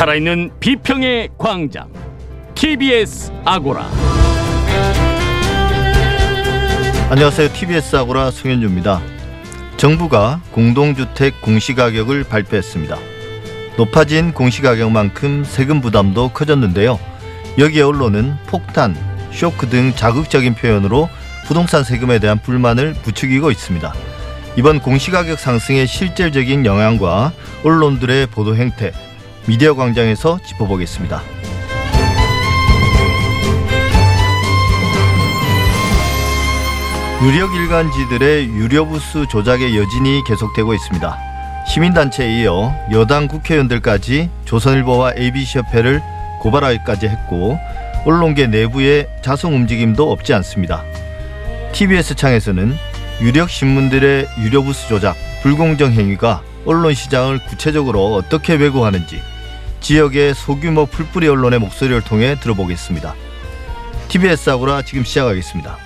살아있는 0.00 0.52
비평의 0.60 1.28
광장 1.36 1.92
TBS 2.54 3.30
아고라 3.44 3.86
안녕하세요. 7.10 7.52
TBS 7.52 7.96
아고라 7.96 8.30
송현주입니다. 8.30 9.02
정부가 9.76 10.40
공동주택 10.52 11.42
공시가격을 11.42 12.24
발표했습니다. 12.24 12.96
높아진 13.76 14.32
공시가격만큼 14.32 15.44
세금 15.44 15.82
부담도 15.82 16.30
커졌는데요. 16.30 16.98
여기에 17.58 17.82
언론은 17.82 18.38
폭탄, 18.46 18.96
쇼크 19.32 19.68
등 19.68 19.92
자극적인 19.94 20.54
표현으로 20.54 21.10
부동산 21.46 21.84
세금에 21.84 22.20
대한 22.20 22.40
불만을 22.40 22.94
부추기고 23.02 23.50
있습니다. 23.50 23.92
이번 24.56 24.80
공시가격 24.80 25.38
상승의 25.38 25.86
실질적인 25.86 26.64
영향과 26.64 27.32
언론들의 27.64 28.28
보도 28.28 28.56
행태, 28.56 28.92
미디어 29.46 29.74
광장에서 29.74 30.38
짚어보겠습니다. 30.44 31.22
유력 37.22 37.54
일간지들의 37.54 38.48
유료부수 38.48 39.26
조작의 39.28 39.76
여진이 39.76 40.22
계속되고 40.26 40.72
있습니다. 40.72 41.18
시민단체에 41.66 42.42
이어 42.42 42.74
여당 42.92 43.28
국회의원들까지 43.28 44.30
조선일보와 44.46 45.12
ABC협회를 45.18 46.00
고발하기까지 46.40 47.08
했고 47.08 47.58
언론계 48.06 48.46
내부의 48.46 49.06
자성 49.22 49.54
움직임도 49.54 50.10
없지 50.10 50.32
않습니다. 50.34 50.82
TBS 51.72 52.16
창에서는 52.16 52.74
유력 53.20 53.50
신문들의 53.50 54.26
유료부수 54.38 54.88
조작, 54.88 55.14
불공정 55.42 55.92
행위가 55.92 56.42
언론 56.66 56.94
시장을 56.94 57.40
구체적으로 57.46 58.14
어떻게 58.14 58.54
왜곡하는지 58.54 59.20
지역의 59.80 60.34
소규모 60.34 60.86
풀뿌리 60.86 61.26
언론의 61.28 61.58
목소리를 61.58 62.02
통해 62.02 62.36
들어보겠습니다. 62.40 63.14
TBS 64.08 64.50
아고라 64.50 64.82
지금 64.82 65.04
시작하겠습니다. 65.04 65.78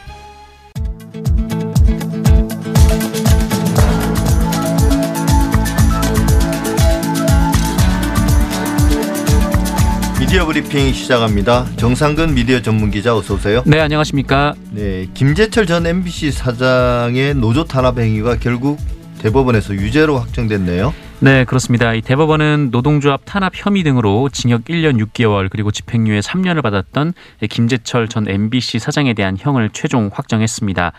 미디어 10.18 10.46
브리핑 10.46 10.92
시작합니다. 10.92 11.66
정상근 11.77 12.34
미디어 12.34 12.60
전문 12.60 12.90
기자 12.90 13.16
어서 13.16 13.34
오세요. 13.34 13.62
네, 13.66 13.78
안녕하십니까? 13.78 14.54
네, 14.72 15.06
김재철 15.14 15.66
전 15.66 15.86
MBC 15.86 16.32
사장의 16.32 17.34
노조 17.34 17.62
탄압 17.62 17.98
행위가 17.98 18.38
결국 18.38 18.80
대법원에서 19.25 19.75
유죄로 19.75 20.19
확정됐네요. 20.19 20.92
네, 21.20 21.44
그렇습니다. 21.44 21.94
이 21.94 22.03
대법원은 22.03 22.69
노동조합 22.70 23.22
탄압 23.25 23.53
혐의 23.55 23.83
등으로 23.83 24.28
징역 24.28 24.64
1년 24.64 25.03
6개월 25.03 25.48
그리고 25.48 25.70
집행유예 25.70 26.20
3년을 26.20 26.62
받았던 26.62 27.14
김재철 27.48 28.08
전 28.08 28.28
MBC 28.28 28.78
사장에 28.78 29.14
대한 29.14 29.39
형을 29.39 29.70
최종 29.72 30.11
확정했습니다. 30.12 30.92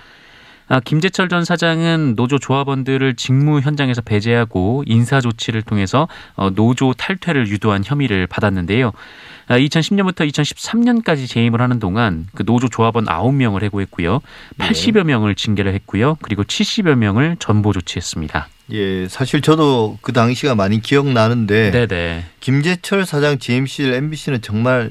아, 0.67 0.80
김재철 0.80 1.30
전 1.30 1.45
사장은 1.45 2.16
노조 2.16 2.39
조합원들을 2.39 3.16
직무 3.16 3.59
현장에서 3.59 4.02
배제하고 4.02 4.83
인사 4.88 5.22
조치를 5.22 5.61
통해서 5.61 6.07
어, 6.35 6.49
노조 6.49 6.94
탈퇴를 6.94 7.47
유도한 7.47 7.83
혐의를 7.85 8.27
받았는데요. 8.27 8.91
2010년부터 9.49 10.22
아, 10.22 10.25
2013년까지 10.25 11.30
재임을 11.30 11.61
하는 11.61 11.80
동안 11.80 12.27
그 12.33 12.44
노조 12.44 12.67
조합원 12.67 13.05
9명을 13.05 13.63
해고했고요. 13.63 14.22
80여 14.57 15.03
명을 15.03 15.35
징계를 15.35 15.73
했고요. 15.75 16.17
그리고 16.22 16.44
70여 16.44 16.95
명을 16.95 17.38
전보 17.39 17.72
조치했습니다. 17.73 18.47
예, 18.72 19.07
사실 19.07 19.41
저도 19.41 20.00
그 20.02 20.11
당시가 20.13 20.55
많이 20.55 20.81
기억나는데 20.81 21.69
네네. 21.69 22.25
김재철 22.39 23.05
사장 23.05 23.38
GMC, 23.38 23.83
MBC는 23.94 24.41
정말 24.41 24.89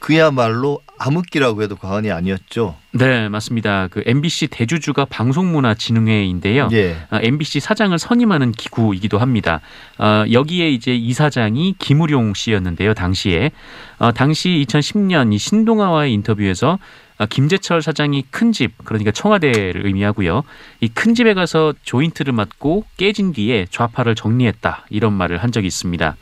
그야말로 0.00 0.80
암흑기라고 0.98 1.62
해도 1.62 1.76
과언이 1.76 2.10
아니었죠. 2.10 2.76
네, 2.92 3.28
맞습니다. 3.28 3.88
그 3.88 4.02
MBC 4.04 4.48
대주주가 4.48 5.04
방송문화진흥회인데요. 5.04 6.68
예. 6.72 6.96
아, 7.10 7.20
MBC 7.22 7.60
사장을 7.60 7.96
선임하는 7.98 8.52
기구이기도 8.52 9.18
합니다. 9.18 9.60
어, 9.98 10.24
여기에 10.30 10.70
이제 10.70 10.94
이사장이 10.94 11.76
김우룡 11.78 12.34
씨였는데요. 12.34 12.94
당시에 12.94 13.50
어, 13.98 14.12
당시 14.12 14.64
2010년 14.68 15.32
이 15.32 15.38
신동아와의 15.38 16.12
인터뷰에서 16.14 16.78
아, 17.20 17.26
김재철 17.26 17.82
사장이 17.82 18.24
큰 18.30 18.52
집, 18.52 18.72
그러니까 18.84 19.10
청와대를 19.10 19.84
의미하고요. 19.86 20.44
이 20.80 20.88
큰 20.88 21.14
집에 21.14 21.34
가서 21.34 21.74
조인트를 21.82 22.32
맞고 22.32 22.84
깨진 22.96 23.32
뒤에 23.32 23.66
좌파를 23.70 24.14
정리했다 24.14 24.86
이런 24.90 25.12
말을 25.14 25.38
한 25.38 25.50
적이 25.52 25.66
있습니다. 25.68 26.16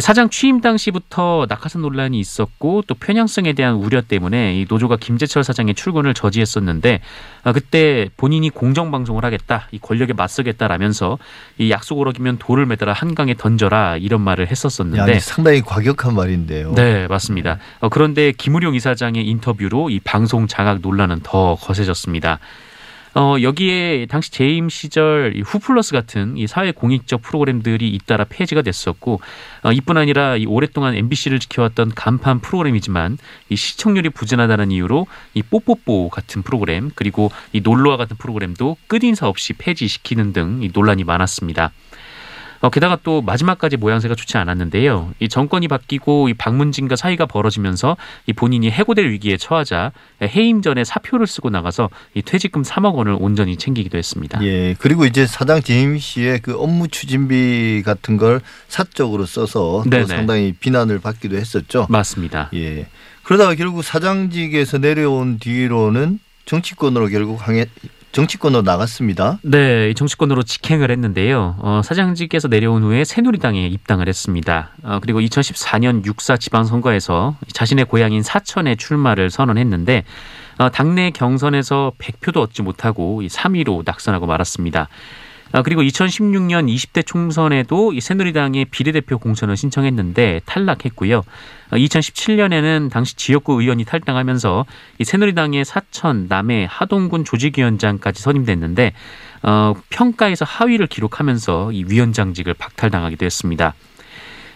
사장 0.00 0.28
취임 0.28 0.60
당시부터 0.60 1.46
낙하산 1.48 1.82
논란이 1.82 2.18
있었고 2.18 2.82
또 2.86 2.94
편향성에 2.94 3.54
대한 3.54 3.76
우려 3.76 4.02
때문에 4.02 4.56
이 4.56 4.66
노조가 4.68 4.96
김재철 4.96 5.42
사장의 5.42 5.74
출근을 5.74 6.12
저지했었는데 6.14 7.00
아, 7.44 7.52
그때 7.52 8.08
본인이 8.16 8.50
공정 8.50 8.90
방송을 8.90 9.24
하겠다, 9.24 9.68
이 9.70 9.78
권력에 9.78 10.12
맞서겠다라면서 10.12 11.18
이 11.58 11.70
약속을 11.70 12.08
어기면 12.08 12.38
돌을 12.38 12.66
매달아 12.66 12.92
한강에 12.92 13.34
던져라 13.34 13.96
이런 13.96 14.20
말을 14.20 14.50
했었었는데 14.50 15.12
야, 15.12 15.18
상당히 15.20 15.62
과격한 15.62 16.14
말인데요. 16.14 16.72
네, 16.74 17.06
맞습니다. 17.06 17.58
어, 17.80 17.88
그런데 17.88 18.32
김우룡 18.32 18.74
이사장의 18.74 19.26
인터뷰로 19.26 19.90
이 19.90 20.00
방송 20.00 20.46
장악 20.46 20.80
논란은 20.80 21.20
더 21.22 21.54
거세졌습니다. 21.56 22.38
어, 23.18 23.36
여기에 23.40 24.06
당시 24.10 24.30
재임 24.30 24.68
시절 24.68 25.32
이 25.36 25.40
후플러스 25.40 25.92
같은 25.92 26.36
이 26.36 26.46
사회 26.46 26.70
공익적 26.70 27.22
프로그램들이 27.22 27.88
잇따라 27.88 28.24
폐지가 28.28 28.60
됐었고 28.60 29.20
어, 29.62 29.72
이뿐 29.72 29.96
아니라 29.96 30.36
이 30.36 30.44
오랫동안 30.44 30.94
MBC를 30.94 31.38
지켜왔던 31.38 31.92
간판 31.94 32.40
프로그램이지만 32.40 33.16
이 33.48 33.56
시청률이 33.56 34.10
부진하다는 34.10 34.70
이유로 34.70 35.06
이 35.32 35.42
뽀뽀뽀 35.42 36.10
같은 36.10 36.42
프로그램 36.42 36.90
그리고 36.94 37.30
이 37.54 37.62
놀러와 37.62 37.96
같은 37.96 38.18
프로그램도 38.18 38.76
끝인사 38.86 39.26
없이 39.28 39.54
폐지시키는 39.54 40.34
등 40.34 40.60
이 40.60 40.70
논란이 40.72 41.04
많았습니다. 41.04 41.72
어, 42.60 42.70
게다가 42.70 42.98
또 43.02 43.22
마지막까지 43.22 43.76
모양새가 43.76 44.14
좋지 44.14 44.36
않았는데요. 44.38 45.12
이 45.20 45.28
정권이 45.28 45.68
바뀌고 45.68 46.28
이 46.28 46.34
박문진과 46.34 46.96
사이가 46.96 47.26
벌어지면서 47.26 47.96
이 48.26 48.32
본인이 48.32 48.70
해고될 48.70 49.08
위기에 49.10 49.36
처하자 49.36 49.92
해임 50.22 50.62
전에 50.62 50.84
사표를 50.84 51.26
쓰고 51.26 51.50
나가서 51.50 51.90
이 52.14 52.22
퇴직금 52.22 52.62
3억 52.62 52.94
원을 52.94 53.16
온전히 53.18 53.56
챙기기도 53.56 53.98
했습니다. 53.98 54.42
예. 54.42 54.74
그리고 54.78 55.04
이제 55.04 55.26
사장 55.26 55.60
재임 55.60 55.98
씨의 55.98 56.40
그 56.40 56.54
업무 56.54 56.88
추진비 56.88 57.82
같은 57.84 58.16
걸 58.16 58.40
사적으로 58.68 59.26
써서 59.26 59.84
또 59.90 60.06
상당히 60.06 60.52
비난을 60.52 61.00
받기도 61.00 61.36
했었죠. 61.36 61.86
맞습니다. 61.90 62.50
예. 62.54 62.86
그러다가 63.22 63.54
결국 63.54 63.82
사장직에서 63.82 64.78
내려온 64.78 65.38
뒤로는 65.38 66.20
정치권으로 66.44 67.08
결국 67.08 67.46
항해 67.46 67.66
정치권으로 68.12 68.62
나갔습니다. 68.62 69.38
네, 69.42 69.92
정치권으로 69.92 70.42
직행을 70.42 70.90
했는데요. 70.90 71.56
어, 71.58 71.82
사장직에서 71.84 72.48
내려온 72.48 72.82
후에 72.82 73.04
새누리당에 73.04 73.66
입당을 73.66 74.08
했습니다. 74.08 74.70
어, 74.82 74.98
그리고 75.02 75.20
2014년 75.20 76.04
6사 76.04 76.40
지방선거에서 76.40 77.36
자신의 77.52 77.84
고향인 77.84 78.22
사천에 78.22 78.76
출마를 78.76 79.28
선언했는데 79.30 80.04
어, 80.58 80.70
당내 80.70 81.10
경선에서 81.10 81.92
100표도 81.98 82.38
얻지 82.38 82.62
못하고 82.62 83.20
3위로 83.22 83.82
낙선하고 83.84 84.26
말았습니다. 84.26 84.88
아, 85.56 85.62
그리고 85.62 85.80
2016년 85.80 86.68
20대 86.68 87.06
총선에도 87.06 87.94
이 87.94 88.00
새누리당의 88.02 88.66
비례대표 88.66 89.16
공천을 89.16 89.56
신청했는데 89.56 90.42
탈락했고요. 90.44 91.22
2017년에는 91.70 92.86
아, 92.86 92.88
당시 92.90 93.16
지역구 93.16 93.62
의원이 93.62 93.86
탈당하면서 93.86 94.66
이 94.98 95.04
새누리당의 95.04 95.64
사천, 95.64 96.26
남해, 96.28 96.66
하동군 96.68 97.24
조직위원장까지 97.24 98.20
선임됐는데 98.20 98.92
어, 99.44 99.72
평가에서 99.88 100.44
하위를 100.44 100.88
기록하면서 100.88 101.72
이 101.72 101.84
위원장직을 101.88 102.52
박탈당하기도 102.52 103.24
했습니다. 103.24 103.72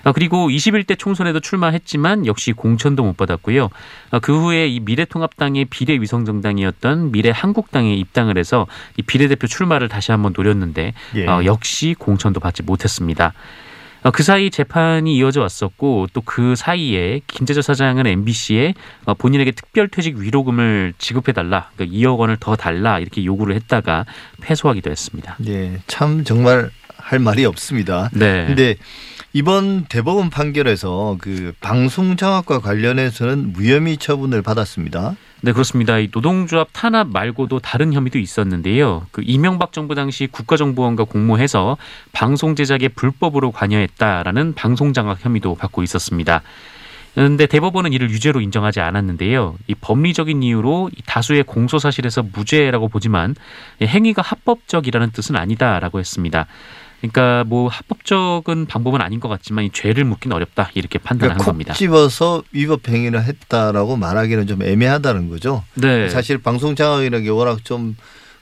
아, 0.05 0.12
그리고 0.12 0.49
21대 0.49 0.99
총선에도 0.99 1.41
출마했지만 1.41 2.26
역시 2.26 2.52
공천도 2.52 3.02
못 3.02 3.17
받았고요. 3.17 3.69
아, 4.11 4.19
그 4.19 4.38
후에 4.38 4.69
이 4.69 4.81
미래통합당의 4.81 5.67
비례위성 5.67 6.25
정당이었던 6.25 7.12
미래한국당에 7.12 7.94
입당을 7.94 8.38
해서 8.38 8.67
이 8.97 9.02
비례대표 9.02 9.47
출마를 9.47 9.88
다시 9.88 10.12
한번 10.12 10.32
노렸는데 10.37 10.94
예. 11.17 11.26
어, 11.26 11.44
역시 11.44 11.94
공천도 11.99 12.41
받지 12.41 12.62
못했습니다. 12.62 13.32
어, 14.02 14.11
그 14.11 14.23
사이 14.23 14.50
재판이 14.50 15.14
이어져 15.14 15.43
왔었고 15.43 16.06
또 16.14 16.23
그 16.25 16.55
사이에 16.55 17.20
김재철 17.26 17.62
사장은 17.62 18.06
MBC에 18.06 18.75
어, 19.05 19.14
본인에게 19.14 19.50
특별퇴직 19.50 20.17
위로금을 20.17 20.94
지급해달라, 20.97 21.70
그러니까 21.75 21.97
2억 21.99 22.19
원을 22.19 22.37
더 22.38 22.55
달라 22.56 22.99
이렇게 23.00 23.25
요구를 23.25 23.55
했다가 23.56 24.06
패소하기도 24.41 24.91
했습니다. 24.91 25.35
네, 25.38 25.81
참 25.87 26.23
정말 26.25 26.70
할 26.97 27.19
말이 27.19 27.44
없습니다. 27.44 28.11
네. 28.12 28.47
근데 28.47 28.76
이번 29.32 29.85
대법원 29.85 30.29
판결에서 30.29 31.17
그 31.21 31.53
방송 31.61 32.17
장악과 32.17 32.59
관련해서는 32.59 33.53
무혐의 33.53 33.97
처분을 33.97 34.43
받았습니다. 34.43 35.15
네, 35.43 35.53
그렇습니다. 35.53 35.99
이 35.99 36.09
노동조합 36.12 36.69
탄압 36.73 37.09
말고도 37.09 37.61
다른 37.61 37.93
혐의도 37.93 38.19
있었는데요. 38.19 39.06
그 39.12 39.23
이명박 39.25 39.73
정부 39.73 39.94
당시 39.94 40.27
국가정보원과 40.27 41.05
공모해서 41.05 41.77
방송 42.12 42.56
제작에 42.56 42.88
불법으로 42.88 43.53
관여했다라는 43.53 44.55
방송 44.55 44.93
장악 44.93 45.25
혐의도 45.25 45.55
받고 45.55 45.85
있었습니다. 45.85 46.43
그런데 47.15 47.47
대법원은 47.47 47.93
이를 47.93 48.11
유죄로 48.11 48.41
인정하지 48.41 48.81
않았는데요. 48.81 49.56
이 49.69 49.75
법리적인 49.75 50.43
이유로 50.43 50.91
이 50.97 51.03
다수의 51.06 51.44
공소 51.44 51.79
사실에서 51.79 52.23
무죄라고 52.23 52.88
보지만 52.88 53.35
행위가 53.81 54.23
합법적이라는 54.23 55.11
뜻은 55.12 55.37
아니다라고 55.37 56.00
했습니다. 56.00 56.47
그러니까 57.00 57.44
뭐 57.47 57.69
합법적인 57.69 58.67
방법은 58.67 59.00
아닌 59.00 59.20
것 59.20 59.29
같지만 59.29 59.64
이 59.64 59.70
죄를 59.70 60.05
묻기는 60.05 60.35
어렵다 60.35 60.70
이렇게 60.75 60.99
판단한 60.99 61.37
그러니까 61.37 61.44
겁니다. 61.44 61.73
콕 61.73 61.79
집어서 61.79 62.43
위법 62.52 62.88
행위를 62.88 63.25
했다라고 63.25 63.97
말하기는 63.97 64.47
좀 64.47 64.62
애매하다는 64.62 65.31
거죠. 65.31 65.64
네, 65.75 66.08
사실 66.08 66.38
방송 66.38 66.75
장악이라는 66.75 67.25
게 67.25 67.31
워낙 67.31 67.64
좀 67.64 67.97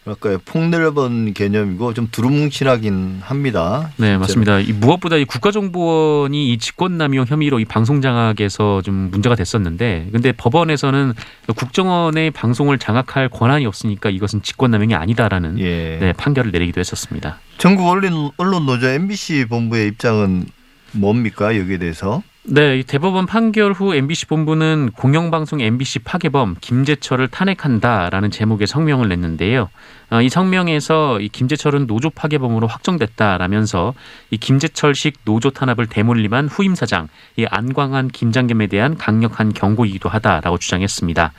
뭐랄까요 0.08 0.38
폭넓은 0.44 1.34
개념이고 1.34 1.94
좀 1.94 2.08
두루뭉실하긴 2.10 3.20
합니다. 3.22 3.90
네, 3.96 4.06
실제로. 4.06 4.18
맞습니다. 4.20 4.60
이 4.60 4.72
무엇보다 4.72 5.16
이 5.16 5.24
국가정보원이 5.24 6.52
이 6.52 6.58
직권남용 6.58 7.26
혐의로 7.28 7.60
이 7.60 7.64
방송 7.64 8.00
장악에서 8.00 8.82
좀 8.82 9.10
문제가 9.10 9.34
됐었는데, 9.34 10.08
근데 10.12 10.32
법원에서는 10.32 11.12
국정원의 11.54 12.30
방송을 12.30 12.78
장악할 12.78 13.28
권한이 13.28 13.66
없으니까 13.66 14.10
이것은 14.10 14.42
직권남용이 14.42 14.94
아니다라는 14.94 15.58
예. 15.58 15.98
네, 16.00 16.12
판결을 16.14 16.50
내리기도 16.50 16.80
했었습니다. 16.80 17.38
전국 17.58 17.88
언론 17.88 18.30
언론 18.36 18.66
노조 18.66 18.88
MBC 18.88 19.46
본부의 19.48 19.88
입장은 19.88 20.46
뭡니까 20.92 21.56
여기에 21.56 21.78
대해서? 21.78 22.22
네, 22.50 22.78
이 22.78 22.82
대법원 22.82 23.26
판결 23.26 23.72
후 23.72 23.94
MBC 23.94 24.24
본부는 24.24 24.92
공영방송 24.96 25.60
MBC 25.60 25.98
파괴범 25.98 26.56
김재철을 26.62 27.28
탄핵한다라는 27.28 28.30
제목의 28.30 28.66
성명을 28.66 29.06
냈는데요. 29.10 29.68
어, 30.08 30.22
이 30.22 30.30
성명에서 30.30 31.20
이 31.20 31.28
김재철은 31.28 31.86
노조 31.86 32.08
파괴범으로 32.08 32.66
확정됐다라면서 32.66 33.92
이 34.30 34.38
김재철식 34.38 35.18
노조 35.26 35.50
탄압을 35.50 35.88
대물림한 35.88 36.48
후임 36.48 36.74
사장 36.74 37.08
이 37.36 37.44
안광한 37.44 38.08
김장겸에 38.08 38.68
대한 38.68 38.96
강력한 38.96 39.52
경고이기도 39.52 40.08
하다라고 40.08 40.56
주장했습니다. 40.56 41.34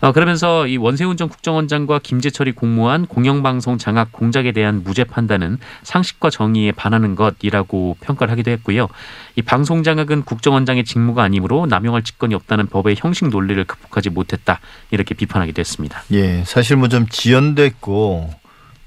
어, 0.00 0.12
그러면서 0.12 0.66
이 0.66 0.76
원세훈 0.78 1.16
전 1.16 1.28
국정원장과 1.28 2.00
김재철이 2.02 2.52
공모한 2.52 3.06
공영방송 3.06 3.76
장악 3.78 4.12
공작에 4.12 4.52
대한 4.52 4.82
무죄 4.82 5.04
판단은 5.04 5.58
상식과 5.82 6.30
정의에 6.30 6.72
반하는 6.72 7.14
것이라고 7.14 7.96
평가를 8.00 8.32
하기도 8.32 8.50
했고요. 8.50 8.88
이 9.36 9.42
방송 9.42 9.82
장악은 9.82 10.22
국정원장의 10.22 10.84
직무가 10.84 11.22
아니므로 11.22 11.66
남용할 11.66 12.02
직권이 12.02 12.34
없다는 12.34 12.68
법의 12.68 12.96
형식 12.98 13.28
논리를 13.28 13.62
극복하지 13.64 14.10
못했다 14.10 14.60
이렇게 14.90 15.14
비판하기도 15.14 15.60
했습니다. 15.60 16.02
예, 16.12 16.42
사실 16.46 16.76
뭐 16.76 16.88
좀 16.88 17.06
지연됐고 17.08 18.30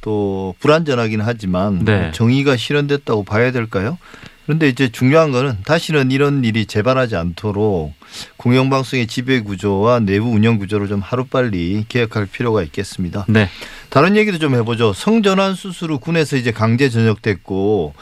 또 0.01 0.53
불안전하긴 0.59 1.21
하지만 1.21 1.85
네. 1.85 2.11
정의가 2.11 2.57
실현됐다고 2.57 3.23
봐야 3.23 3.51
될까요? 3.51 3.97
그런데 4.45 4.67
이제 4.67 4.89
중요한 4.89 5.31
거는 5.31 5.57
다시는 5.65 6.11
이런 6.11 6.43
일이 6.43 6.65
재발하지 6.65 7.15
않도록 7.15 7.93
공영방송의 8.37 9.07
지배 9.07 9.39
구조와 9.39 10.01
내부 10.01 10.29
운영 10.29 10.57
구조를 10.57 10.87
좀 10.87 10.99
하루빨리 10.99 11.85
개혁할 11.87 12.25
필요가 12.25 12.61
있겠습니다. 12.63 13.25
네, 13.29 13.49
다른 13.89 14.17
얘기도 14.17 14.39
좀 14.39 14.55
해보죠. 14.55 14.93
성전환 14.93 15.55
수술 15.55 15.91
후 15.91 15.99
군에서 15.99 16.35
이제 16.35 16.51
강제 16.51 16.89
전역됐고 16.89 17.93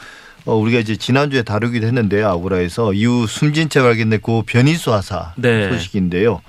어, 0.46 0.56
우리가 0.56 0.80
이제 0.80 0.96
지난주에 0.96 1.44
다루기도 1.44 1.86
했는데요. 1.86 2.28
아구라에서 2.28 2.94
이후 2.94 3.28
숨진 3.28 3.70
채 3.70 3.82
발견됐고 3.82 4.44
변희수 4.44 4.92
하사 4.94 5.34
네. 5.38 5.70
소식인데요. 5.70 6.42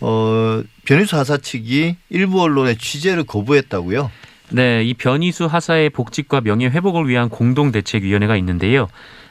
어, 0.00 0.62
변희수 0.84 1.16
하사 1.16 1.38
측이 1.38 1.96
일부 2.10 2.42
언론의 2.42 2.76
취재를 2.76 3.24
거부했다고요. 3.24 4.10
네, 4.50 4.82
이 4.84 4.94
변희수 4.94 5.46
하사의 5.46 5.90
복직과 5.90 6.42
명예 6.42 6.66
회복을 6.66 7.08
위한 7.08 7.28
공동 7.28 7.72
대책위원회가 7.72 8.36
있는데요. 8.36 8.88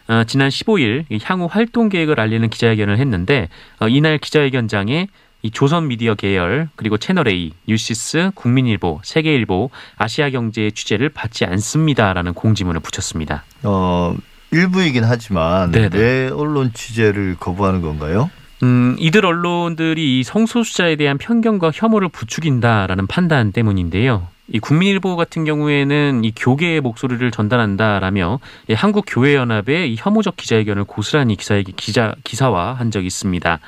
어, 0.08 0.24
지난 0.26 0.50
15일 0.50 1.06
이 1.10 1.20
향후 1.24 1.48
활동 1.50 1.90
계획을 1.90 2.20
알리는 2.20 2.50
기자회견을 2.50 2.98
했는데 3.00 3.50
어, 3.80 3.88
이날 3.88 4.18
기자회견장에 4.18 5.08
이 5.44 5.52
조선 5.52 5.88
미디어 5.88 6.16
계열 6.16 6.70
그리고 6.76 6.98
채널 6.98 7.28
A, 7.28 7.52
뉴시스, 7.68 8.32
국민일보, 8.34 9.02
세계일보, 9.04 9.70
아시아경제의 9.98 10.72
취재를 10.72 11.10
받지 11.10 11.46
않습니다라는 11.46 12.34
공지문을 12.34 12.80
붙였습니다. 12.80 13.44
어, 13.64 14.16
일부이긴 14.52 15.04
하지만 15.04 15.72
네네. 15.72 15.98
왜 15.98 16.30
언론 16.30 16.72
취재를 16.74 17.36
거부하는 17.40 17.82
건가요? 17.82 18.30
음, 18.62 18.96
이들 19.00 19.26
언론들이 19.26 20.20
이 20.20 20.24
성소수자에 20.24 20.96
대한 20.96 21.18
편견과 21.18 21.72
혐오를 21.74 22.08
부추긴다라는 22.08 23.08
판단 23.08 23.52
때문인데요. 23.52 24.28
이 24.50 24.60
국민일보 24.60 25.16
같은 25.16 25.46
경우에는 25.46 26.24
이 26.24 26.34
교계의 26.36 26.82
목소리를 26.82 27.32
전달한다라며 27.32 28.40
이 28.68 28.74
한국 28.74 29.06
교회 29.08 29.36
연합의 29.36 29.92
이 29.92 29.96
혐오적 29.98 30.36
기자회견을 30.36 30.84
고스란히 30.84 31.36
기사에 31.36 31.64
기자 31.64 32.14
기사화한 32.24 32.92
적이 32.92 33.08
있습니다. 33.08 33.60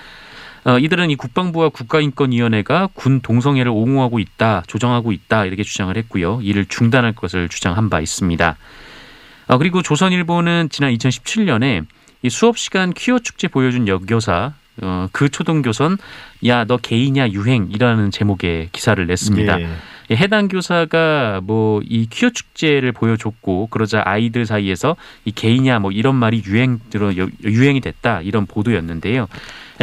어, 0.66 0.80
이들은 0.80 1.12
이 1.12 1.16
국방부와 1.16 1.70
국가인권위원회가 1.70 2.90
군 2.94 3.22
동성애를 3.22 3.72
옹호하고 3.72 4.20
있다, 4.20 4.64
조정하고 4.68 5.12
있다 5.12 5.46
이렇게 5.46 5.64
주장을 5.64 5.96
했고요. 5.96 6.40
이를 6.42 6.66
중단할 6.66 7.14
것을 7.14 7.48
주장한 7.50 7.90
바 7.90 8.02
있습니다. 8.02 8.58
어, 9.48 9.58
그리고 9.58 9.82
조선일보는 9.82 10.70
지난 10.72 10.92
2017년에 10.94 11.86
이 12.24 12.30
수업 12.30 12.58
시간 12.58 12.92
퀴어 12.94 13.20
축제 13.20 13.48
보여준 13.48 13.88
여교사 13.88 14.54
어, 14.82 15.08
그 15.12 15.30
초등교선 15.30 15.98
야너 16.46 16.78
게이냐 16.78 17.30
유행이라는 17.30 18.12
제목의 18.12 18.70
기사를 18.72 19.06
냈습니다. 19.06 19.62
예. 19.62 19.70
이 20.10 20.16
해당 20.16 20.48
교사가 20.48 21.42
뭐 21.44 21.82
이 21.88 22.08
퀴어 22.10 22.30
축제를 22.30 22.92
보여줬고 22.92 23.68
그러자 23.68 24.02
아이들 24.06 24.46
사이에서 24.46 24.96
이 25.26 25.32
게이냐 25.32 25.80
뭐 25.80 25.92
이런 25.92 26.16
말이 26.16 26.42
유행 26.46 26.80
들어 26.90 27.16
여- 27.18 27.28
유행이 27.44 27.82
됐다 27.82 28.22
이런 28.22 28.46
보도였는데요. 28.46 29.28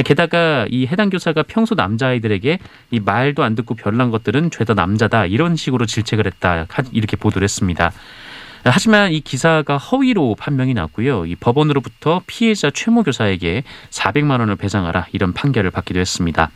게다가 0.04 0.66
이 0.70 0.86
해당 0.86 1.10
교사가 1.10 1.42
평소 1.46 1.74
남자아이들에게 1.74 2.58
이 2.92 3.00
말도 3.00 3.42
안 3.42 3.54
듣고 3.54 3.74
별난 3.74 4.10
것들은 4.10 4.50
죄다 4.50 4.74
남자다 4.74 5.26
이런 5.26 5.54
식으로 5.56 5.86
질책을 5.86 6.26
했다 6.26 6.66
하- 6.70 6.82
이렇게 6.92 7.16
보도를 7.16 7.44
했습니다. 7.44 7.92
하지만 8.64 9.10
이 9.12 9.20
기사가 9.20 9.76
허위로 9.76 10.36
판명이 10.38 10.72
났고요. 10.74 11.26
이 11.26 11.34
법원으로부터 11.34 12.22
피해자 12.26 12.70
최모 12.70 13.02
교사에게 13.02 13.64
400만 13.90 14.38
원을 14.40 14.54
배상하라 14.56 15.08
이런 15.12 15.32
판결을 15.32 15.70
받기도 15.72 15.98
했습니다. 15.98 16.50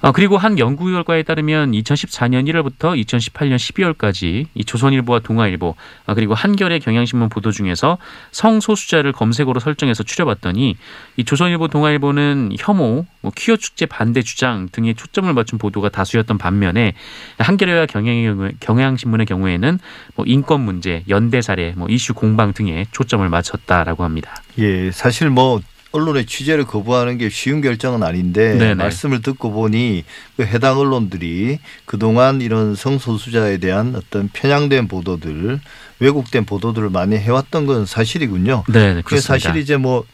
어, 0.00 0.12
그리고 0.12 0.38
한 0.38 0.60
연구 0.60 0.84
결과에 0.84 1.24
따르면 1.24 1.72
2014년 1.72 2.48
1월부터 2.48 2.94
2018년 3.04 3.56
12월까지 3.56 4.46
이 4.54 4.64
조선일보와 4.64 5.20
동아일보 5.20 5.74
아, 6.06 6.14
그리고 6.14 6.34
한겨레 6.34 6.78
경향신문 6.78 7.28
보도 7.28 7.50
중에서 7.50 7.98
성소수자를 8.30 9.10
검색어로 9.12 9.58
설정해서 9.58 10.04
추려봤더니 10.04 10.76
이 11.16 11.24
조선일보 11.24 11.66
동아일보는 11.66 12.50
혐오, 12.58 13.06
뭐 13.22 13.32
퀴어 13.34 13.56
축제 13.56 13.86
반대 13.86 14.22
주장 14.22 14.68
등에 14.70 14.94
초점을 14.94 15.32
맞춘 15.32 15.58
보도가 15.58 15.88
다수였던 15.88 16.38
반면에 16.38 16.94
한겨레와 17.38 17.86
경향, 17.86 18.52
경향신문의 18.60 19.26
경우에는 19.26 19.80
뭐 20.14 20.24
인권 20.28 20.60
문제, 20.60 21.02
연대 21.08 21.42
사례, 21.42 21.72
뭐 21.76 21.88
이슈 21.88 22.14
공방 22.14 22.52
등에 22.52 22.86
초점을 22.92 23.28
맞췄다라고 23.28 24.04
합니다. 24.04 24.36
예, 24.58 24.92
사실 24.92 25.28
뭐 25.28 25.60
언론의 25.92 26.26
취재를 26.26 26.64
거부하는 26.64 27.16
게 27.18 27.28
쉬운 27.30 27.60
결정은 27.60 28.02
아닌데 28.02 28.54
네네. 28.54 28.74
말씀을 28.74 29.22
듣고 29.22 29.50
보니 29.52 30.04
그 30.36 30.44
해당 30.44 30.78
언론들이 30.78 31.58
그동안 31.86 32.40
이런 32.40 32.74
성소수자에 32.74 33.58
대한 33.58 33.94
어떤 33.96 34.28
편향된 34.28 34.88
보도들, 34.88 35.60
왜곡된 36.00 36.44
보도들을 36.44 36.90
많이 36.90 37.16
해왔던 37.16 37.66
건 37.66 37.86
사실이군요. 37.86 38.64
네, 38.68 38.94
그게 38.94 39.02
그렇습니다. 39.02 39.48
사실 39.48 39.60
이제 39.60 39.76
뭐 39.76 40.04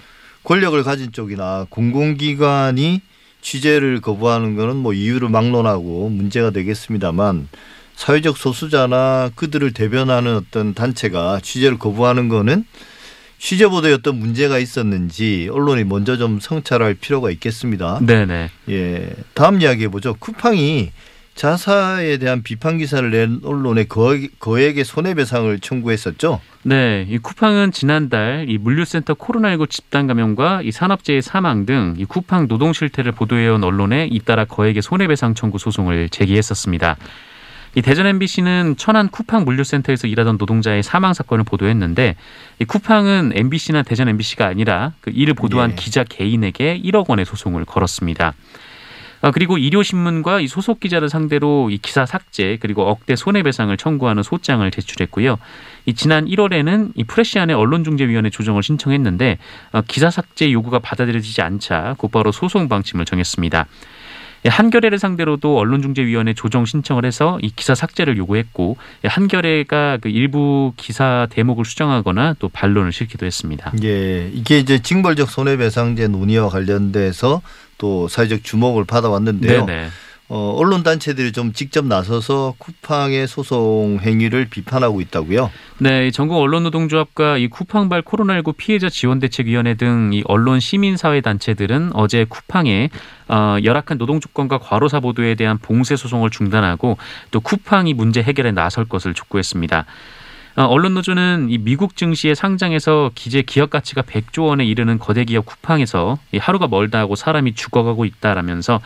권력을 0.45 0.81
가진 0.85 1.11
쪽이나 1.11 1.67
공공기관이 1.71 3.01
취재를 3.41 4.01
거부하는 4.01 4.57
거는 4.57 4.77
뭐 4.77 4.93
이유를 4.93 5.29
막론하고 5.29 6.09
문제가 6.09 6.51
되겠습니다만 6.51 7.49
사회적 7.97 8.37
소수자나 8.37 9.31
그들을 9.35 9.73
대변하는 9.73 10.37
어떤 10.37 10.75
단체가 10.75 11.41
취재를 11.43 11.79
거부하는 11.79 12.29
거는 12.29 12.65
어떤 13.93 14.19
문제가 14.19 14.59
있었는지 14.59 15.49
언론이 15.53 15.85
먼저 15.85 16.17
좀 16.17 16.41
성찰할 16.41 16.95
필요가 16.95 17.31
있겠습니다. 17.31 18.01
네네. 18.01 18.51
예. 18.71 19.11
다음 19.35 19.61
이야기 19.61 19.85
해 19.85 19.89
보죠. 19.89 20.15
쿠팡이 20.15 20.93
자사에 21.35 22.19
대한 22.19 22.43
비판 22.43 22.79
기사를 22.79 23.11
낸 23.11 23.41
언론에 23.45 23.85
거액, 23.85 24.39
거액의 24.39 24.85
손해배상을 24.85 25.59
청구했었죠. 25.59 26.41
네, 26.63 27.05
이 27.09 27.19
쿠팡은 27.19 27.73
지난달 27.73 28.47
이 28.49 28.57
물류센터 28.57 29.15
코로나19 29.15 29.69
집단 29.69 30.07
감염과 30.07 30.63
이 30.63 30.71
산업재해 30.71 31.21
사망 31.21 31.67
등 31.67 31.95
이 31.99 32.05
쿠팡 32.05 32.49
노동 32.49 32.73
실태를 32.73 33.13
보도해온 33.13 33.63
언론에 33.65 34.07
잇따라 34.11 34.45
거액의 34.45 34.81
손해배상 34.83 35.35
청구 35.35 35.59
소송을 35.59 36.09
제기했었습니다. 36.09 36.97
이 37.77 37.83
대전 37.83 38.07
MBC는 38.07 38.77
천안 38.77 39.09
쿠팡 39.09 39.45
물류센터에서 39.45 40.07
일하던 40.07 40.37
노동자의 40.39 40.83
사망 40.83 41.13
사건을 41.13 41.45
보도했는데 41.45 42.15
이 42.61 42.65
쿠팡은 42.65 43.33
MBC나 43.35 43.83
대전 43.83 44.09
MBC가 44.09 44.47
아니라 44.47 44.93
그 45.01 45.11
이를 45.13 45.35
보도한 45.35 45.73
예. 45.73 45.75
기자 45.75 46.05
개인에게 46.05 46.81
1억 46.85 47.09
원의 47.09 47.25
소송을 47.25 47.65
걸었습니다. 47.65 48.35
아, 49.23 49.31
그리고 49.31 49.57
일요신문과 49.57 50.41
이 50.41 50.47
소속 50.47 50.81
기자를 50.81 51.09
상대로 51.09 51.71
이 51.71 51.79
기사 51.79 52.05
삭제 52.05 52.59
그리고 52.61 52.83
억대 52.83 53.17
손해배상을 53.17 53.75
청구하는 53.75 54.23
소장을 54.23 54.71
제출했고요. 54.71 55.39
이 55.87 55.95
지난 55.95 56.27
1월에는 56.27 56.93
이 56.95 57.05
프레시안의 57.05 57.57
언론중재위원회 57.57 58.29
조정을 58.29 58.63
신청했는데 58.63 59.39
어, 59.73 59.81
기사 59.89 60.11
삭제 60.11 60.53
요구가 60.53 60.79
받아들여지지 60.79 61.41
않자 61.41 61.95
곧바로 61.97 62.33
소송 62.33 62.69
방침을 62.69 63.07
정했습니다. 63.07 63.67
예, 64.45 64.49
한겨레를 64.51 64.99
상대로도 64.99 65.59
언론중재위원회 65.59 66.35
조정 66.35 66.67
신청을 66.67 67.05
해서 67.05 67.39
이 67.43 67.51
기사 67.55 67.75
삭제를 67.75 68.17
요구했고 68.19 68.77
예, 69.05 69.09
한겨레가 69.09 69.99
그 70.01 70.09
일부 70.09 70.73
기사 70.77 71.27
대목을 71.31 71.65
수정하거나 71.65 72.37
또 72.39 72.49
반론을 72.49 72.93
싣기도 72.93 73.27
했습니다. 73.27 73.73
예, 73.83 74.31
이게 74.33 74.59
이제 74.59 74.81
징벌적 74.81 75.31
손해배상제 75.31 76.09
논의와 76.09 76.49
관련돼서 76.49 77.41
또 77.79 78.09
사회적 78.09 78.45
주목을 78.45 78.85
받아왔는데요. 78.85 79.67
네네. 79.67 79.89
어, 80.29 80.55
언론 80.57 80.83
단체들이 80.83 81.33
좀 81.33 81.53
직접 81.53 81.85
나서서 81.85 82.55
쿠팡의 82.59 83.27
소송 83.29 83.99
행위를 84.01 84.47
비판하고 84.47 85.01
있다고요. 85.01 85.51
네, 85.79 86.07
이 86.07 86.13
전국 86.13 86.39
언론노동조합과 86.39 87.39
이 87.39 87.49
쿠팡발 87.49 88.03
코로나19 88.03 88.57
피해자 88.57 88.89
지원 88.89 89.19
대책위원회 89.19 89.75
등 89.75 90.05
이 90.15 90.23
언론 90.27 90.61
시민사회 90.61 91.21
단체들은 91.21 91.91
어제 91.95 92.25
쿠팡에 92.25 92.91
어, 93.29 93.57
열악한 93.63 93.99
노동 93.99 94.21
조건과 94.21 94.59
과로사 94.59 95.01
보도에 95.01 95.35
대한 95.35 95.59
봉쇄 95.59 95.97
소송을 95.97 96.31
중단하고 96.31 96.99
또 97.31 97.41
쿠팡이 97.41 97.95
문제 97.95 98.23
해결에 98.23 98.53
나설 98.53 98.85
것을 98.85 99.15
촉구했습니다. 99.15 99.87
어, 100.57 100.63
언론노조는 100.63 101.49
이 101.51 101.59
미국 101.59 101.97
증시에 101.97 102.37
상장해서 102.37 103.11
기재 103.17 103.43
기업 103.43 103.71
가치가 103.71 104.03
100조 104.03 104.47
원에 104.47 104.65
이르는 104.65 105.01
거대 105.01 105.25
기업 105.25 105.47
쿠팡에서 105.47 106.19
이 106.31 106.39
하루가 106.39 106.69
멀다 106.69 107.01
하고 107.01 107.17
사람이 107.17 107.55
죽어가고 107.55 108.05
있다라면서 108.05 108.81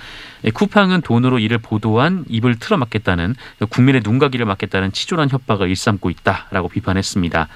이 0.44 0.50
쿠팡은 0.50 1.02
돈으로 1.02 1.38
이를 1.38 1.58
보도한 1.58 2.25
입을 2.28 2.58
틀어막겠다는 2.58 3.34
국민의 3.68 4.00
눈과 4.02 4.28
귀를 4.28 4.46
막겠다는 4.46 4.92
치졸한 4.92 5.28
협박을 5.28 5.68
일삼고 5.68 6.08
있다라고 6.08 6.68
비판했습니다. 6.68 7.48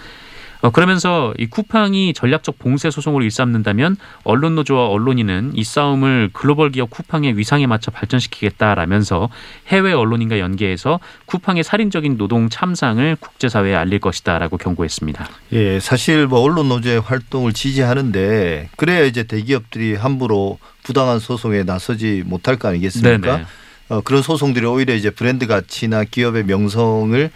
어, 0.62 0.70
그러면서 0.70 1.34
이 1.38 1.46
쿠팡이 1.46 2.14
전략적 2.14 2.58
봉쇄 2.58 2.90
소송을 2.90 3.24
일삼는다면 3.24 3.96
언론 4.22 4.54
노조와 4.54 4.86
언론인은 4.86 5.52
이 5.54 5.64
싸움을 5.64 6.30
글로벌 6.32 6.70
기업 6.70 6.88
쿠팡의 6.90 7.36
위상에 7.36 7.66
맞춰 7.66 7.90
발전시키겠다라면서 7.90 9.28
해외 9.66 9.92
언론인과 9.92 10.38
연계해서 10.38 11.00
쿠팡의 11.26 11.64
살인적인 11.64 12.16
노동 12.16 12.48
참상을 12.48 13.16
국제사회에 13.16 13.74
알릴 13.74 13.98
것이다라고 13.98 14.56
경고했습니다. 14.56 15.28
예, 15.52 15.80
사실 15.80 16.28
뭐 16.28 16.40
언론 16.40 16.68
노조의 16.68 17.00
활동을 17.00 17.52
지지하는데 17.52 18.68
그래야 18.76 19.02
이제 19.02 19.24
대기업들이 19.24 19.96
함부로 19.96 20.58
부당한 20.84 21.18
소송에 21.18 21.64
나서지 21.64 22.22
못할 22.24 22.56
거 22.56 22.68
아니겠습니까? 22.68 23.18
네네. 23.18 23.44
어, 23.88 24.00
그런 24.02 24.22
소송들이 24.22 24.64
오히려 24.64 24.94
이제 24.94 25.10
브랜드 25.10 25.48
가치나 25.48 26.04
기업의 26.04 26.44
명성을 26.44 27.30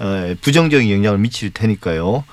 어, 0.00 0.34
부정적인 0.40 0.90
영향을 0.90 1.18
미칠 1.18 1.50
테니까요. 1.50 2.24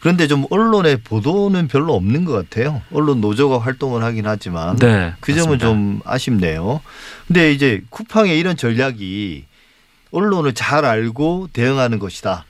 그런데 0.00 0.26
좀 0.26 0.44
언론의 0.50 0.98
보도는 1.02 1.68
별로 1.68 1.94
없는 1.94 2.24
것 2.24 2.32
같아요. 2.32 2.82
언론 2.92 3.20
노조가 3.20 3.58
활동을 3.58 4.02
하긴 4.02 4.26
하지만 4.26 4.76
네, 4.76 5.12
그 5.20 5.32
점은 5.32 5.58
맞습니다. 5.58 5.66
좀 5.66 6.00
아쉽네요. 6.04 6.80
근데 7.26 7.52
이제 7.52 7.82
쿠팡의 7.90 8.38
이런 8.38 8.56
전략이 8.56 9.44
언론을 10.12 10.54
잘 10.54 10.84
알고 10.84 11.48
대응하는 11.52 11.98
것이다. 11.98 12.44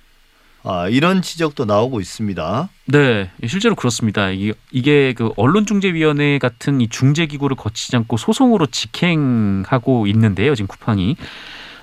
아, 0.65 0.89
이런 0.89 1.23
지적도 1.23 1.65
나오고 1.65 2.01
있습니다. 2.01 2.69
네, 2.87 3.31
실제로 3.47 3.75
그렇습니다. 3.75 4.29
이게, 4.31 5.15
그 5.15 5.31
언론중재위원회 5.37 6.39
같은 6.39 6.81
이 6.81 6.89
중재기구를 6.89 7.57
거치지 7.57 7.97
않고 7.97 8.17
소송으로 8.17 8.67
직행하고 8.67 10.07
있는데요. 10.09 10.55
지금 10.55 10.67
쿠팡이. 10.67 11.17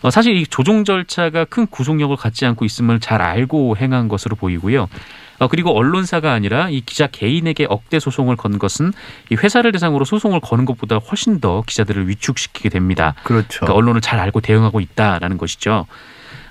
어, 0.01 0.09
사실 0.09 0.35
이 0.35 0.45
조정 0.45 0.83
절차가 0.83 1.45
큰 1.45 1.67
구속력을 1.67 2.15
갖지 2.15 2.45
않고 2.45 2.65
있음을 2.65 2.99
잘 2.99 3.21
알고 3.21 3.77
행한 3.77 4.07
것으로 4.07 4.35
보이고요. 4.35 4.87
어, 5.39 5.47
그리고 5.47 5.75
언론사가 5.77 6.31
아니라 6.31 6.69
이 6.69 6.81
기자 6.81 7.07
개인에게 7.07 7.67
억대 7.69 7.99
소송을 7.99 8.35
건 8.35 8.57
것은 8.57 8.93
이 9.31 9.35
회사를 9.35 9.71
대상으로 9.71 10.05
소송을 10.05 10.39
거는 10.39 10.65
것보다 10.65 10.97
훨씬 10.97 11.39
더 11.39 11.63
기자들을 11.65 12.07
위축시키게 12.07 12.69
됩니다. 12.69 13.15
그렇죠. 13.23 13.61
그러니까 13.61 13.73
언론을 13.73 14.01
잘 14.01 14.19
알고 14.19 14.41
대응하고 14.41 14.79
있다라는 14.79 15.37
것이죠. 15.37 15.87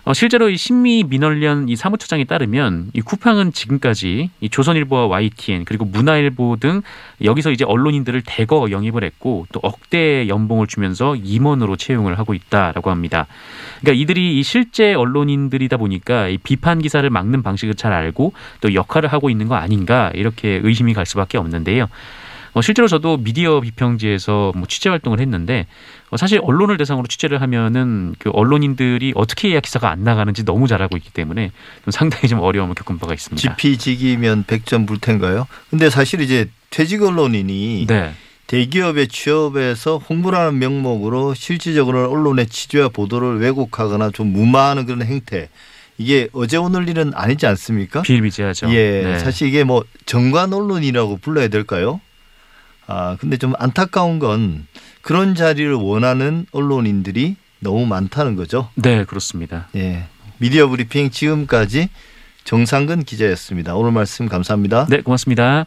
어, 0.06 0.12
실제로 0.12 0.50
이 0.50 0.56
신미 0.58 1.04
민원련 1.08 1.70
이 1.70 1.76
사무처장에 1.76 2.24
따르면 2.24 2.90
이 2.92 3.00
쿠팡은 3.00 3.52
지금까지 3.52 4.28
이 4.38 4.48
조선일보와 4.50 5.06
YTN 5.06 5.64
그리고 5.64 5.86
문화일보 5.86 6.58
등 6.60 6.82
여기서 7.22 7.50
이제 7.50 7.64
언론인들을 7.64 8.22
대거 8.26 8.70
영입을 8.70 9.02
했고 9.02 9.46
또 9.50 9.60
억대 9.62 10.28
연봉을 10.28 10.66
주면서 10.66 11.16
임원으로 11.16 11.76
채용을 11.76 12.18
하고 12.18 12.34
있다라고 12.34 12.90
합니다. 12.90 13.26
그러니까 13.80 14.02
이들이 14.02 14.38
이 14.38 14.42
실제 14.42 14.92
언론인들이다 14.92 15.78
보니까 15.78 16.28
이 16.28 16.36
비판 16.36 16.82
기사를 16.82 17.08
막는 17.08 17.42
방식을 17.42 17.74
잘 17.74 17.94
알고 17.94 18.34
또 18.60 18.74
역할을 18.74 19.10
하고 19.10 19.30
있는 19.30 19.48
거 19.48 19.54
아닌가 19.54 20.10
이렇게 20.14 20.60
의심이 20.62 20.92
갈 20.92 21.06
수밖에 21.06 21.38
없는데요. 21.38 21.88
어, 22.54 22.62
실제로 22.62 22.88
저도 22.88 23.18
미디어 23.18 23.60
비평지에서 23.60 24.52
뭐 24.54 24.66
취재 24.66 24.88
활동을 24.88 25.20
했는데 25.20 25.66
어, 26.10 26.16
사실 26.16 26.40
언론을 26.42 26.76
대상으로 26.76 27.06
취재를 27.06 27.42
하면은 27.42 28.14
그 28.18 28.30
언론인들이 28.32 29.12
어떻게 29.16 29.50
해야 29.50 29.60
기사가 29.60 29.90
안 29.90 30.04
나가는지 30.04 30.44
너무 30.44 30.68
잘 30.68 30.80
알고 30.80 30.96
있기 30.96 31.10
때문에 31.10 31.50
좀 31.84 31.90
상당히 31.90 32.28
좀 32.28 32.38
어려움을 32.38 32.74
겪은 32.76 32.98
바가 32.98 33.12
있습니다. 33.12 33.56
지피지기면 33.56 34.44
백전 34.46 34.86
불텐가요? 34.86 35.46
근데 35.70 35.90
사실 35.90 36.20
이제 36.20 36.48
퇴직 36.70 37.02
언론인이 37.02 37.86
네, 37.88 38.14
대기업의 38.46 39.08
취업에서 39.08 39.98
홍보라는 39.98 40.58
명목으로 40.58 41.34
실질적으로 41.34 42.10
언론의 42.10 42.46
취재와 42.46 42.88
보도를 42.88 43.40
왜곡하거나 43.40 44.10
좀 44.10 44.32
무마하는 44.32 44.86
그런 44.86 45.02
행태. 45.02 45.48
이게 45.96 46.28
어제 46.32 46.56
오늘 46.56 46.88
일은 46.88 47.12
아니지 47.14 47.46
않습니까? 47.46 48.02
비일비재하죠. 48.02 48.68
예, 48.70 49.02
네. 49.02 49.18
사실 49.20 49.46
이게 49.48 49.62
뭐 49.62 49.84
정관 50.06 50.52
언론이라고 50.52 51.18
불러야 51.18 51.48
될까요? 51.48 52.00
아, 52.86 53.16
근데 53.20 53.36
좀 53.36 53.54
안타까운 53.58 54.18
건 54.18 54.66
그런 55.02 55.34
자리를 55.34 55.72
원하는 55.74 56.46
언론인들이 56.52 57.36
너무 57.60 57.86
많다는 57.86 58.36
거죠. 58.36 58.70
네, 58.74 59.04
그렇습니다. 59.04 59.68
예. 59.74 60.04
미디어 60.38 60.68
브리핑 60.68 61.10
지금까지 61.10 61.88
정상근 62.44 63.04
기자였습니다. 63.04 63.74
오늘 63.74 63.92
말씀 63.92 64.28
감사합니다. 64.28 64.86
네, 64.88 65.00
고맙습니다. 65.00 65.66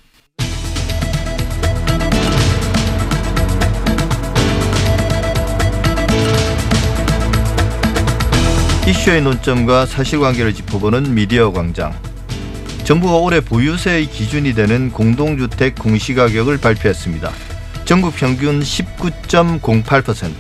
이슈의 8.88 9.22
논점과 9.22 9.86
사실관계를 9.86 10.54
짚어보는 10.54 11.14
미디어 11.14 11.52
광장. 11.52 11.94
정부가 12.88 13.18
올해 13.18 13.42
보유세의 13.42 14.06
기준이 14.06 14.54
되는 14.54 14.94
공동주택 14.94 15.76
공시가격을 15.76 16.58
발표했습니다. 16.58 17.34
전국 17.84 18.16
평균 18.16 18.62
19.08%. 18.62 20.32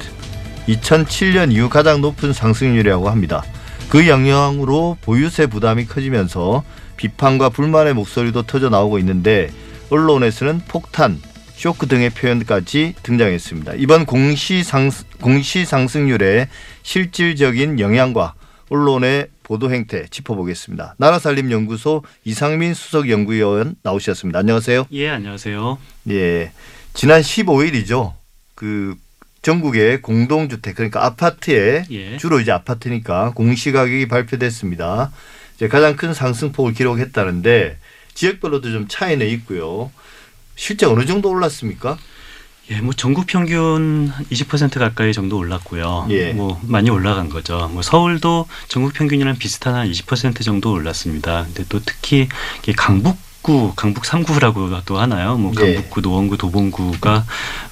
2007년 0.70 1.51
이후 1.51 1.68
가장 1.68 2.00
높은 2.00 2.32
상승률이라고 2.32 3.10
합니다. 3.10 3.44
그 3.89 4.08
영향으로 4.08 4.96
보유세 5.01 5.48
부담이 5.48 5.88
커지면서 5.88 6.63
비판과 6.96 7.50
불만의 7.50 7.94
목소리도 7.94 8.44
터져 8.44 8.70
나오고 8.70 8.98
있는데 9.00 9.50
언론에서는 9.89 10.62
폭탄, 10.70 11.20
쇼크 11.54 11.88
등의 11.88 12.12
표현까지 12.12 12.94
등장했습니다. 13.04 13.74
이번 13.75 14.06
공시 14.06 14.63
상 14.63 14.89
공시 15.20 15.66
상승률의 15.66 16.48
실질적인 16.84 17.82
영향과 17.82 18.36
언론의 18.70 19.27
보도 19.48 19.72
행태 19.72 20.06
짚어보겠습니다. 20.08 20.96
나라살림연구소 20.98 22.04
이상민 22.25 22.74
수석 22.74 23.10
연구위원 23.10 23.75
나오셨습니다. 23.82 24.39
안녕하세요. 24.39 24.88
예, 24.92 25.10
안녕하세요. 25.10 25.77
예, 26.10 26.51
지난 26.94 27.22
15일이죠. 27.22 28.13
그 28.56 28.96
전국의 29.44 30.01
공동주택 30.01 30.75
그러니까 30.75 31.06
아파트에 31.06 31.86
예. 31.89 32.18
주로 32.18 32.42
이제 32.42 32.51
아파트니까 32.51 33.32
공시가격이 33.36 34.10
발표됐습니다. 34.10 35.13
이제 35.56 35.70
가장 35.70 35.96
큰 35.96 36.13
상승폭을 36.13 36.74
기록했다는데 36.74 37.77
지역별로도 38.16 38.70
좀 38.74 38.88
차이는 38.89 39.25
있고요. 39.27 39.92
실제 40.58 40.86
어느 40.86 41.06
정도 41.06 41.30
올랐습니까? 41.30 41.98
예, 42.69 42.81
뭐 42.81 42.93
전국 42.93 43.27
평균 43.27 44.12
20% 44.29 44.77
가까이 44.79 45.13
정도 45.13 45.38
올랐고요. 45.38 46.07
예. 46.09 46.33
뭐 46.33 46.59
많이 46.63 46.89
올라간 46.89 47.29
거죠. 47.29 47.69
뭐 47.71 47.81
서울도 47.81 48.45
전국 48.67 48.93
평균이랑 48.93 49.38
비슷한 49.38 49.74
한 49.75 49.89
20% 49.89 50.41
정도 50.43 50.74
올랐습니다. 50.74 51.43
근데 51.45 51.63
또 51.69 51.79
특히 51.86 52.27
이게 52.62 52.74
강북 52.74 53.17
구, 53.41 53.71
강북 53.77 54.03
3구라고도 54.03 54.95
하나요? 54.95 55.38
뭐 55.38 55.53
예. 55.62 55.75
강북구, 55.75 56.01
노원구, 56.01 56.38
도봉구가 56.38 57.25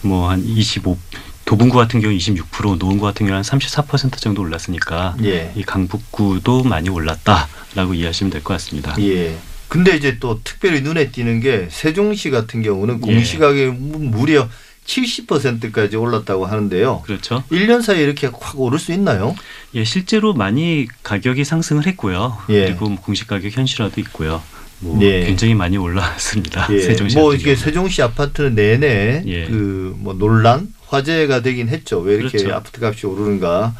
뭐 0.04 0.30
한 0.30 0.42
25, 0.46 0.98
도봉구 1.44 1.76
같은 1.76 2.00
경우 2.00 2.14
26%, 2.16 2.78
노원구 2.78 3.04
같은 3.04 3.26
경우 3.26 3.36
한 3.36 3.44
34% 3.44 4.16
정도 4.18 4.42
올랐으니까 4.44 5.18
예. 5.26 5.52
이 5.58 5.64
강북구도 5.64 6.64
많이 6.64 6.88
올랐다라고 6.90 7.94
이해하시면 7.96 8.32
될 8.32 8.42
것 8.44 8.54
같습니다. 8.54 8.96
예. 9.00 9.36
근데 9.68 9.98
이제 9.98 10.18
또 10.22 10.40
특별히 10.46 10.80
눈에 10.80 11.12
띄는 11.12 11.42
게 11.42 11.68
세종시 11.70 12.30
같은 12.30 12.62
경우는 12.62 12.96
예. 12.96 13.14
공시가격이 13.14 13.66
무- 13.78 14.00
무려 14.00 14.48
70%까지 14.86 15.96
올랐다고 15.96 16.46
하는데요. 16.46 17.02
그렇죠. 17.06 17.44
1년 17.52 17.82
사이에 17.82 18.04
이렇게 18.04 18.28
확 18.28 18.60
오를 18.60 18.80
수 18.80 18.92
있나요? 18.94 19.36
예, 19.74 19.84
실제로 19.84 20.34
많이 20.34 20.88
가격이 21.04 21.44
상승을 21.44 21.88
했고요. 21.88 22.38
예. 22.50 22.66
그리고 22.66 22.90
뭐 22.90 23.02
공시 23.02 23.26
가격 23.28 23.52
현실화도 23.52 24.00
있고요. 24.02 24.42
뭐 24.80 25.02
예. 25.02 25.26
굉장히 25.26 25.56
많이 25.56 25.78
올랐습니다. 25.78 26.68
예, 26.72 26.80
세종시 26.82 27.18
뭐 27.18 27.34
이게. 27.34 27.56
세종시 27.56 28.02
아파트는 28.02 28.56
내내 28.56 29.24
예. 29.26 29.46
그뭐 29.48 30.14
논란 30.14 30.68
화제가 30.88 31.42
되긴 31.42 31.68
했죠. 31.70 32.00
왜 32.00 32.16
이렇게 32.16 32.38
그렇죠. 32.38 32.56
아파트 32.56 32.84
값이 32.84 33.08
오르는가? 33.08 33.74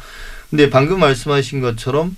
근데 0.50 0.70
방금 0.70 1.00
말씀하신 1.00 1.60
것처럼 1.60 2.16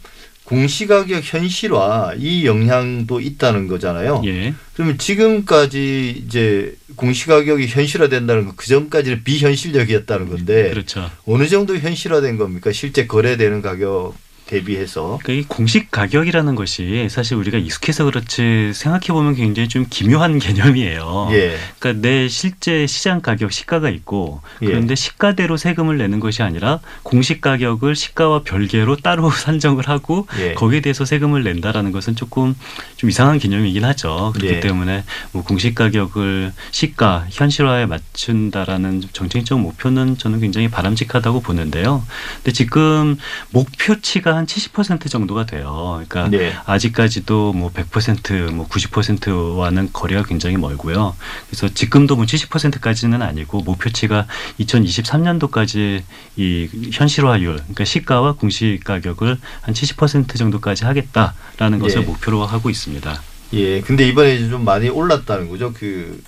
공시가격 0.49 1.23
현실화 1.23 2.14
이 2.17 2.47
영향도 2.47 3.21
있다는 3.21 3.69
거잖아요. 3.69 4.23
예. 4.25 4.55
그러면 4.73 4.97
지금까지 4.97 6.23
이제 6.25 6.75
공시가격이 6.97 7.67
현실화된다는 7.67 8.47
건 8.47 8.55
그 8.57 8.67
전까지는 8.67 9.25
비현실적이었다는 9.25 10.31
건데 10.31 10.71
그렇죠. 10.71 11.11
어느 11.26 11.47
정도 11.49 11.76
현실화된 11.76 12.38
겁니까? 12.38 12.73
실제 12.73 13.07
거래되는 13.07 13.61
가격 13.61 14.14
대비해서. 14.49 15.19
그러니까 15.23 15.33
이 15.33 15.45
공식 15.47 15.90
가격이라는 15.90 16.55
것이 16.55 17.07
사실 17.11 17.37
우리가 17.37 17.59
익숙해서 17.59 18.05
그렇지 18.05 18.73
생각해 18.75 19.09
보면 19.09 19.35
굉장히 19.35 19.69
좀 19.69 19.87
기묘한 19.88 20.38
개념이에요. 20.40 21.28
예. 21.33 21.57
그러니까 21.78 22.02
내 22.02 22.28
실제 22.28 22.87
시장 22.87 23.21
가격 23.21 23.52
시가가 23.52 23.90
있고 23.90 24.40
예. 24.62 24.67
그런데 24.67 24.95
시가대로 24.95 25.57
세금을 25.57 25.99
내는 25.99 26.19
것이 26.19 26.43
아니라 26.43 26.81
공식 27.02 27.40
가격을 27.40 27.95
시가와 27.95 28.43
별개로 28.43 28.97
따로 28.97 29.31
산정을 29.31 29.88
하고 29.88 30.26
예. 30.40 30.55
거기에 30.55 30.81
대해서 30.81 31.05
세금을 31.05 31.45
낸다라는 31.45 31.93
것은 31.93 32.17
조금 32.17 32.55
좀 32.97 33.11
이상한 33.11 33.38
개념이긴 33.38 33.85
하죠. 33.85 34.33
그렇기 34.35 34.55
예. 34.55 34.61
때문에 34.61 35.05
뭐 35.33 35.45
공식 35.45 35.75
가격을 35.75 36.52
시가 36.71 37.26
현실화에 37.31 37.87
맞춘다라는 37.87 39.02
정책적 39.12 39.61
목표는 39.61 40.17
저는 40.17 40.40
굉장히 40.40 40.69
바람직하다고 40.69 41.43
보는데요. 41.43 42.02
근데 42.37 42.52
지금 42.52 43.19
목표치가 43.50 44.38
한 44.38 44.47
70% 44.47 45.11
정도가 45.11 45.47
돼요. 45.47 46.02
그러니까 46.09 46.28
네. 46.28 46.54
아직까지도 46.64 47.52
뭐 47.52 47.71
100%, 47.73 48.52
뭐 48.52 48.68
90%와는 48.68 49.90
거리가 49.92 50.23
굉장히 50.23 50.57
멀고요. 50.57 51.16
그래서 51.49 51.68
지금도 51.68 52.16
뭐 52.16 52.25
70%까지는 52.25 53.21
아니고 53.21 53.62
목표치가 53.62 54.26
2023년도까지 54.61 56.02
이 56.37 56.68
현실화율, 56.92 57.57
그러니까 57.57 57.85
시가와 57.85 58.33
공시 58.35 58.80
가격을 58.85 59.38
한 59.61 59.75
70% 59.75 60.37
정도까지 60.37 60.85
하겠다라는 60.85 61.80
것을 61.80 62.02
예. 62.02 62.07
목표로 62.07 62.47
하고 62.47 62.71
있습니다. 62.71 63.21
예. 63.54 63.80
근데 63.80 64.07
이번에 64.07 64.49
좀 64.49 64.64
많이 64.64 64.88
올랐다는 64.88 65.49
거죠. 65.49 65.73
그 65.73 66.23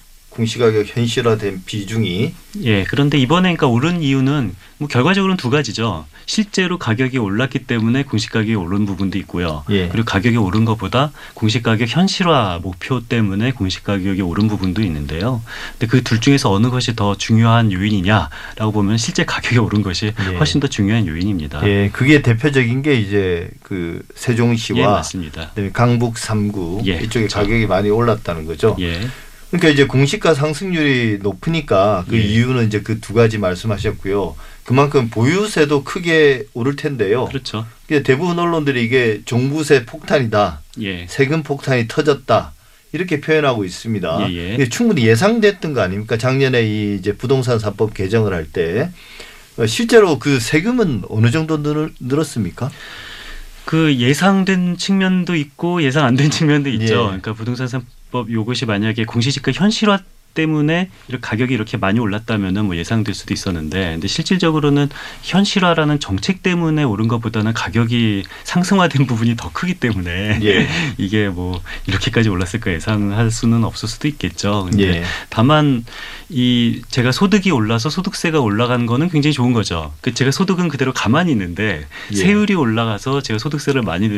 공시가격 0.44 0.87
현실화된 0.97 1.62
비중이. 1.66 2.35
예, 2.62 2.85
그런데 2.85 3.18
이번에 3.18 3.54
그러니까 3.54 3.66
오른 3.68 4.02
이유는 4.02 4.54
뭐 4.78 4.88
결과적으로는 4.88 5.37
두 5.37 5.50
가지죠. 5.50 6.06
실제로 6.25 6.78
가격이 6.78 7.18
올랐기 7.18 7.61
때문에 7.61 8.04
공시 8.04 8.28
가격이 8.30 8.54
오른 8.54 8.87
부분도 8.87 9.18
있고요. 9.18 9.64
예. 9.68 9.88
그리고 9.88 10.06
가격이 10.06 10.37
오른 10.38 10.64
것보다 10.64 11.12
공시 11.35 11.61
가격 11.62 11.88
현실화 11.88 12.61
목표 12.62 13.00
때문에 13.00 13.52
공시 13.52 13.82
가격이 13.82 14.23
오른 14.23 14.49
부분도 14.49 14.82
있는데요. 14.82 15.42
근데 15.73 15.87
그 15.87 16.00
둘 16.02 16.20
중에서 16.20 16.50
어느 16.50 16.70
것이 16.70 16.97
더 16.97 17.14
중요한 17.16 17.70
요인이냐라고 17.70 18.73
보면 18.73 18.97
실제 18.97 19.25
가격이 19.26 19.59
오른 19.59 19.82
것이 19.82 20.06
예. 20.32 20.37
훨씬 20.37 20.59
더 20.61 20.66
중요한 20.68 21.06
요인입니다. 21.06 21.66
예. 21.68 21.90
그게 21.92 22.23
대표적인 22.23 22.80
게 22.82 22.94
이제 22.94 23.50
그 23.62 24.00
예, 24.02 24.12
세종시와. 24.14 25.02
그다음에 25.02 25.70
강북 25.73 26.14
3구 26.14 26.87
예, 26.87 26.94
이쪽에 26.97 27.26
그렇죠. 27.26 27.38
가격이 27.40 27.66
많이 27.66 27.90
올랐다는 27.90 28.47
거죠. 28.47 28.76
예, 28.80 29.00
그러니까 29.50 29.69
이제 29.69 29.85
공시가 29.87 30.33
상승률이 30.35 31.19
높으니까 31.23 32.04
그 32.09 32.16
예. 32.16 32.23
이유는 32.23 32.66
이제 32.66 32.80
그 32.83 33.00
두 33.00 33.14
가지 33.14 33.38
말씀하셨고요. 33.38 34.37
그만큼 34.64 35.09
보유세도 35.11 35.83
크게 35.85 36.45
오를 36.54 36.76
텐데요. 36.76 37.25
그렇죠. 37.26 37.66
근데 37.88 38.02
대부분 38.04 38.38
언론들이 38.38 38.85
이게 38.85 39.23
종부세 39.25 39.85
폭탄이다, 39.87 40.61
예, 40.83 41.07
세금 41.09 41.42
폭탄이 41.42 41.88
터졌다 41.88 42.52
이렇게 42.92 43.21
표현하고 43.21 43.64
있습니다. 43.64 44.30
예, 44.30 44.57
예. 44.61 44.69
충분히 44.69 45.04
예상됐던 45.07 45.73
거 45.75 45.80
아닙니까? 45.80 46.17
작년에 46.17 46.63
이 46.63 46.95
이제 46.97 47.13
부동산 47.17 47.58
사법 47.58 47.95
개정을 47.95 48.32
할때 48.32 48.91
어, 49.56 49.67
실제로 49.67 50.21
그 50.21 50.39
세금은 50.39 51.02
어느 51.08 51.30
정도 51.32 51.60
늘, 51.63 51.93
늘었습니까? 51.99 52.71
그 53.65 53.95
예상된 53.97 54.76
측면도 54.76 55.34
있고 55.34 55.82
예상 55.82 56.04
안 56.04 56.15
된 56.17 56.30
측면도 56.30 56.71
있죠. 56.71 56.84
예. 56.84 56.97
그러니까 56.97 57.32
부동산 57.32 57.67
상 57.67 57.82
법 58.10 58.30
요것이 58.30 58.66
만약에 58.66 59.04
공시지가 59.04 59.52
현실화 59.52 60.00
때문에 60.34 60.90
이렇게 61.08 61.21
가격이 61.21 61.52
이렇게 61.54 61.76
많이 61.76 62.00
올랐다면은 62.00 62.66
뭐 62.66 62.76
예상될 62.76 63.14
수도 63.14 63.34
있었는데 63.34 63.93
근데 63.93 64.08
실질적으로는 64.08 64.88
현실화라는 65.23 66.00
정책 66.00 66.43
때문에 66.43 66.82
오른 66.82 67.08
것보다는 67.08 67.52
가격이 67.52 68.25
상승화된 68.45 69.06
부분이 69.08 69.36
더 69.36 69.50
크기 69.52 69.75
때문에 69.75 70.40
예. 70.43 70.69
이게 70.99 71.28
뭐 71.28 71.60
이렇게까지 71.86 72.28
올랐을까 72.28 72.73
예상할 72.73 73.30
수는 73.30 73.64
없을 73.64 73.88
수도 73.88 74.08
있겠죠. 74.08 74.69
근데 74.71 74.99
예. 74.99 75.04
다만 75.28 75.84
이 76.28 76.82
제가 76.88 77.10
소득이 77.12 77.50
올라서 77.50 77.90
소득세가 77.90 78.40
올라간 78.40 78.86
거는 78.86 79.08
굉장히 79.08 79.32
좋은 79.32 79.52
거죠. 79.52 79.93
그 80.00 80.14
제가 80.14 80.30
소득은 80.30 80.69
그대로 80.69 80.93
가만히 80.93 81.32
있는데 81.32 81.86
예. 82.12 82.16
세율이 82.16 82.54
올라가서 82.54 83.21
제가 83.23 83.38
소득세를 83.38 83.82
많이 83.82 84.08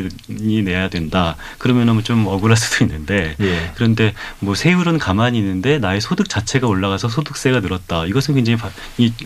내야 0.63 0.89
된다. 0.89 1.35
그러면은 1.57 2.03
좀 2.03 2.27
억울할 2.27 2.55
수도 2.57 2.85
있는데 2.85 3.35
예. 3.41 3.71
그런데 3.75 4.13
뭐 4.39 4.55
세율은 4.55 4.99
가만히 4.99 5.39
있는데 5.39 5.79
나의 5.79 6.01
소득 6.03 6.29
자체가 6.29 6.67
올라가서 6.67 7.09
소득세가 7.09 7.61
늘었다. 7.61 8.05
이것은 8.05 8.35
굉장히 8.35 8.59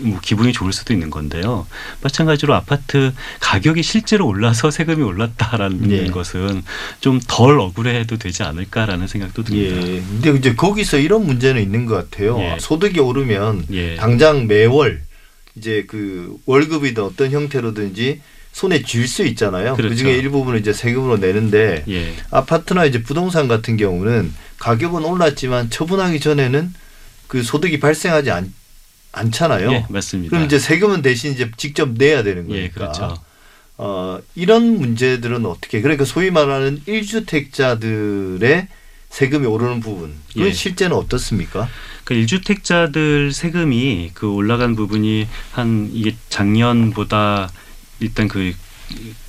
뭐 0.01 0.19
기분이 0.21 0.53
좋을 0.53 0.71
수도 0.71 0.93
있는 0.93 1.09
건데요. 1.09 1.67
마찬가지로 2.01 2.53
아파트 2.53 3.13
가격이 3.41 3.83
실제로 3.83 4.25
올라서 4.27 4.71
세금이 4.71 5.03
올랐다라는 5.03 5.91
예. 5.91 6.05
것은 6.07 6.63
좀 7.01 7.19
덜 7.27 7.59
억울해도 7.59 8.17
되지 8.17 8.43
않을까라는 8.43 9.07
생각도 9.07 9.43
듭니다. 9.43 9.75
예. 9.75 10.01
근데 10.01 10.31
이제 10.37 10.55
거기서 10.55 10.97
이런 10.97 11.25
문제는 11.25 11.61
있는 11.61 11.85
것 11.85 11.95
같아요. 11.95 12.39
예. 12.39 12.57
소득이 12.59 12.99
오르면 12.99 13.65
예. 13.71 13.95
당장 13.95 14.47
매월 14.47 15.01
이제 15.55 15.85
그 15.87 16.37
월급이든 16.45 17.03
어떤 17.03 17.31
형태로든지 17.31 18.21
손에 18.57 18.81
쥘 18.81 19.05
수 19.07 19.23
있잖아요. 19.23 19.75
그 19.75 19.83
그렇죠. 19.83 19.97
중에 19.97 20.13
일부분을 20.13 20.59
이제 20.59 20.73
세금으로 20.73 21.17
내는데 21.17 21.83
예. 21.89 22.15
아파트나 22.31 22.85
이제 22.85 23.03
부동산 23.03 23.47
같은 23.47 23.77
경우는 23.77 24.33
가격은 24.57 25.05
올랐지만 25.05 25.69
처분하기 25.69 26.19
전에는 26.19 26.73
그 27.27 27.43
소득이 27.43 27.79
발생하지 27.79 28.31
않, 28.31 28.51
않잖아요. 29.11 29.71
예, 29.71 29.85
맞습니다. 29.89 30.31
그럼 30.31 30.45
이제 30.45 30.57
세금은 30.57 31.03
대신 31.03 31.33
이제 31.33 31.51
직접 31.55 31.89
내야 31.91 32.23
되는 32.23 32.47
거니까. 32.47 32.63
예, 32.63 32.69
그렇죠. 32.69 33.15
어, 33.77 34.19
이런 34.33 34.79
문제들은 34.79 35.45
어떻게 35.45 35.81
그러니까 35.81 36.03
소위 36.03 36.31
말하는 36.31 36.81
1주택자들의 36.87 38.67
세금이 39.09 39.45
오르는 39.45 39.81
부분 39.81 40.15
그건 40.33 40.47
예. 40.47 40.51
실제는 40.51 40.97
어떻습니까? 40.97 41.69
그 42.05 42.15
일주택자들 42.15 43.33
세금이 43.33 44.11
그 44.15 44.27
올라간 44.31 44.75
부분이 44.75 45.27
한 45.51 45.91
이게 45.93 46.15
작년보다 46.29 47.51
일단 47.99 48.27
그, 48.27 48.53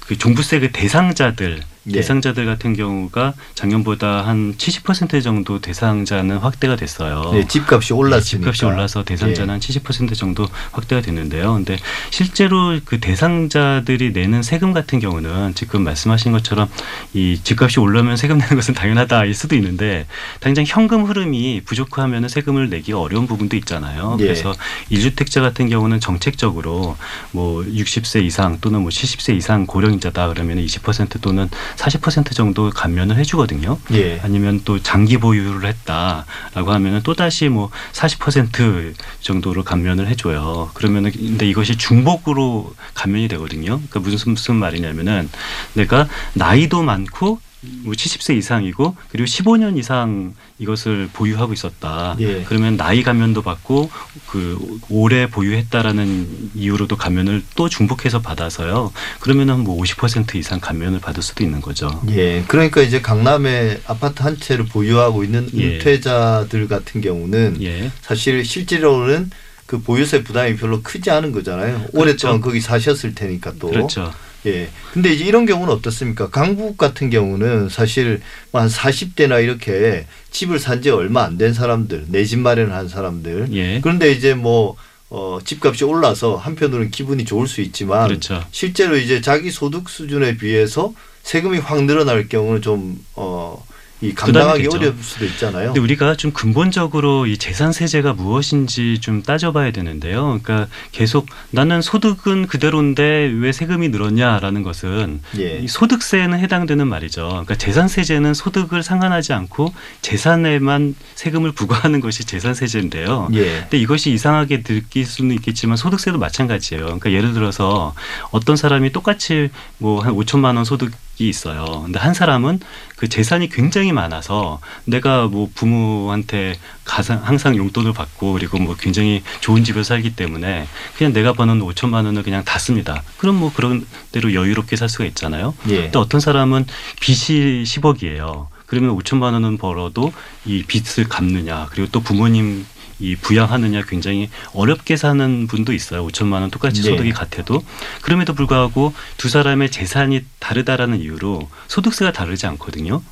그 0.00 0.16
종부세 0.16 0.60
그 0.60 0.70
대상자들 0.72 1.62
예. 1.88 1.92
대상자들 1.92 2.46
같은 2.46 2.74
경우가 2.74 3.34
작년보다 3.54 4.26
한 4.26 4.54
70% 4.56 5.22
정도 5.22 5.60
대상자는 5.60 6.38
확대가 6.38 6.76
됐어요. 6.76 7.30
네, 7.32 7.46
집값이 7.46 7.92
올랐으니까. 7.92 8.52
집값이 8.52 8.64
올라서 8.64 9.04
대상자는 9.04 9.54
예. 9.54 9.58
한70% 9.58 10.14
정도 10.16 10.46
확대가 10.72 11.02
됐는데요. 11.02 11.54
근데 11.54 11.76
실제로 12.10 12.78
그 12.84 13.00
대상자들이 13.00 14.12
내는 14.12 14.42
세금 14.42 14.72
같은 14.72 14.98
경우는 14.98 15.54
지금 15.54 15.84
말씀하신 15.84 16.32
것처럼 16.32 16.68
이 17.14 17.40
집값이 17.42 17.80
올라면 17.80 18.16
세금 18.16 18.38
내는 18.38 18.56
것은 18.56 18.74
당연하다일 18.74 19.34
수도 19.34 19.56
있는데 19.56 20.06
당장 20.40 20.64
현금 20.66 21.04
흐름이 21.04 21.62
부족하면 21.64 22.28
세금을 22.28 22.68
내기가 22.70 23.00
어려운 23.00 23.26
부분도 23.26 23.56
있잖아요. 23.56 24.16
예. 24.20 24.24
그래서 24.24 24.54
일주택자 24.90 25.40
같은 25.40 25.68
경우는 25.68 26.00
정책적으로 26.00 26.96
뭐 27.32 27.62
60세 27.62 28.22
이상 28.24 28.58
또는 28.60 28.82
뭐 28.82 28.90
70세 28.90 29.36
이상 29.36 29.66
고령자다 29.66 30.28
그러면 30.28 30.58
20% 30.58 31.20
또는 31.20 31.48
40% 31.78 32.34
정도 32.34 32.70
감면을 32.70 33.16
해주거든요. 33.18 33.78
예. 33.92 34.20
아니면 34.22 34.60
또 34.64 34.82
장기 34.82 35.16
보유를 35.16 35.66
했다라고 35.68 36.72
하면은 36.72 37.00
또 37.04 37.14
다시 37.14 37.48
뭐40% 37.48 38.94
정도로 39.20 39.62
감면을 39.64 40.08
해줘요. 40.08 40.70
그러면은 40.74 41.12
근데 41.12 41.48
이것이 41.48 41.76
중복으로 41.76 42.74
감면이 42.94 43.28
되거든요. 43.28 43.80
그러니까 43.88 44.00
무슨 44.00 44.32
무슨 44.32 44.56
말이냐면은 44.56 45.30
내가 45.74 46.08
나이도 46.34 46.82
많고 46.82 47.26
뭐 47.26 47.38
70세 47.64 48.36
이상이고 48.36 48.96
그리고 49.10 49.26
15년 49.26 49.78
이상 49.78 50.34
이것을 50.58 51.08
보유하고 51.12 51.52
있었다. 51.52 52.16
예. 52.20 52.44
그러면 52.44 52.76
나이 52.76 53.02
감면도 53.02 53.42
받고 53.42 53.90
그 54.26 54.78
오래 54.88 55.28
보유했다라는 55.28 56.52
이유로도 56.54 56.96
감면을 56.96 57.42
또 57.56 57.68
중복해서 57.68 58.20
받아서요. 58.20 58.92
그러면은 59.20 59.60
뭐 59.60 59.80
50% 59.82 60.36
이상 60.36 60.60
감면을 60.60 61.00
받을 61.00 61.22
수도 61.22 61.42
있는 61.42 61.60
거죠. 61.60 62.02
예. 62.10 62.44
그러니까 62.46 62.80
이제 62.80 63.00
강남에 63.00 63.80
아파트 63.86 64.22
한 64.22 64.38
채를 64.38 64.66
보유하고 64.66 65.24
있는 65.24 65.48
예. 65.54 65.78
은퇴자들 65.78 66.68
같은 66.68 67.00
경우는 67.00 67.58
예. 67.62 67.90
사실 68.02 68.44
실제로는 68.44 69.30
그 69.66 69.82
보유세 69.82 70.22
부담이 70.22 70.56
별로 70.56 70.80
크지 70.82 71.10
않은 71.10 71.32
거잖아요. 71.32 71.86
오랫동안 71.92 72.40
거기 72.40 72.60
사셨을 72.60 73.14
테니까 73.14 73.52
또. 73.58 73.68
그렇죠. 73.68 74.12
예. 74.46 74.68
근데 74.92 75.12
이제 75.12 75.24
이런 75.24 75.46
경우는 75.46 75.72
어떻습니까? 75.74 76.30
강북 76.30 76.76
같은 76.78 77.10
경우는 77.10 77.68
사실 77.68 78.20
뭐한 78.52 78.68
40대나 78.70 79.42
이렇게 79.42 80.06
집을 80.30 80.58
산 80.58 80.80
지 80.80 80.90
얼마 80.90 81.24
안 81.24 81.36
된 81.38 81.52
사람들, 81.52 82.06
내 82.08 82.24
집 82.24 82.38
마련한 82.38 82.88
사람들. 82.88 83.48
예. 83.52 83.80
그런데 83.80 84.12
이제 84.12 84.34
뭐 84.34 84.76
어, 85.10 85.38
집값이 85.44 85.84
올라서 85.84 86.36
한편으로는 86.36 86.90
기분이 86.90 87.24
좋을 87.24 87.48
수 87.48 87.60
있지만 87.62 88.08
그렇죠. 88.08 88.44
실제로 88.50 88.96
이제 88.96 89.20
자기 89.20 89.50
소득 89.50 89.88
수준에 89.88 90.36
비해서 90.36 90.92
세금이 91.22 91.58
확 91.58 91.82
늘어날 91.84 92.28
경우는 92.28 92.62
좀 92.62 93.02
어, 93.14 93.64
이 94.00 94.14
감당하기 94.14 94.62
부담이 94.62 94.62
되죠. 94.64 94.76
어려울 94.78 95.02
수도 95.02 95.24
있잖아요. 95.26 95.66
근데 95.66 95.80
우리가 95.80 96.14
좀 96.16 96.32
근본적으로 96.32 97.26
이 97.26 97.36
재산 97.36 97.72
세제가 97.72 98.14
무엇인지 98.14 99.00
좀 99.00 99.22
따져봐야 99.22 99.70
되는데요. 99.72 100.40
그러니까 100.42 100.68
계속 100.92 101.26
나는 101.50 101.82
소득은 101.82 102.46
그대로인데 102.46 103.32
왜 103.38 103.52
세금이 103.52 103.90
늘었냐라는 103.90 104.62
것은 104.62 105.20
예. 105.38 105.58
이 105.58 105.68
소득세에는 105.68 106.38
해당되는 106.38 106.86
말이죠. 106.86 107.28
그러니까 107.28 107.54
재산 107.56 107.88
세제는 107.88 108.34
소득을 108.34 108.82
상관하지 108.82 109.34
않고 109.34 109.74
재산에만 110.02 110.94
세금을 111.14 111.52
부과하는 111.52 112.00
것이 112.00 112.24
재산 112.24 112.54
세제인데요. 112.54 113.28
예. 113.34 113.60
근데 113.62 113.78
이것이 113.78 114.10
이상하게 114.12 114.62
느낄 114.62 115.04
수는 115.04 115.34
있겠지만 115.36 115.76
소득세도 115.76 116.18
마찬가지예요. 116.18 116.84
그러니까 116.84 117.12
예를 117.12 117.34
들어서 117.34 117.94
어떤 118.30 118.56
사람이 118.56 118.92
똑같이 118.92 119.50
뭐 119.78 119.98
한 119.98 120.14
5천만 120.14 120.56
원 120.56 120.64
소득이 120.64 120.94
있어요. 121.26 121.82
근데 121.84 121.98
한 121.98 122.14
사람은 122.14 122.60
그 122.96 123.08
재산이 123.08 123.48
굉장히 123.48 123.92
많아서 123.92 124.60
내가 124.84 125.26
뭐 125.26 125.48
부모한테 125.54 126.58
가상 126.84 127.20
항상 127.24 127.56
용돈을 127.56 127.92
받고 127.92 128.32
그리고 128.32 128.58
뭐 128.58 128.76
굉장히 128.76 129.22
좋은 129.40 129.64
집에 129.64 129.82
살기 129.82 130.14
때문에 130.16 130.66
그냥 130.96 131.12
내가 131.12 131.32
버는 131.32 131.60
5천만 131.60 132.04
원을 132.06 132.22
그냥 132.22 132.44
다 132.44 132.58
씁니다. 132.58 133.02
그럼 133.16 133.36
뭐 133.36 133.52
그런 133.52 133.86
대로 134.12 134.34
여유롭게 134.34 134.76
살 134.76 134.88
수가 134.88 135.04
있잖아요. 135.06 135.54
예. 135.68 135.82
근데 135.82 135.98
어떤 135.98 136.20
사람은 136.20 136.66
빚이 137.00 137.64
10억이에요. 137.66 138.46
그러면 138.66 138.96
5천만 138.98 139.32
원은 139.32 139.56
벌어도 139.56 140.12
이 140.44 140.62
빚을 140.62 141.08
갚느냐 141.08 141.68
그리고 141.70 141.88
또 141.90 142.00
부모님 142.00 142.66
이 143.00 143.16
부양하느냐 143.16 143.82
굉장히 143.82 144.28
어렵게 144.52 144.96
사는 144.96 145.46
분도 145.46 145.72
있어요. 145.72 146.06
5천만 146.06 146.40
원 146.40 146.50
똑같이 146.50 146.82
네. 146.82 146.90
소득이 146.90 147.12
같아도 147.12 147.62
그럼에도 148.02 148.34
불구하고 148.34 148.92
두 149.16 149.28
사람의 149.28 149.70
재산이 149.70 150.24
다르다라는 150.38 151.00
이유로 151.00 151.48
소득세가 151.68 152.12
다르지 152.12 152.46
않거든요. 152.46 153.02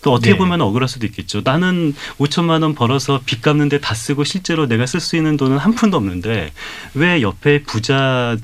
그 0.00 0.10
어떻게 0.10 0.32
네. 0.32 0.38
보면 0.38 0.60
억울할 0.60 0.88
수도 0.88 1.06
있겠죠. 1.06 1.42
나는 1.44 1.94
5천만 2.18 2.62
원 2.62 2.74
벌어서 2.74 3.20
빚 3.24 3.42
갚는데 3.42 3.80
다 3.80 3.94
쓰고 3.94 4.24
실제로 4.24 4.66
내가 4.66 4.86
쓸 4.86 5.00
수 5.00 5.16
있는 5.16 5.36
돈은 5.36 5.58
한 5.58 5.74
푼도 5.74 5.96
없는데 5.96 6.52
왜 6.94 7.22
옆에 7.22 7.62
부자 7.62 8.36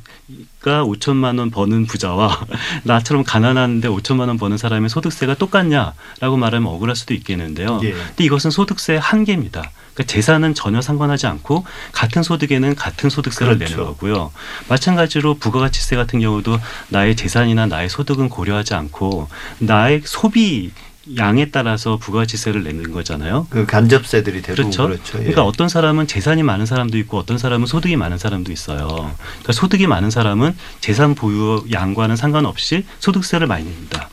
가 0.64 0.83
5천만 0.83 1.38
원 1.38 1.50
버는 1.50 1.85
부자와 1.85 2.40
나처럼 2.85 3.22
가난한데 3.22 3.87
5천만 3.88 4.29
원 4.29 4.38
버는 4.38 4.57
사람의 4.57 4.88
소득세가 4.88 5.35
똑같냐라고 5.35 6.38
말하면 6.38 6.72
억울할 6.72 6.96
수도 6.96 7.12
있겠는데요. 7.12 7.81
예. 7.83 7.92
근데 7.92 8.24
이것은 8.24 8.50
소득세의 8.50 8.98
한계입니다. 8.98 9.61
그러니까 9.92 10.05
재산은 10.05 10.55
전혀 10.55 10.81
상관하지 10.81 11.27
않고 11.27 11.66
같은 11.92 12.22
소득에는 12.22 12.77
같은 12.77 13.11
소득세를 13.11 13.59
그렇죠. 13.59 13.74
내는 13.74 13.87
거고요. 13.87 14.33
마찬가지로 14.70 15.35
부가가치세 15.35 15.96
같은 15.96 16.20
경우도 16.20 16.59
나의 16.88 17.14
재산이나 17.14 17.66
나의 17.66 17.90
소득은 17.90 18.31
고려하지 18.31 18.72
않고 18.72 19.29
나의 19.59 20.00
소비 20.07 20.72
양에 21.17 21.51
따라서 21.51 21.97
부가가치세를 21.99 22.64
내는 22.64 22.93
거잖아요. 22.93 23.47
그 23.51 23.67
간접세들이 23.67 24.43
대부분 24.43 24.71
그렇죠. 24.71 24.88
그렇죠. 24.88 25.19
예. 25.19 25.23
그러니까 25.23 25.45
어떤 25.45 25.69
사람은 25.69 26.07
재산이 26.07 26.43
많은 26.43 26.67
사람도 26.67 26.99
있고 26.99 27.19
어떤 27.19 27.38
사람은 27.38 27.67
소득이 27.67 27.97
많은 27.97 28.19
사람도 28.19 28.53
있어요. 28.53 28.87
그러니까 28.87 29.53
소득이 29.53 29.87
많은 29.87 30.11
사람은 30.11 30.57
재산 30.81 31.14
보유 31.14 31.64
양과는 31.71 32.17
상관없이 32.17 32.85
소득세를 33.01 33.47
많이 33.47 33.64
냅니다. 33.64 34.09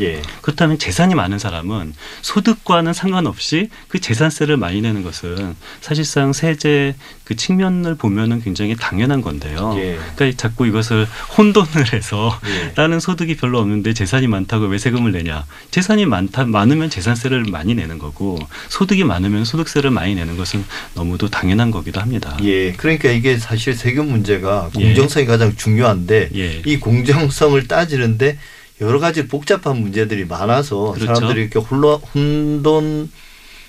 예. 0.00 0.22
그렇다면 0.42 0.78
재산이 0.78 1.14
많은 1.14 1.38
사람은 1.38 1.94
소득과는 2.22 2.92
상관없이 2.92 3.70
그 3.88 4.00
재산세를 4.00 4.56
많이 4.56 4.80
내는 4.80 5.02
것은 5.02 5.56
사실상 5.80 6.32
세제 6.32 6.94
그 7.24 7.34
측면을 7.34 7.96
보면은 7.96 8.40
굉장히 8.40 8.76
당연한 8.76 9.20
건데요. 9.20 9.74
예. 9.78 9.98
그러니까 10.14 10.36
자꾸 10.36 10.66
이것을 10.66 11.06
혼돈을 11.36 11.92
해서 11.92 12.38
예. 12.46 12.72
나는 12.76 13.00
소득이 13.00 13.36
별로 13.36 13.58
없는데 13.58 13.94
재산이 13.94 14.28
많다고 14.28 14.66
왜 14.66 14.78
세금을 14.78 15.12
내냐? 15.12 15.44
재산이 15.72 16.06
많다 16.06 16.44
많으면 16.44 16.88
재산세를 16.88 17.46
많이 17.50 17.74
내는 17.74 17.98
거고 17.98 18.38
소득이 18.68 19.04
많으면 19.04 19.44
소득세를 19.44 19.90
많이 19.90 20.14
내는 20.14 20.36
것은 20.36 20.64
너무도 20.94 21.28
당연한 21.28 21.72
거기도 21.72 22.00
합니다. 22.00 22.36
예. 22.42 22.72
그러니까 22.72 23.10
이게 23.10 23.38
사실 23.38 23.74
세금 23.74 24.08
문제가 24.08 24.70
예. 24.78 24.84
공정성이 24.84 25.26
가장 25.26 25.56
중요한데 25.56 26.30
예. 26.34 26.62
이 26.64 26.78
공정성을 26.78 27.66
따지는데 27.66 28.38
여러 28.80 28.98
가지 28.98 29.26
복잡한 29.26 29.78
문제들이 29.78 30.24
많아서 30.26 30.92
그렇죠. 30.92 31.14
사람들이 31.14 31.42
이렇게 31.42 31.58
혼란, 31.58 31.98
혼돈 32.14 33.10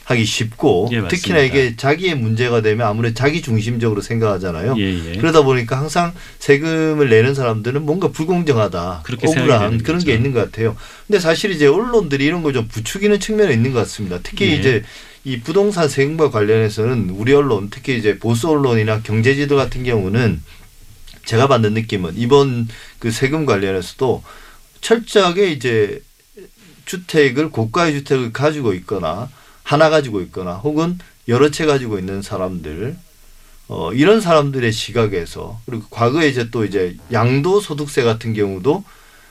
하기 0.06 0.24
쉽고 0.24 0.90
예. 0.94 1.06
특히나 1.08 1.40
이게 1.40 1.76
자기의 1.76 2.16
문제가 2.16 2.62
되면 2.62 2.88
아무래도 2.88 3.14
자기 3.14 3.42
중심적으로 3.42 4.02
생각하잖아요. 4.02 4.76
예, 4.78 5.12
예. 5.14 5.18
그러다 5.18 5.42
보니까 5.44 5.78
항상 5.78 6.14
세금을 6.40 7.10
내는 7.10 7.36
사람들은 7.36 7.86
뭔가 7.86 8.08
불공정하다, 8.10 9.04
억울한 9.06 9.80
그런 9.80 9.98
거죠. 9.98 10.06
게 10.06 10.14
있는 10.14 10.32
것 10.32 10.40
같아요. 10.46 10.78
근데 11.08 11.20
사실 11.20 11.52
이제 11.52 11.68
언론들이 11.68 12.24
이런 12.24 12.42
걸 12.42 12.54
좀 12.54 12.68
부추기는 12.70 13.20
측면이 13.20 13.54
있는 13.54 13.74
것 13.74 13.80
같습니다. 13.80 14.20
특히 14.24 14.48
예. 14.52 14.56
이제 14.56 14.84
이 15.26 15.42
부동산 15.42 15.90
세금과 15.90 16.32
관련해서는 16.32 17.10
우리 17.10 17.34
언론, 17.34 17.70
특히 17.70 17.98
이제 17.98 18.18
보수 18.18 18.50
언론이나 18.50 19.02
경제지도 19.02 19.58
같은 19.58 19.84
경우는 19.84 20.42
제가 21.26 21.50
받는 21.50 21.74
느낌은 21.74 22.14
이번 22.16 22.70
그 23.00 23.12
세금 23.12 23.46
관련해서도 23.46 24.24
철저하게 24.82 25.52
이제 25.52 26.02
주택을 26.86 27.50
고가의 27.50 27.94
주택을 27.94 28.34
가지고 28.34 28.74
있거나 28.74 29.30
하나 29.64 29.90
가지고 29.90 30.22
있거나 30.22 30.54
혹은 30.56 30.98
여러 31.28 31.52
채 31.52 31.66
가지고 31.66 32.00
있는 32.00 32.22
사람들 32.22 32.96
어 33.68 33.92
이런 33.94 34.22
사람들의 34.22 34.72
시각에서 34.72 35.60
그리고 35.66 35.86
과거에 35.90 36.30
이제 36.30 36.50
또 36.50 36.64
이제 36.64 36.96
양도 37.12 37.60
소득세 37.60 38.04
같은 38.04 38.34
경우도 38.34 38.84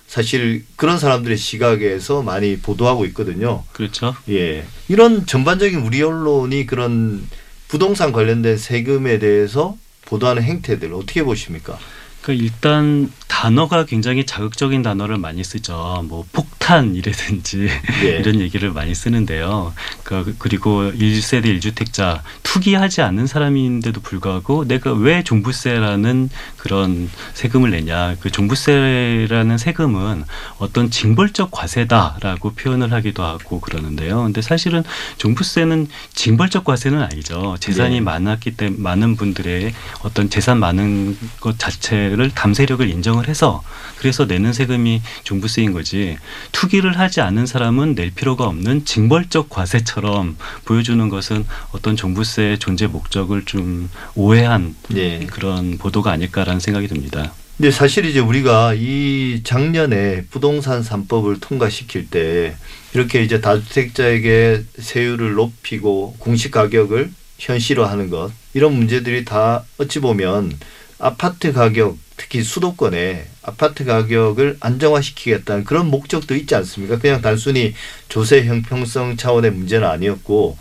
사실 0.07 0.65
그런 0.77 0.99
사람들의 0.99 1.37
시각에서 1.37 2.23
많이 2.23 2.59
보도하고 2.59 3.07
있거든요. 3.07 3.65
그렇죠. 3.73 4.15
예. 4.29 4.65
이런 4.89 5.27
전반적인 5.27 5.81
우리 5.81 6.03
언론이 6.03 6.67
그런 6.67 7.27
부동산 7.69 8.13
관련된 8.13 8.57
세금에 8.57 9.19
대해서 9.19 9.77
보도하는 10.05 10.43
행태들 10.43 10.95
어떻게 10.95 11.25
보십니까? 11.25 11.79
그러니까 12.27 12.45
일단 12.45 13.13
단어가 13.29 13.85
굉장히 13.85 14.27
자극적인 14.27 14.83
단어를 14.83 15.19
많이 15.19 15.45
쓰죠. 15.45 16.03
뭐 16.09 16.25
폭탄이라든지 16.33 17.69
예. 18.03 18.09
이런 18.19 18.41
얘기를 18.41 18.73
많이 18.73 18.95
쓰는데요. 18.95 19.73
그러니까 20.03 20.33
그리고 20.39 20.91
1세대 20.91 21.45
1주택자 21.45 22.23
투기하지 22.43 23.03
않는 23.03 23.27
사람인데도 23.27 24.01
불구하고 24.01 24.67
내가 24.67 24.93
왜 24.93 25.23
종부세라는 25.23 26.31
그런 26.57 27.11
세금을 27.35 27.71
내냐. 27.71 28.17
그 28.21 28.33
종부세라는 28.33 29.59
세금은 29.59 30.25
어떤 30.59 30.91
징벌적 30.91 31.51
과세다라고 31.53 32.55
표현을 32.55 32.93
하기도 32.93 33.23
하고 33.23 33.61
그러는데요. 33.61 34.23
근데 34.25 34.41
사실은 34.41 34.83
종부세는 35.19 35.87
징벌적 36.15 36.65
과세는 36.65 37.03
아니죠. 37.03 37.57
재산이 37.61 37.97
네. 37.97 38.01
많았기 38.01 38.57
때문에 38.57 38.83
많은 38.83 39.17
분들의 39.17 39.75
어떤 40.03 40.31
재산 40.31 40.59
많은 40.59 41.19
것 41.39 41.59
자체 41.59 42.16
를 42.17 42.31
담세력을 42.31 42.89
인정을 42.89 43.29
해서 43.29 43.63
그래서 43.99 44.25
내는 44.25 44.55
세금이 44.55 45.03
종부세인 45.25 45.73
거지 45.73 46.17
투기를 46.51 46.99
하지 46.99 47.21
않는 47.21 47.45
사람은 47.45 47.95
낼 47.95 48.11
필요가 48.11 48.45
없는 48.45 48.87
징벌적 48.87 49.51
과세처럼 49.51 50.39
보여주는 50.65 51.09
것은 51.11 51.45
어떤 51.73 51.95
종부세의 51.95 52.59
존재 52.59 52.87
목적을 52.87 53.45
좀 53.45 53.91
오해한 54.15 54.75
예. 54.95 55.27
그런 55.27 55.77
보도가 55.77 56.11
아닐까라는 56.11 56.59
생각이 56.59 56.89
듭니다. 56.89 57.35
근데 57.59 57.71
사실 57.71 58.07
이제 58.07 58.19
우리가 58.21 58.75
이 58.75 59.43
작년에 59.45 60.25
부동산 60.31 60.83
3법을 60.83 61.41
통과시킬 61.41 62.09
때 62.09 62.57
이렇게 62.95 63.23
이제 63.23 63.43
다주택자에게 63.43 64.65
세율을 64.79 65.35
높이고 65.35 66.17
공시 66.19 66.51
가격을 66.51 67.11
현실화하는 67.39 68.09
것 68.09 68.31
이런 68.55 68.75
문제들이 68.75 69.25
다 69.25 69.65
어찌 69.79 70.01
보면 70.01 70.59
아파트 70.99 71.53
가격 71.53 71.99
특히 72.17 72.43
수도권에 72.43 73.27
아파트 73.43 73.85
가격을 73.85 74.57
안정화시키겠다는 74.61 75.65
그런 75.65 75.91
목적도 75.91 76.35
있지 76.35 76.55
않습니까? 76.55 76.99
그냥 76.99 77.21
단순히 77.21 77.75
조세 78.09 78.45
형평성 78.45 79.17
차원의 79.17 79.53
문제는 79.53 79.87
아니었고 79.87 80.57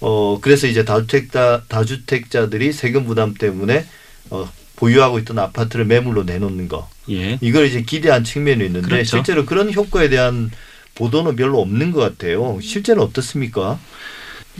어 0.00 0.38
그래서 0.40 0.66
이제 0.66 0.84
다주택자 0.84 1.62
다주택자들이 1.68 2.72
세금 2.72 3.06
부담 3.06 3.34
때문에 3.34 3.86
어 4.30 4.50
보유하고 4.76 5.18
있던 5.20 5.38
아파트를 5.38 5.86
매물로 5.86 6.22
내놓는 6.24 6.68
거 6.68 6.88
예. 7.10 7.38
이걸 7.40 7.66
이제 7.66 7.82
기대한 7.82 8.22
측면이 8.22 8.64
있는데 8.66 8.88
그렇죠. 8.88 9.16
실제로 9.16 9.44
그런 9.44 9.72
효과에 9.72 10.08
대한 10.08 10.50
보도는 10.94 11.36
별로 11.36 11.60
없는 11.60 11.92
것 11.92 12.00
같아요. 12.00 12.58
실제는 12.60 13.02
어떻습니까? 13.02 13.78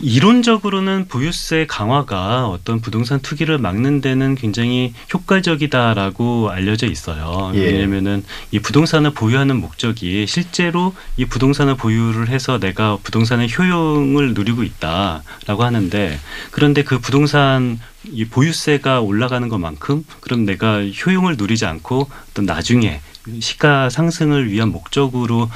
이론적으로는 0.00 1.06
보유세 1.08 1.66
강화가 1.68 2.46
어떤 2.46 2.80
부동산 2.80 3.20
투기를 3.20 3.58
막는 3.58 4.00
데는 4.00 4.34
굉장히 4.34 4.94
효과적이다라고 5.12 6.50
알려져 6.50 6.86
있어요. 6.86 7.52
예. 7.54 7.60
왜냐면은 7.60 8.24
이 8.50 8.58
부동산을 8.58 9.12
보유하는 9.12 9.60
목적이 9.60 10.26
실제로 10.26 10.94
이 11.16 11.24
부동산을 11.24 11.76
보유를 11.76 12.28
해서 12.28 12.58
내가 12.58 12.98
부동산의 13.02 13.48
효용을 13.56 14.34
누리고 14.34 14.62
있다라고 14.62 15.64
하는데 15.64 16.18
그런데 16.50 16.84
그 16.84 16.98
부동산 16.98 17.78
이 18.04 18.24
보유세가 18.24 19.00
올라가는 19.00 19.48
것만큼 19.48 20.04
그럼 20.20 20.44
내가 20.44 20.84
효용을 20.84 21.36
누리지 21.36 21.66
않고 21.66 22.08
어떤 22.30 22.46
나중에 22.46 23.00
시가 23.40 23.90
상승을 23.90 24.50
위한 24.50 24.70
목적으로 24.70 25.50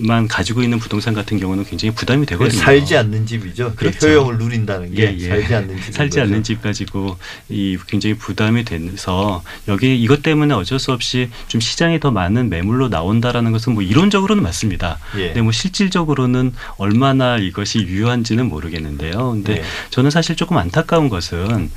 만 0.00 0.28
가지고 0.28 0.62
있는 0.62 0.78
부동산 0.78 1.14
같은 1.14 1.38
경우는 1.38 1.64
굉장히 1.64 1.94
부담이 1.94 2.26
되거든요. 2.26 2.60
살지 2.60 2.96
않는 2.96 3.26
집이죠. 3.26 3.70
그 3.70 3.86
그렇죠. 3.86 4.08
효용을 4.08 4.38
누린다는 4.38 4.94
게 4.94 5.02
예, 5.02 5.16
예. 5.18 5.28
살지 5.28 5.54
않는 5.54 5.82
집. 5.82 5.94
살지 5.94 6.20
않는 6.20 6.42
집 6.42 6.62
가지고 6.62 7.16
이 7.48 7.76
굉장히 7.86 8.16
부담이 8.16 8.64
돼서 8.64 9.42
여기 9.68 10.00
이것 10.00 10.22
때문에 10.22 10.54
어쩔 10.54 10.78
수 10.78 10.92
없이 10.92 11.30
좀 11.48 11.60
시장에 11.60 11.98
더 11.98 12.10
많은 12.10 12.48
매물로 12.48 12.88
나온다라는 12.88 13.52
것은 13.52 13.74
뭐 13.74 13.82
이론적으로는 13.82 14.42
맞습니다. 14.42 14.98
예. 15.16 15.28
근데 15.28 15.42
뭐 15.42 15.52
실질적으로는 15.52 16.52
얼마나 16.76 17.38
이것이 17.38 17.80
유효한지는 17.80 18.46
모르겠는데요. 18.46 19.32
근데 19.32 19.58
예. 19.58 19.62
저는 19.90 20.10
사실 20.10 20.36
조금 20.36 20.58
안타까운 20.58 21.08
것은 21.08 21.70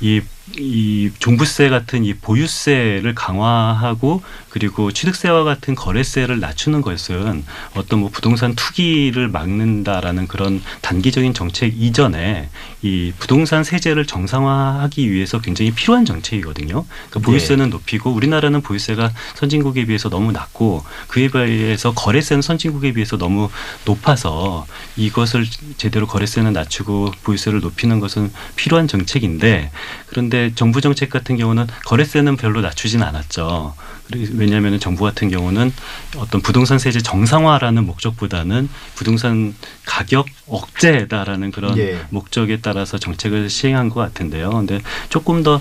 이, 0.00 0.20
이 0.58 1.10
종부세 1.18 1.68
같은 1.68 2.04
이 2.04 2.14
보유세를 2.14 3.14
강화하고 3.14 4.22
그리고 4.50 4.92
취득세와 4.92 5.44
같은 5.44 5.74
거래세를 5.74 6.38
낮추는 6.40 6.82
것은 6.82 7.35
어떤 7.74 8.00
뭐 8.00 8.10
부동산 8.10 8.54
투기를 8.54 9.28
막는다라는 9.28 10.26
그런 10.28 10.62
단기적인 10.80 11.34
정책 11.34 11.80
이전에 11.80 12.48
이 12.82 13.12
부동산 13.18 13.64
세제를 13.64 14.06
정상화하기 14.06 15.10
위해서 15.10 15.40
굉장히 15.40 15.72
필요한 15.72 16.04
정책이거든요. 16.04 16.84
그러니까 17.10 17.20
보유세는 17.20 17.70
높이고 17.70 18.10
우리나라는 18.10 18.60
보유세가 18.62 19.12
선진국에 19.34 19.86
비해서 19.86 20.08
너무 20.08 20.32
낮고 20.32 20.84
그에 21.08 21.28
비해서 21.28 21.92
거래세는 21.92 22.42
선진국에 22.42 22.92
비해서 22.92 23.16
너무 23.16 23.48
높아서 23.84 24.66
이것을 24.96 25.46
제대로 25.76 26.06
거래세는 26.06 26.52
낮추고 26.52 27.12
보유세를 27.22 27.60
높이는 27.60 28.00
것은 28.00 28.32
필요한 28.56 28.88
정책인데 28.88 29.70
그런데 30.06 30.52
정부 30.54 30.80
정책 30.80 31.10
같은 31.10 31.36
경우는 31.36 31.66
거래세는 31.84 32.36
별로 32.36 32.60
낮추진 32.60 33.02
않았죠. 33.02 33.74
왜냐하면 34.34 34.78
정부 34.78 35.04
같은 35.04 35.28
경우는 35.28 35.72
어떤 36.16 36.40
부동산 36.40 36.78
세제 36.78 37.00
정상화라는 37.00 37.84
목적보다는 37.86 38.68
부동산 38.94 39.54
가격 39.84 40.26
억제다라는 40.46 41.50
그런 41.50 41.76
예. 41.78 41.98
목적에 42.10 42.60
따라서 42.60 42.98
정책을 42.98 43.50
시행한 43.50 43.88
것 43.88 44.00
같은데요. 44.00 44.50
근데 44.50 44.80
조금 45.08 45.42
더 45.42 45.60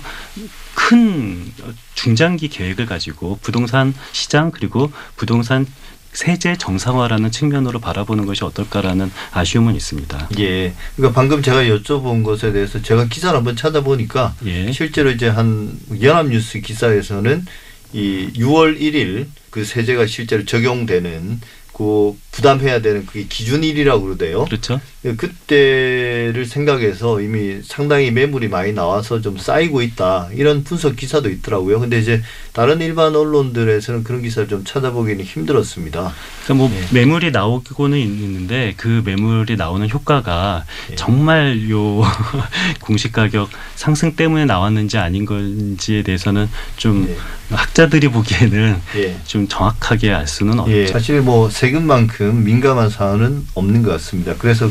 큰 0.76 1.52
중장기 1.96 2.50
계획을 2.50 2.86
가지고 2.86 3.40
부동산 3.42 3.94
시장 4.12 4.52
그리고 4.52 4.92
부동산 5.16 5.66
세제 6.12 6.56
정상화라는 6.56 7.32
측면으로 7.32 7.80
바라보는 7.80 8.26
것이 8.26 8.46
어떨까라는 8.46 9.12
아쉬움은 9.32 9.76
있습니다. 9.76 10.30
예. 10.40 10.74
그러니까 10.96 11.20
방금 11.20 11.42
제가 11.42 11.64
여쭤본 11.64 12.24
것에 12.24 12.54
대해서 12.54 12.82
제가 12.82 13.08
기사를 13.08 13.36
한번 13.36 13.56
찾아보니까 13.56 14.36
예. 14.46 14.72
실제로 14.72 15.10
이제 15.12 15.28
한 15.28 15.78
연합뉴스 16.02 16.62
기사에서는 16.62 17.46
이 17.94 18.32
6월 18.36 18.80
1일 18.80 19.28
그 19.50 19.64
세제가 19.64 20.08
실제로 20.08 20.46
적용되는 20.46 21.40
그 21.74 22.18
부담해야 22.32 22.82
되는 22.82 23.06
그게 23.06 23.26
기준일이라고 23.28 24.04
그러대요. 24.04 24.46
그렇죠. 24.46 24.80
그때를 25.14 26.46
생각해서 26.46 27.22
이미 27.22 27.60
상당히 27.64 28.10
매물이 28.10 28.48
많이 28.48 28.74
나와서 28.74 29.22
좀 29.22 29.38
쌓이고 29.38 29.84
있다 29.84 30.30
이런 30.34 30.64
분석 30.64 30.96
기사도 30.96 31.30
있더라고요. 31.30 31.80
근데 31.80 32.00
이제 32.00 32.24
다른 32.54 32.82
일반 32.82 33.16
언론들에서는 33.16 34.04
그런 34.04 34.24
기사를 34.24 34.50
좀 34.50 34.64
찾아보기는 34.64 35.24
힘들었습니다. 35.24 36.14
그러니까 36.46 36.54
뭐 36.54 36.72
예. 36.74 36.94
매물이 36.94 37.32
나오고는 37.32 37.98
있는데 38.00 38.74
그 38.78 39.04
매물이 39.06 39.58
나오는 39.58 39.88
효과가 39.88 40.66
예. 40.92 40.96
정말 40.96 41.70
요 41.70 42.02
공시 42.82 43.12
가격 43.12 43.50
상승 43.76 44.16
때문에 44.16 44.46
나왔는지 44.46 44.98
아닌 44.98 45.26
건지에 45.26 46.02
대해서는 46.02 46.50
좀 46.78 47.08
예. 47.10 47.18
학자들이 47.56 48.08
보기에는 48.08 48.82
예. 48.96 49.18
좀 49.26 49.48
정확하게 49.48 50.12
알 50.12 50.28
수는 50.28 50.60
없죠. 50.60 50.72
예, 50.72 50.88
사실 50.88 51.22
뭐 51.22 51.50
세금만큼 51.50 52.44
민감한 52.44 52.90
사안은 52.90 53.46
없는 53.54 53.84
것 53.84 53.92
같습니다. 53.92 54.34
그래서 54.38 54.70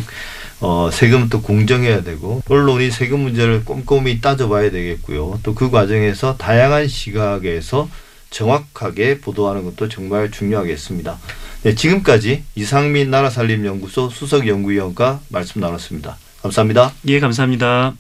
어, 0.67 0.91
세금은 0.91 1.29
또 1.29 1.43
공정해야 1.43 2.03
되고 2.03 2.43
언론이 2.49 2.91
세금 2.91 3.21
문제를 3.21 3.65
꼼꼼히 3.67 4.23
따져봐야 4.23 4.71
되겠고요. 4.71 5.41
또 5.43 5.55
그 5.55 5.71
과정에서 5.71 6.37
다양한 6.39 6.89
시각에서 6.89 7.89
정확하게 8.31 9.21
보도하는 9.21 9.65
것도 9.65 9.89
정말 9.89 10.31
중요하겠습니다. 10.31 11.19
네, 11.65 11.75
지금까지 11.75 12.45
이상민 12.57 13.11
나라살림연구소 13.11 14.09
수석연구위원과 14.11 15.21
말씀 15.29 15.61
나눴습니다. 15.61 16.17
감사합니다. 16.43 16.93
예, 17.09 17.21
감사합니다. 17.21 17.95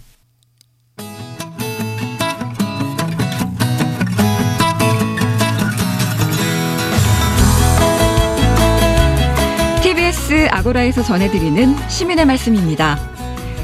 아고라에서 10.54 11.02
전해드리는 11.02 11.74
시민의 11.88 12.26
말씀입니다. 12.26 12.96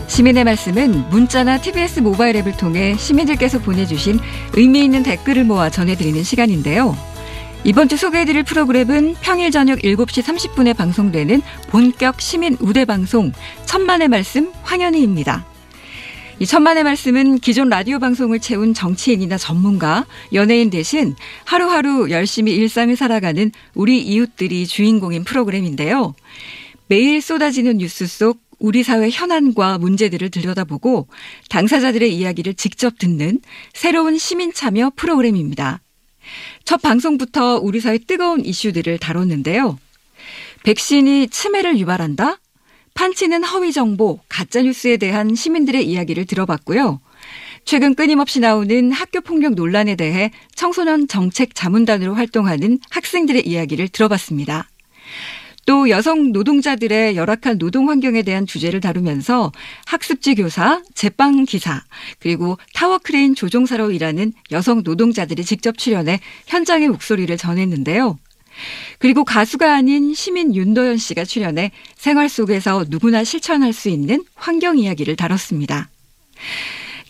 시민의 0.08 0.42
말씀은 0.42 1.08
문자나 1.10 1.60
TBS 1.60 2.00
모바일 2.00 2.34
앱을 2.34 2.56
통해 2.56 2.96
시민들께서 2.96 3.60
보내주신 3.60 4.18
의미 4.54 4.82
있는 4.82 5.04
댓글을 5.04 5.44
모아 5.44 5.70
전해드리는 5.70 6.20
시간인데요. 6.24 6.96
이번 7.62 7.88
주 7.88 7.96
소개해드릴 7.96 8.42
프로그램은 8.42 9.14
평일 9.20 9.52
저녁 9.52 9.78
7시 9.78 10.24
30분에 10.24 10.76
방송되는 10.76 11.42
본격 11.68 12.20
시민 12.20 12.56
우대 12.58 12.84
방송 12.84 13.30
천만의 13.66 14.08
말씀 14.08 14.50
황현희입니다. 14.62 15.46
이 16.40 16.46
천만의 16.46 16.82
말씀은 16.82 17.38
기존 17.38 17.68
라디오 17.68 18.00
방송을 18.00 18.40
채운 18.40 18.74
정치인이나 18.74 19.38
전문가, 19.38 20.06
연예인 20.32 20.70
대신 20.70 21.14
하루하루 21.44 22.10
열심히 22.10 22.52
일상을 22.56 22.96
살아가는 22.96 23.52
우리 23.74 24.00
이웃들이 24.00 24.66
주인공인 24.66 25.22
프로그램인데요. 25.22 26.14
매일 26.90 27.22
쏟아지는 27.22 27.78
뉴스 27.78 28.04
속 28.08 28.40
우리 28.58 28.82
사회 28.82 29.10
현안과 29.10 29.78
문제들을 29.78 30.28
들여다보고 30.28 31.06
당사자들의 31.48 32.12
이야기를 32.12 32.54
직접 32.54 32.98
듣는 32.98 33.38
새로운 33.72 34.18
시민 34.18 34.52
참여 34.52 34.90
프로그램입니다. 34.96 35.82
첫 36.64 36.82
방송부터 36.82 37.60
우리 37.62 37.78
사회 37.78 37.96
뜨거운 37.98 38.44
이슈들을 38.44 38.98
다뤘는데요. 38.98 39.78
백신이 40.64 41.28
치매를 41.28 41.78
유발한다? 41.78 42.40
판치는 42.94 43.44
허위 43.44 43.70
정보, 43.70 44.18
가짜 44.28 44.60
뉴스에 44.60 44.96
대한 44.96 45.36
시민들의 45.36 45.86
이야기를 45.86 46.24
들어봤고요. 46.24 47.00
최근 47.64 47.94
끊임없이 47.94 48.40
나오는 48.40 48.90
학교 48.90 49.20
폭력 49.20 49.54
논란에 49.54 49.94
대해 49.94 50.32
청소년 50.56 51.06
정책 51.06 51.54
자문단으로 51.54 52.14
활동하는 52.16 52.80
학생들의 52.90 53.46
이야기를 53.46 53.90
들어봤습니다. 53.90 54.69
또 55.66 55.88
여성 55.88 56.32
노동자들의 56.32 57.16
열악한 57.16 57.58
노동 57.58 57.88
환경에 57.88 58.22
대한 58.22 58.46
주제를 58.46 58.80
다루면서 58.80 59.52
학습지 59.86 60.34
교사, 60.34 60.82
제빵 60.94 61.44
기사, 61.44 61.82
그리고 62.18 62.58
타워 62.74 62.98
크레인 62.98 63.34
조종사로 63.34 63.92
일하는 63.92 64.32
여성 64.50 64.82
노동자들이 64.82 65.44
직접 65.44 65.78
출연해 65.78 66.20
현장의 66.46 66.88
목소리를 66.88 67.36
전했는데요. 67.36 68.18
그리고 68.98 69.24
가수가 69.24 69.74
아닌 69.74 70.12
시민 70.14 70.54
윤도현 70.54 70.98
씨가 70.98 71.24
출연해 71.24 71.70
생활 71.96 72.28
속에서 72.28 72.84
누구나 72.88 73.24
실천할 73.24 73.72
수 73.72 73.88
있는 73.88 74.24
환경 74.34 74.78
이야기를 74.78 75.16
다뤘습니다. 75.16 75.88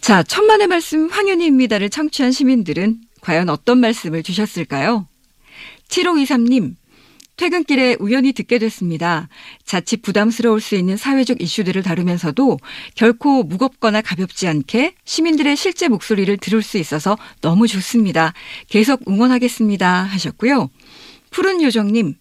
자, 0.01 0.23
천만의 0.23 0.67
말씀 0.67 1.09
황현희입니다를 1.09 1.91
청취한 1.91 2.33
시민들은 2.33 2.99
과연 3.21 3.49
어떤 3.49 3.79
말씀을 3.79 4.23
주셨을까요? 4.23 5.07
7523님, 5.89 6.75
퇴근길에 7.41 7.97
우연히 8.01 8.35
듣게 8.35 8.59
됐습니다. 8.59 9.31
자칫 9.65 10.03
부담스러울 10.03 10.61
수 10.61 10.75
있는 10.75 10.99
사회적 10.99 11.41
이슈들을 11.41 11.83
다루면서도 11.83 12.59
결코 12.95 13.45
무겁거나 13.45 14.03
가볍지 14.03 14.47
않게 14.47 14.93
시민들의 15.07 15.57
실제 15.57 15.89
목소리를 15.89 16.37
들을 16.37 16.61
수 16.61 16.77
있어서 16.77 17.17
너무 17.41 17.67
좋습니다. 17.67 18.35
계속 18.69 19.01
응원하겠습니다. 19.09 20.03
하셨고요. 20.03 20.69
푸른 21.31 21.63
요정님, 21.63 22.15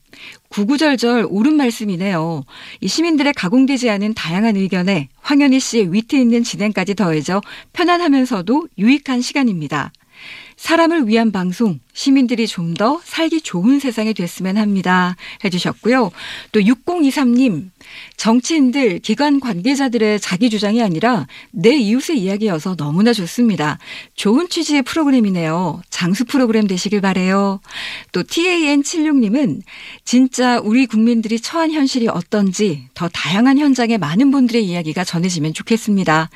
구구절절 0.48 1.28
옳은 1.30 1.54
말씀이네요. 1.54 2.46
이 2.80 2.88
시민들의 2.88 3.34
가공되지 3.34 3.90
않은 3.90 4.14
다양한 4.14 4.56
의견에 4.56 5.10
황현희 5.20 5.60
씨의 5.60 5.92
위트 5.92 6.16
있는 6.16 6.46
진행까지 6.46 6.96
더해져 6.96 7.42
편안하면서도 7.74 8.70
유익한 8.78 9.20
시간입니다. 9.20 9.92
사람을 10.60 11.08
위한 11.08 11.32
방송, 11.32 11.80
시민들이 11.94 12.46
좀 12.46 12.74
더 12.74 13.02
살기 13.04 13.42
좋은 13.42 13.80
세상이 13.80 14.14
됐으면 14.14 14.58
합니다. 14.58 15.16
해주셨고요. 15.44 16.12
또 16.52 16.60
6023님, 16.60 17.70
정치인들, 18.18 19.00
기관 19.00 19.40
관계자들의 19.40 20.20
자기 20.20 20.50
주장이 20.50 20.82
아니라 20.82 21.28
내 21.52 21.76
이웃의 21.76 22.20
이야기여서 22.20 22.76
너무나 22.76 23.14
좋습니다. 23.14 23.80
좋은 24.16 24.50
취지의 24.50 24.84
프로그램이네요. 24.84 25.82
장수 25.90 26.26
프로그램 26.26 26.68
되시길 26.68 27.02
바래요. 27.02 27.62
또 28.12 28.24
TAN76님은 28.24 29.62
진짜 30.04 30.60
우리 30.60 30.86
국민들이 30.86 31.40
처한 31.40 31.72
현실이 31.72 32.08
어떤지 32.08 32.88
더 32.94 33.08
다양한 33.08 33.58
현장의 33.58 33.98
많은 33.98 34.32
분들의 34.32 34.66
이야기가 34.66 35.04
전해지면 35.04 35.54
좋겠습니다. 35.54 36.30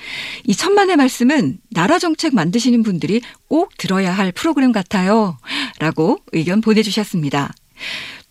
이 0.45 0.55
천만의 0.55 0.95
말씀은 0.95 1.59
나라 1.71 1.99
정책 1.99 2.33
만드시는 2.33 2.83
분들이 2.83 3.21
꼭 3.47 3.77
들어야 3.77 4.11
할 4.13 4.31
프로그램 4.31 4.71
같아요. 4.71 5.37
라고 5.79 6.17
의견 6.31 6.61
보내주셨습니다. 6.61 7.53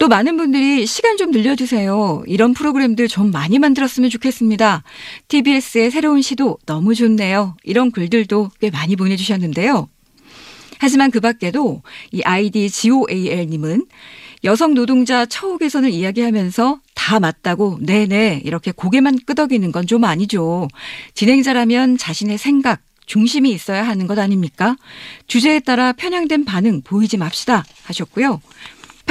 또 0.02 0.08
많은 0.08 0.36
분들이 0.36 0.84
시간 0.84 1.16
좀 1.16 1.30
늘려주세요. 1.30 2.24
이런 2.26 2.54
프로그램들 2.54 3.06
좀 3.06 3.30
많이 3.30 3.60
만들었으면 3.60 4.10
좋겠습니다. 4.10 4.82
TBS의 5.28 5.92
새로운 5.92 6.22
시도 6.22 6.58
너무 6.66 6.96
좋네요. 6.96 7.54
이런 7.62 7.92
글들도 7.92 8.50
꽤 8.60 8.70
많이 8.70 8.96
보내주셨는데요. 8.96 9.88
하지만 10.80 11.12
그 11.12 11.20
밖에도 11.20 11.82
이 12.10 12.20
아이디 12.24 12.68
GOAL님은 12.68 13.86
여성 14.42 14.74
노동자 14.74 15.24
처우 15.24 15.56
개선을 15.56 15.90
이야기하면서 15.90 16.80
다 16.96 17.20
맞다고 17.20 17.78
네네 17.80 18.42
이렇게 18.44 18.72
고개만 18.72 19.20
끄덕이는 19.24 19.70
건 19.70 19.86
좀 19.86 20.02
아니죠. 20.02 20.66
진행자라면 21.14 21.96
자신의 21.96 22.38
생각, 22.38 22.80
중심이 23.06 23.52
있어야 23.52 23.86
하는 23.86 24.08
것 24.08 24.18
아닙니까? 24.18 24.74
주제에 25.28 25.60
따라 25.60 25.92
편향된 25.92 26.44
반응 26.44 26.82
보이지 26.82 27.18
맙시다 27.18 27.62
하셨고요. 27.84 28.40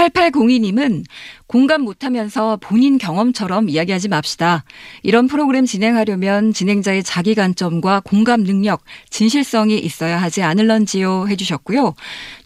8802님은 0.10 1.04
공감 1.48 1.82
못하면서 1.82 2.58
본인 2.62 2.98
경험처럼 2.98 3.70
이야기하지 3.70 4.08
맙시다. 4.08 4.64
이런 5.04 5.28
프로그램 5.28 5.66
진행하려면 5.66 6.54
진행자의 6.54 7.04
자기 7.04 7.36
관점과 7.36 8.02
공감 8.06 8.44
능력, 8.44 8.84
진실성이 9.10 9.78
있어야 9.78 10.22
하지 10.22 10.44
않을런지요 10.44 11.28
해주셨고요. 11.28 11.94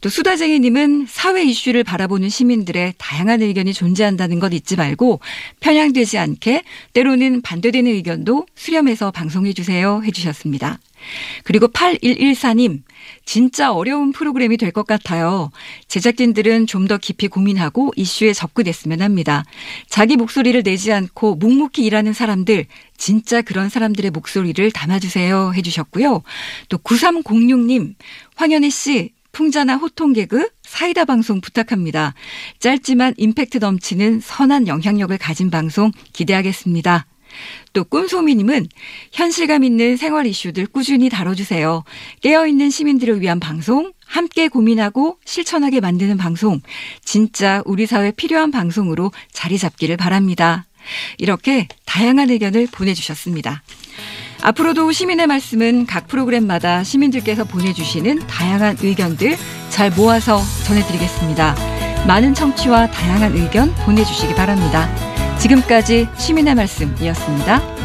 또 0.02 0.10
수다쟁이님은 0.10 1.06
사회 1.08 1.44
이슈를 1.44 1.84
바라보는 1.84 2.30
시민들의 2.30 2.96
다양한 2.98 3.42
의견이 3.42 3.74
존재한다는 3.74 4.40
것 4.40 4.54
잊지 4.54 4.76
말고 4.76 5.20
편향되지 5.60 6.18
않게 6.18 6.64
때로는 6.94 7.42
반대되는 7.42 7.92
의견도 7.92 8.46
수렴해서 8.56 9.12
방송해 9.12 9.54
주세요 9.54 10.02
해주셨습니다. 10.04 10.80
그리고 11.44 11.68
8114님, 11.68 12.82
진짜 13.26 13.72
어려운 13.72 14.12
프로그램이 14.12 14.58
될 14.58 14.72
것 14.72 14.86
같아요. 14.88 15.52
제작진들은 15.88 16.68
좀 16.68 16.86
더 16.86 16.98
깊이 16.98 17.28
고민하고 17.28 17.94
이슈에 17.96 18.34
접근했으면 18.34 19.02
합니다. 19.02 19.44
자기 19.90 20.18
목소리를 20.18 20.62
내지 20.64 20.92
않고 20.92 21.36
묵묵히 21.36 21.84
일하는 21.84 22.14
사람들, 22.14 22.68
진짜 22.98 23.42
그런 23.42 23.70
사람들의 23.70 24.12
목소리를 24.12 24.72
담아주세요 24.72 25.54
해주셨고요. 25.56 26.22
또 26.70 26.78
9306님, 26.78 27.96
황현희 28.36 28.70
씨, 28.70 29.14
풍자나 29.32 29.76
호통 29.78 30.14
개그, 30.14 30.50
사이다 30.64 31.06
방송 31.06 31.42
부탁합니다. 31.42 32.14
짧지만 32.60 33.16
임팩트 33.18 33.58
넘치는 33.58 34.22
선한 34.22 34.68
영향력을 34.68 35.18
가진 35.18 35.50
방송 35.50 35.92
기대하겠습니다. 36.14 37.06
또 37.74 37.84
꿈소미님은 37.84 38.68
현실감 39.12 39.64
있는 39.64 39.98
생활 39.98 40.26
이슈들 40.26 40.68
꾸준히 40.68 41.10
다뤄주세요. 41.10 41.84
깨어있는 42.22 42.70
시민들을 42.70 43.22
위한 43.22 43.40
방송, 43.40 43.92
함께 44.06 44.48
고민하고 44.48 45.18
실천하게 45.26 45.82
만드는 45.82 46.18
방송, 46.18 46.62
진짜 47.04 47.62
우리 47.66 47.86
사회에 47.86 48.12
필요한 48.12 48.52
방송으로 48.52 49.12
자리 49.32 49.58
잡기를 49.58 49.98
바랍니다. 49.98 50.66
이렇게 51.18 51.68
다양한 51.86 52.30
의견을 52.30 52.68
보내주셨습니다. 52.72 53.64
앞으로도 54.42 54.92
시민의 54.92 55.28
말씀은 55.28 55.86
각 55.86 56.08
프로그램마다 56.08 56.84
시민들께서 56.84 57.46
보내주시는 57.46 58.28
다양한 58.28 58.78
의견들 58.82 59.38
잘 59.70 59.90
모아서 59.92 60.42
전해드리겠습니다. 60.66 61.56
많은 62.06 62.36
청취와 62.36 62.92
다양한 62.92 63.36
의견 63.36 63.74
보내주시기 63.86 64.36
바랍니다. 64.36 65.15
지금까지 65.40 66.08
시민의 66.18 66.56
말씀이었습니다. 66.56 67.76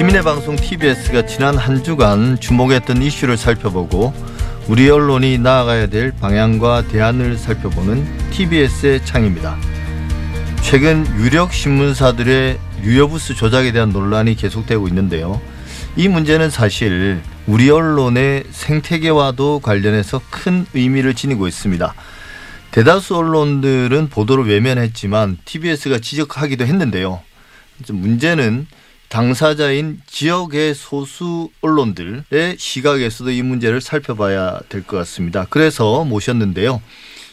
시민의 0.00 0.22
방송 0.22 0.56
TBS가 0.56 1.26
지난 1.26 1.58
한 1.58 1.84
주간 1.84 2.40
주목했던 2.40 3.02
이슈를 3.02 3.36
살펴보고 3.36 4.14
우리 4.66 4.88
언론이 4.88 5.36
나아가야 5.36 5.88
될 5.88 6.12
방향과 6.12 6.88
대안을 6.88 7.36
살펴보는 7.36 8.06
TBS의 8.30 9.04
창입니다. 9.04 9.69
최근 10.62 11.04
유력 11.18 11.52
신문사들의 11.52 12.58
유료부스 12.82 13.34
조작에 13.34 13.72
대한 13.72 13.90
논란이 13.90 14.36
계속되고 14.36 14.86
있는데요. 14.88 15.40
이 15.96 16.06
문제는 16.08 16.50
사실 16.50 17.20
우리 17.46 17.70
언론의 17.70 18.44
생태계와도 18.50 19.60
관련해서 19.60 20.20
큰 20.30 20.64
의미를 20.74 21.14
지니고 21.14 21.48
있습니다. 21.48 21.92
대다수 22.70 23.16
언론들은 23.16 24.08
보도를 24.10 24.46
외면했지만 24.46 25.38
TBS가 25.44 25.98
지적하기도 25.98 26.64
했는데요. 26.64 27.20
문제는 27.88 28.68
당사자인 29.08 30.00
지역의 30.06 30.76
소수 30.76 31.50
언론들의 31.62 32.56
시각에서도 32.58 33.32
이 33.32 33.42
문제를 33.42 33.80
살펴봐야 33.80 34.60
될 34.68 34.84
것 34.84 34.98
같습니다. 34.98 35.46
그래서 35.50 36.04
모셨는데요. 36.04 36.80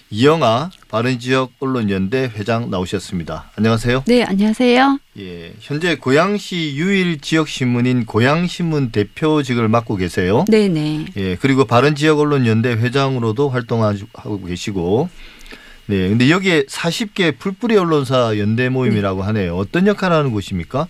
이영아 0.10 0.70
바른지역 0.88 1.52
언론연대 1.60 2.32
회장 2.36 2.70
나오셨습니다. 2.70 3.52
안녕하세요. 3.58 4.04
네, 4.08 4.24
안녕하세요. 4.24 5.00
예, 5.20 5.54
현재 5.60 5.96
고양시 5.96 6.76
유일 6.76 7.20
지역 7.20 7.50
신문인 7.50 8.06
고양신문 8.06 8.92
대표직을 8.92 9.68
맡고 9.68 9.98
계세요. 9.98 10.46
네, 10.48 10.70
네. 10.70 11.06
예, 11.18 11.36
그리고 11.36 11.66
바른지역 11.66 12.20
언론연대 12.20 12.70
회장으로도 12.74 13.50
활동하고 13.50 14.46
계시고 14.46 15.10
네, 15.88 16.10
근데 16.10 16.30
여기에 16.30 16.64
40개 16.64 17.38
풀뿌리 17.38 17.78
언론사 17.78 18.38
연대 18.38 18.70
모임이라고 18.70 19.24
하네요. 19.24 19.58
어떤 19.58 19.88
역할을 19.88 20.16
하는 20.16 20.32
곳입니까? 20.32 20.88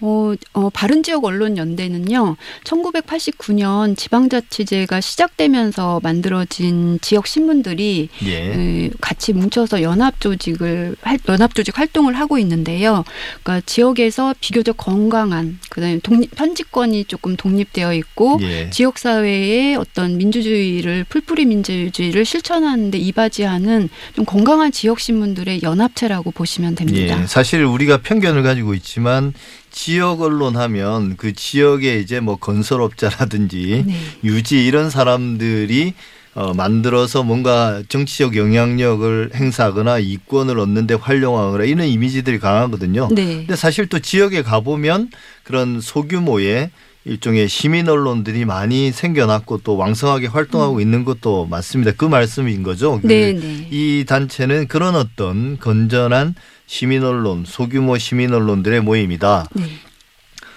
어, 0.00 0.32
어, 0.52 0.70
바른지역 0.70 1.24
언론연대는요, 1.24 2.36
1989년 2.64 3.96
지방자치제가 3.96 5.00
시작되면서 5.00 6.00
만들어진 6.02 6.98
지역 7.02 7.26
신문들이 7.26 8.08
예. 8.24 8.30
에, 8.32 8.90
같이 9.00 9.32
뭉쳐서 9.32 9.82
연합조직을, 9.82 10.96
할- 11.02 11.18
연합조직 11.28 11.76
활동을 11.78 12.14
하고 12.14 12.38
있는데요. 12.38 13.04
그러니까 13.42 13.64
지역에서 13.66 14.34
비교적 14.40 14.76
건강한, 14.76 15.58
그 15.70 15.80
다음에 15.80 15.98
독립, 16.02 16.30
편집권이 16.34 17.04
조금 17.06 17.36
독립되어 17.36 17.94
있고, 17.94 18.38
예. 18.42 18.70
지역 18.70 18.98
사회의 18.98 19.74
어떤 19.76 20.16
민주주의를 20.16 21.04
풀뿌리 21.08 21.44
민주주의를 21.46 22.24
실천하는데 22.24 22.96
이바지하는 22.98 23.88
좀 24.14 24.24
건강한 24.24 24.70
지역 24.72 25.00
신문들의 25.00 25.60
연합체라고 25.62 26.30
보시면 26.30 26.74
됩니다. 26.76 27.20
예, 27.22 27.26
사실 27.26 27.64
우리가 27.64 28.02
편견을 28.02 28.42
가지고 28.42 28.74
있지만 28.74 29.32
지역 29.78 30.22
언론 30.22 30.56
하면 30.56 31.16
그 31.16 31.32
지역에 31.32 32.00
이제 32.00 32.18
뭐 32.18 32.34
건설업자라든지 32.34 33.84
네. 33.86 33.94
유지 34.24 34.66
이런 34.66 34.90
사람들이 34.90 35.94
어, 36.34 36.52
만들어서 36.52 37.22
뭔가 37.22 37.84
정치적 37.88 38.34
영향력을 38.36 39.30
행사하거나 39.36 40.00
이권을 40.00 40.58
얻는데 40.58 40.94
활용하거나 40.94 41.62
이런 41.62 41.86
이미지들이 41.86 42.40
강하거든요. 42.40 43.08
네. 43.12 43.36
근데 43.36 43.54
사실 43.54 43.86
또 43.86 44.00
지역에 44.00 44.42
가보면 44.42 45.10
그런 45.44 45.80
소규모의 45.80 46.70
일종의 47.04 47.48
시민 47.48 47.88
언론들이 47.88 48.46
많이 48.46 48.90
생겨났고 48.90 49.58
또 49.58 49.76
왕성하게 49.76 50.26
활동하고 50.26 50.80
있는 50.80 51.04
것도 51.04 51.46
맞습니다. 51.46 51.92
그 51.96 52.04
말씀인 52.04 52.64
거죠. 52.64 53.00
그 53.00 53.06
음. 53.06 53.08
네, 53.08 53.32
네. 53.32 53.68
이 53.70 54.04
단체는 54.08 54.66
그런 54.66 54.96
어떤 54.96 55.56
건전한 55.56 56.34
시민 56.68 57.02
언론, 57.02 57.44
소규모 57.46 57.96
시민 57.96 58.32
언론들의 58.32 58.82
모임이다. 58.82 59.48
네. 59.54 59.64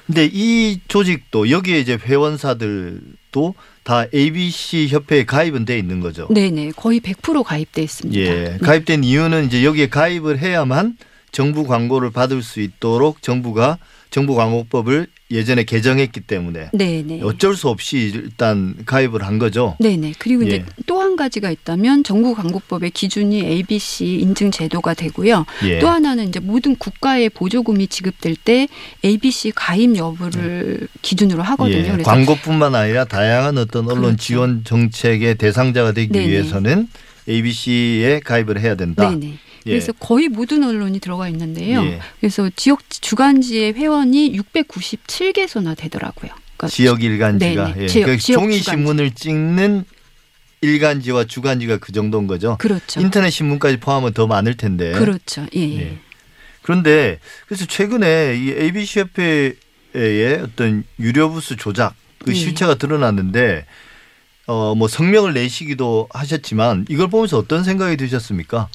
근데 0.05 0.29
이 0.31 0.81
조직도 0.89 1.49
여기에 1.49 1.79
이제 1.79 1.97
회원사들도 1.99 3.55
다 3.83 4.05
ABC 4.13 4.89
협회에 4.89 5.23
가입은 5.23 5.63
돼 5.63 5.79
있는 5.79 6.01
거죠. 6.01 6.27
네네 6.29 6.73
거의 6.75 6.99
100% 6.99 7.43
가입돼 7.43 7.81
있습니다. 7.81 8.19
예, 8.19 8.29
네. 8.29 8.57
가입된 8.57 9.05
이유는 9.05 9.45
이제 9.45 9.63
여기에 9.63 9.87
가입을 9.87 10.39
해야만 10.39 10.97
정부 11.31 11.65
광고를 11.65 12.11
받을 12.11 12.43
수 12.43 12.59
있도록 12.59 13.21
정부가 13.21 13.77
정부 14.11 14.35
광고법을 14.35 15.07
예전에 15.31 15.63
개정했기 15.63 16.19
때문에 16.19 16.69
네네. 16.73 17.21
어쩔 17.23 17.55
수 17.55 17.69
없이 17.69 18.11
일단 18.13 18.75
가입을 18.85 19.23
한 19.23 19.39
거죠. 19.39 19.77
네네. 19.79 20.15
그리고 20.19 20.43
이제 20.43 20.55
예. 20.55 20.65
또한 20.85 21.15
가지가 21.15 21.49
있다면 21.49 22.03
정부 22.03 22.35
광고법의 22.35 22.91
기준이 22.91 23.45
ABC 23.45 24.19
인증 24.19 24.51
제도가 24.51 24.93
되고요. 24.93 25.45
예. 25.63 25.79
또 25.79 25.87
하나는 25.87 26.27
이제 26.27 26.41
모든 26.41 26.75
국가의 26.75 27.29
보조금이 27.29 27.87
지급될 27.87 28.35
때 28.35 28.67
ABC 29.05 29.53
가입 29.55 29.95
여부를 29.95 30.89
기준으로 31.01 31.41
하거든요. 31.43 31.77
예, 31.77 31.91
그래서 31.91 32.03
광고뿐만 32.03 32.75
아니라 32.75 33.05
다양한 33.05 33.57
어떤 33.57 33.85
언론 33.85 34.01
그렇죠. 34.01 34.17
지원 34.17 34.63
정책의 34.65 35.35
대상자가 35.35 35.93
되기 35.93 36.11
네네. 36.11 36.27
위해서는 36.27 36.89
ABC에 37.29 38.19
가입을 38.19 38.59
해야 38.59 38.75
된다. 38.75 39.09
네네. 39.09 39.37
예. 39.65 39.71
그래서 39.71 39.91
거의 39.93 40.27
모든 40.27 40.63
언론이 40.63 40.99
들어가 40.99 41.27
있는데요. 41.29 41.83
예. 41.83 41.99
그래서 42.19 42.49
지역 42.55 42.81
주간지의 42.89 43.73
회원이 43.73 44.37
697개소나 44.39 45.75
되더라고요. 45.77 46.31
그러니까 46.57 46.67
지역 46.67 47.03
일간지가. 47.03 47.75
예. 47.77 47.87
지역- 47.87 48.05
그 48.07 48.17
지역 48.17 48.39
종이 48.39 48.57
주간지. 48.59 48.63
신문을 48.81 49.11
찍는 49.11 49.85
일간지와 50.61 51.25
주간지가 51.25 51.77
그 51.77 51.91
정도인 51.91 52.27
거죠. 52.27 52.57
그렇죠. 52.59 52.99
인터넷 53.01 53.29
신문까지 53.31 53.77
포함하면 53.77 54.13
더 54.13 54.27
많을 54.27 54.57
텐데. 54.57 54.91
그렇죠. 54.93 55.45
예. 55.55 55.59
예. 55.59 55.77
예. 55.79 55.97
그런데 56.61 57.19
그래서 57.47 57.65
최근에 57.65 58.35
이 58.37 58.51
ABC 58.51 58.99
협회의 58.99 59.55
어떤 60.43 60.83
유료 60.99 61.31
부스 61.31 61.55
조작 61.55 61.95
그 62.23 62.31
예. 62.31 62.35
실체가 62.35 62.75
드러났는데 62.75 63.65
어 64.47 64.75
뭐 64.75 64.87
성명을 64.87 65.33
내시기도 65.33 66.07
하셨지만 66.11 66.85
이걸 66.89 67.07
보면서 67.09 67.37
어떤 67.37 67.63
생각이 67.63 67.95
드셨습니까? 67.97 68.69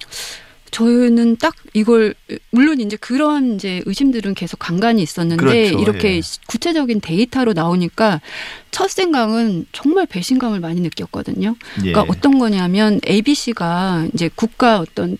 저는 0.77 1.37
딱 1.39 1.55
이걸 1.72 2.14
물론 2.51 2.83
이제 2.83 2.99
그런 2.99 3.55
이제 3.55 3.81
의심들은 3.87 4.35
계속 4.35 4.59
간간히 4.59 5.03
있었는데 5.03 5.43
그렇죠. 5.43 5.79
이렇게 5.79 6.16
예. 6.16 6.20
구체적인 6.49 7.01
데이터로 7.01 7.55
나오니까 7.55 8.20
첫 8.72 8.91
생각은 8.91 9.64
정말 9.72 10.05
배신감을 10.05 10.61
많이 10.61 10.83
느꼈거든요. 10.83 11.57
예. 11.79 11.93
그러니까 11.93 12.05
어떤 12.12 12.39
거냐면 12.39 13.01
ABC가 13.09 14.09
이제 14.12 14.29
국가 14.35 14.79
어떤 14.79 15.16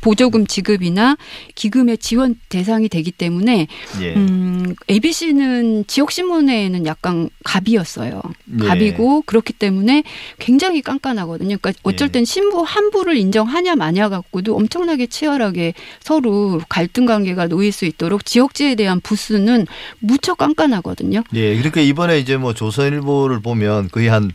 보조금 0.00 0.46
지급이나 0.46 1.16
기금의 1.54 1.98
지원 1.98 2.36
대상이 2.48 2.88
되기 2.88 3.10
때문에 3.10 3.66
예. 4.00 4.14
음, 4.14 4.74
ABC는 4.90 5.86
지역 5.86 6.10
신문에는 6.12 6.86
약간 6.86 7.30
갑이었어요. 7.44 8.22
예. 8.62 8.66
갑이고 8.66 9.22
그렇기 9.22 9.52
때문에 9.52 10.04
굉장히 10.38 10.82
깐깐하거든요. 10.82 11.58
그러니까 11.58 11.72
어쩔 11.82 12.08
예. 12.08 12.12
땐 12.12 12.24
신부 12.24 12.62
한 12.62 12.90
부를 12.90 13.16
인정하냐 13.16 13.76
마냐 13.76 14.08
갖고도 14.08 14.56
엄청나게 14.56 15.06
치열하게 15.06 15.74
서로 16.00 16.60
갈등 16.68 17.06
관계가 17.06 17.46
놓일 17.46 17.72
수 17.72 17.84
있도록 17.84 18.24
지역지에 18.24 18.74
대한 18.74 19.00
부수는 19.00 19.66
무척 19.98 20.38
깐깐하거든요. 20.38 21.22
예. 21.34 21.54
그러니까 21.56 21.80
이번에 21.80 22.18
이제 22.18 22.36
뭐 22.36 22.54
조선일보를 22.54 23.40
보면 23.40 23.88
거의 23.90 24.08
한 24.08 24.32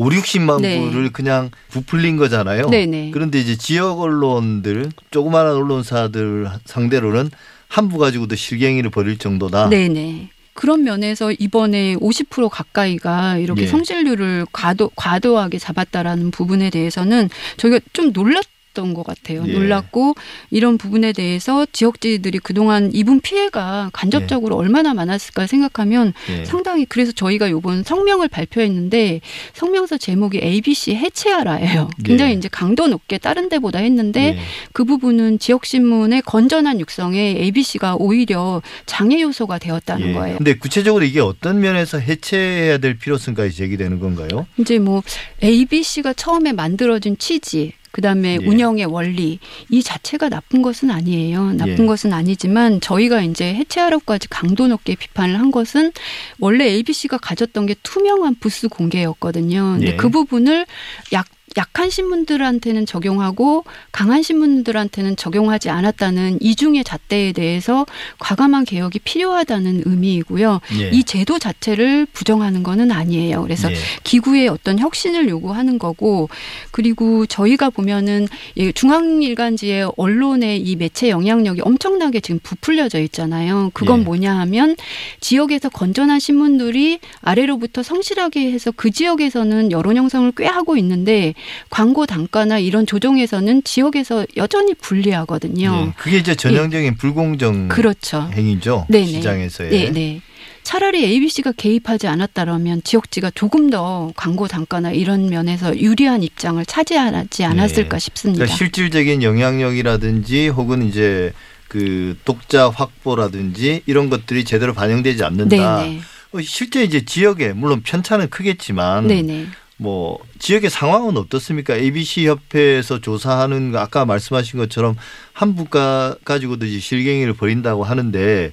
5, 0.00 0.08
60만 0.08 0.62
네. 0.62 0.80
부를 0.80 1.10
그냥 1.12 1.50
부풀린 1.68 2.16
거잖아요. 2.16 2.70
네네. 2.70 3.10
그런데 3.12 3.38
이제 3.38 3.56
지역 3.56 4.00
언론들, 4.00 4.90
조그마한 5.10 5.54
언론사들 5.54 6.48
상대로는 6.64 7.30
한부 7.68 7.98
가지고도 7.98 8.34
실갱이를 8.34 8.90
벌일 8.90 9.18
정도다. 9.18 9.68
네네. 9.68 10.30
그런 10.54 10.84
면에서 10.84 11.32
이번에 11.32 11.96
50% 11.96 12.48
가까이가 12.48 13.36
이렇게 13.36 13.62
예. 13.62 13.66
성실률을 13.66 14.46
과도, 14.52 14.90
과도하게 14.96 15.58
잡았다라는 15.58 16.30
부분에 16.30 16.70
대해서는 16.70 17.28
저희가 17.58 17.80
좀 17.92 18.12
놀랐 18.12 18.44
던 18.74 18.94
것 18.94 19.04
같아요. 19.04 19.44
예. 19.46 19.52
놀랐고 19.52 20.14
이런 20.50 20.78
부분에 20.78 21.12
대해서 21.12 21.66
지역지들이 21.72 22.38
그동안 22.38 22.90
입은 22.92 23.20
피해가 23.20 23.90
간접적으로 23.92 24.56
얼마나 24.56 24.94
많았을까 24.94 25.46
생각하면 25.46 26.12
예. 26.30 26.44
상당히 26.44 26.84
그래서 26.86 27.12
저희가 27.12 27.48
이번 27.48 27.82
성명을 27.82 28.28
발표했는데 28.28 29.20
성명서 29.54 29.98
제목이 29.98 30.40
ABC 30.42 30.94
해체하라예요. 30.94 31.90
굉장히 32.04 32.32
예. 32.32 32.36
이제 32.36 32.48
강도 32.50 32.86
높게 32.88 33.18
다른 33.18 33.48
데보다 33.48 33.78
했는데 33.80 34.20
예. 34.36 34.38
그 34.72 34.84
부분은 34.84 35.38
지역 35.38 35.64
신문의 35.66 36.22
건전한 36.22 36.80
육성에 36.80 37.18
ABC가 37.38 37.96
오히려 37.96 38.62
장애 38.86 39.20
요소가 39.20 39.58
되었다는 39.58 40.08
예. 40.08 40.12
거예요. 40.14 40.36
근데 40.38 40.54
구체적으로 40.54 41.04
이게 41.04 41.20
어떤 41.20 41.60
면에서 41.60 41.98
해체해야 41.98 42.78
될 42.78 42.98
필요성까지 42.98 43.54
제기되는 43.56 44.00
건가요? 44.00 44.46
이제 44.58 44.78
뭐 44.78 45.02
ABC가 45.42 46.12
처음에 46.14 46.52
만들어진 46.52 47.16
취지 47.18 47.72
그다음에 47.90 48.38
예. 48.40 48.46
운영의 48.46 48.86
원리 48.86 49.38
이 49.68 49.82
자체가 49.82 50.28
나쁜 50.28 50.62
것은 50.62 50.90
아니에요. 50.90 51.52
나쁜 51.52 51.80
예. 51.80 51.86
것은 51.86 52.12
아니지만 52.12 52.80
저희가 52.80 53.22
이제 53.22 53.54
해체하라고까지 53.54 54.28
강도 54.28 54.68
높게 54.68 54.94
비판을 54.94 55.38
한 55.38 55.50
것은 55.50 55.92
원래 56.38 56.66
ABC가 56.66 57.18
가졌던 57.18 57.66
게 57.66 57.74
투명한 57.82 58.36
부스 58.40 58.68
공개였거든요. 58.68 59.76
근데 59.78 59.92
예. 59.92 59.96
그 59.96 60.08
부분을 60.08 60.66
약 61.12 61.26
약한 61.56 61.90
신문들한테는 61.90 62.86
적용하고 62.86 63.64
강한 63.90 64.22
신문들한테는 64.22 65.16
적용하지 65.16 65.68
않았다는 65.68 66.38
이중의 66.40 66.84
잣대에 66.84 67.32
대해서 67.32 67.86
과감한 68.18 68.64
개혁이 68.64 69.00
필요하다는 69.00 69.82
의미이고요. 69.84 70.60
예. 70.78 70.90
이 70.90 71.02
제도 71.02 71.38
자체를 71.40 72.06
부정하는 72.12 72.62
것은 72.62 72.92
아니에요. 72.92 73.42
그래서 73.42 73.70
예. 73.70 73.76
기구의 74.04 74.48
어떤 74.48 74.78
혁신을 74.78 75.28
요구하는 75.28 75.78
거고 75.78 76.28
그리고 76.70 77.26
저희가 77.26 77.70
보면은 77.70 78.28
이 78.54 78.72
중앙일간지의 78.72 79.92
언론의 79.96 80.60
이 80.60 80.76
매체 80.76 81.08
영향력이 81.08 81.62
엄청나게 81.62 82.20
지금 82.20 82.38
부풀려져 82.42 83.00
있잖아요. 83.00 83.70
그건 83.74 84.00
예. 84.00 84.04
뭐냐 84.04 84.38
하면 84.38 84.76
지역에서 85.20 85.68
건전한 85.68 86.20
신문들이 86.20 87.00
아래로부터 87.22 87.82
성실하게 87.82 88.52
해서 88.52 88.72
그 88.74 88.92
지역에서는 88.92 89.72
여론 89.72 89.96
형성을 89.96 90.30
꽤 90.36 90.46
하고 90.46 90.76
있는데 90.76 91.34
광고 91.70 92.06
단가나 92.06 92.58
이런 92.58 92.86
조정에서는 92.86 93.64
지역에서 93.64 94.26
여전히 94.36 94.74
불리하거든요. 94.74 95.88
예. 95.88 95.92
그게 95.96 96.18
이제 96.18 96.34
전형적인 96.34 96.96
불공정 96.96 97.68
그렇죠. 97.68 98.28
행위죠. 98.32 98.86
네네. 98.88 99.06
시장에서의. 99.06 99.70
네, 99.70 99.90
네. 99.90 100.20
차라리 100.62 101.04
ABC가 101.04 101.52
개입하지 101.52 102.06
않았다면 102.06 102.82
지역지가 102.84 103.32
조금 103.34 103.70
더 103.70 104.12
광고 104.14 104.46
단가나 104.46 104.92
이런 104.92 105.28
면에서 105.28 105.76
유리한 105.76 106.22
입장을 106.22 106.64
차지하지 106.64 107.44
않았을까 107.44 107.96
네. 107.96 107.98
싶습니다. 107.98 108.38
그러니까 108.44 108.56
실질적인 108.56 109.22
영향력이라든지 109.22 110.48
혹은 110.48 110.86
이제 110.86 111.32
그 111.68 112.16
독자 112.24 112.68
확보라든지 112.68 113.82
이런 113.86 114.10
것들이 114.10 114.44
제대로 114.44 114.74
반영되지 114.74 115.24
않는다. 115.24 115.82
네네. 115.82 116.00
어, 116.32 116.40
실제 116.42 116.84
이제 116.84 117.04
지역에 117.04 117.52
물론 117.52 117.82
편차는 117.82 118.28
크겠지만 118.30 119.06
네네. 119.06 119.46
뭐 119.80 120.18
지역의 120.38 120.68
상황은 120.68 121.16
어떻습니까? 121.16 121.74
ABC 121.74 122.26
협회에서 122.26 123.00
조사하는 123.00 123.72
거 123.72 123.78
아까 123.78 124.04
말씀하신 124.04 124.58
것처럼 124.58 124.94
한 125.32 125.54
부가 125.54 126.14
가지고도 126.22 126.66
이제 126.66 126.78
실갱이를 126.78 127.32
벌인다고 127.32 127.82
하는데 127.82 128.52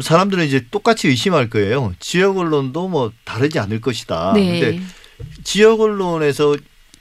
사람들은 0.00 0.46
이제 0.46 0.64
똑같이 0.70 1.08
의심할 1.08 1.50
거예요. 1.50 1.92
지역 1.98 2.38
언론도 2.38 2.88
뭐 2.88 3.10
다르지 3.24 3.58
않을 3.58 3.80
것이다. 3.80 4.32
네. 4.34 4.60
근데 4.60 4.82
지역 5.42 5.80
언론에서 5.80 6.56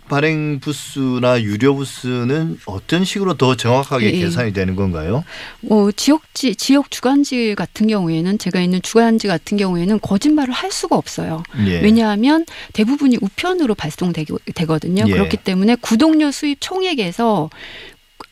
발행 0.10 0.60
부스나 0.60 1.42
유료 1.42 1.76
부스는 1.76 2.60
어떤 2.66 3.06
식으로 3.06 3.36
더 3.36 3.56
정확하게 3.56 4.06
예, 4.06 4.14
예. 4.16 4.20
계산이 4.20 4.54
되는 4.54 4.76
건가요? 4.76 5.24
어, 5.70 5.90
지역지, 5.92 6.56
지역 6.56 6.92
주간지 6.92 7.56
같은 7.56 7.88
경우에는 7.88 8.38
제가 8.38 8.62
있는 8.62 8.82
주간지 8.82 9.28
같은 9.28 9.58
경우에는 9.58 10.00
거짓말을 10.00 10.54
할 10.54 10.72
수가 10.72 10.96
없어요. 10.96 11.44
예. 11.66 11.82
왜냐하면 11.82 12.46
대부분이 12.74 13.18
우편으로 13.22 13.76
발송되거든요. 13.76 15.06
예. 15.08 15.12
그렇기 15.12 15.38
때문에 15.38 15.76
구독료 15.76 16.32
수입 16.32 16.58
총액에서 16.60 17.50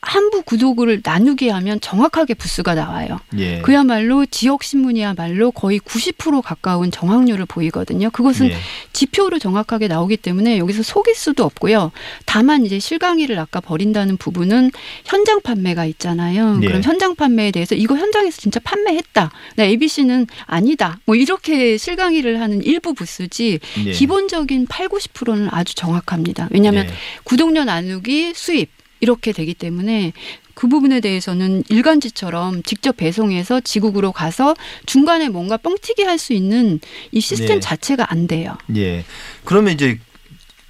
한부 0.02 0.42
구독을 0.42 1.00
나누게 1.04 1.48
하면 1.48 1.80
정확하게 1.80 2.34
부수가 2.34 2.74
나와요. 2.74 3.20
예. 3.38 3.60
그야말로 3.60 4.26
지역 4.26 4.64
신문이야말로 4.64 5.52
거의 5.52 5.78
90% 5.78 6.42
가까운 6.42 6.90
정확률을 6.90 7.46
보이거든요. 7.46 8.10
그것은 8.10 8.50
예. 8.50 8.56
지표로 8.92 9.38
정확하게 9.38 9.86
나오기 9.86 10.16
때문에 10.16 10.58
여기서 10.58 10.82
속일 10.82 11.14
수도 11.14 11.44
없고요. 11.44 11.92
다만 12.26 12.66
이제 12.66 12.80
실강의를 12.80 13.38
아까 13.38 13.60
버린다는 13.60 14.16
부분은 14.16 14.72
현장 15.04 15.40
판매가 15.40 15.84
있잖아요. 15.86 16.58
예. 16.62 16.66
그럼 16.66 16.82
현장 16.82 17.14
판매에 17.14 17.52
대해서 17.52 17.76
이거 17.76 17.96
현장에서 17.96 18.40
진짜 18.40 18.58
판매했다. 18.58 19.30
나 19.54 19.64
ABC는 19.64 20.26
아니다. 20.46 20.98
뭐 21.06 21.14
이렇게 21.14 21.78
실강의를 21.78 22.40
하는 22.40 22.60
일부 22.64 22.92
부수지 22.92 23.60
예. 23.86 23.92
기본적인 23.92 24.66
8, 24.66 24.88
90%는 24.88 25.48
아주 25.52 25.76
정확합니다. 25.76 26.48
왜냐하면 26.50 26.86
예. 26.86 26.92
구독료 27.22 27.62
나누기 27.62 28.32
수입 28.34 28.81
이렇게 29.02 29.32
되기 29.32 29.52
때문에 29.52 30.12
그 30.54 30.68
부분에 30.68 31.00
대해서는 31.00 31.64
일간지처럼 31.68 32.62
직접 32.62 32.96
배송해서 32.96 33.60
지국으로 33.60 34.12
가서 34.12 34.54
중간에 34.86 35.28
뭔가 35.28 35.56
뻥튀기 35.58 36.02
할 36.04 36.18
수 36.18 36.32
있는 36.32 36.78
이 37.10 37.20
시스템 37.20 37.56
네. 37.56 37.60
자체가 37.60 38.12
안 38.12 38.26
돼요. 38.28 38.56
예. 38.76 39.04
그러면 39.44 39.72
이제 39.74 39.98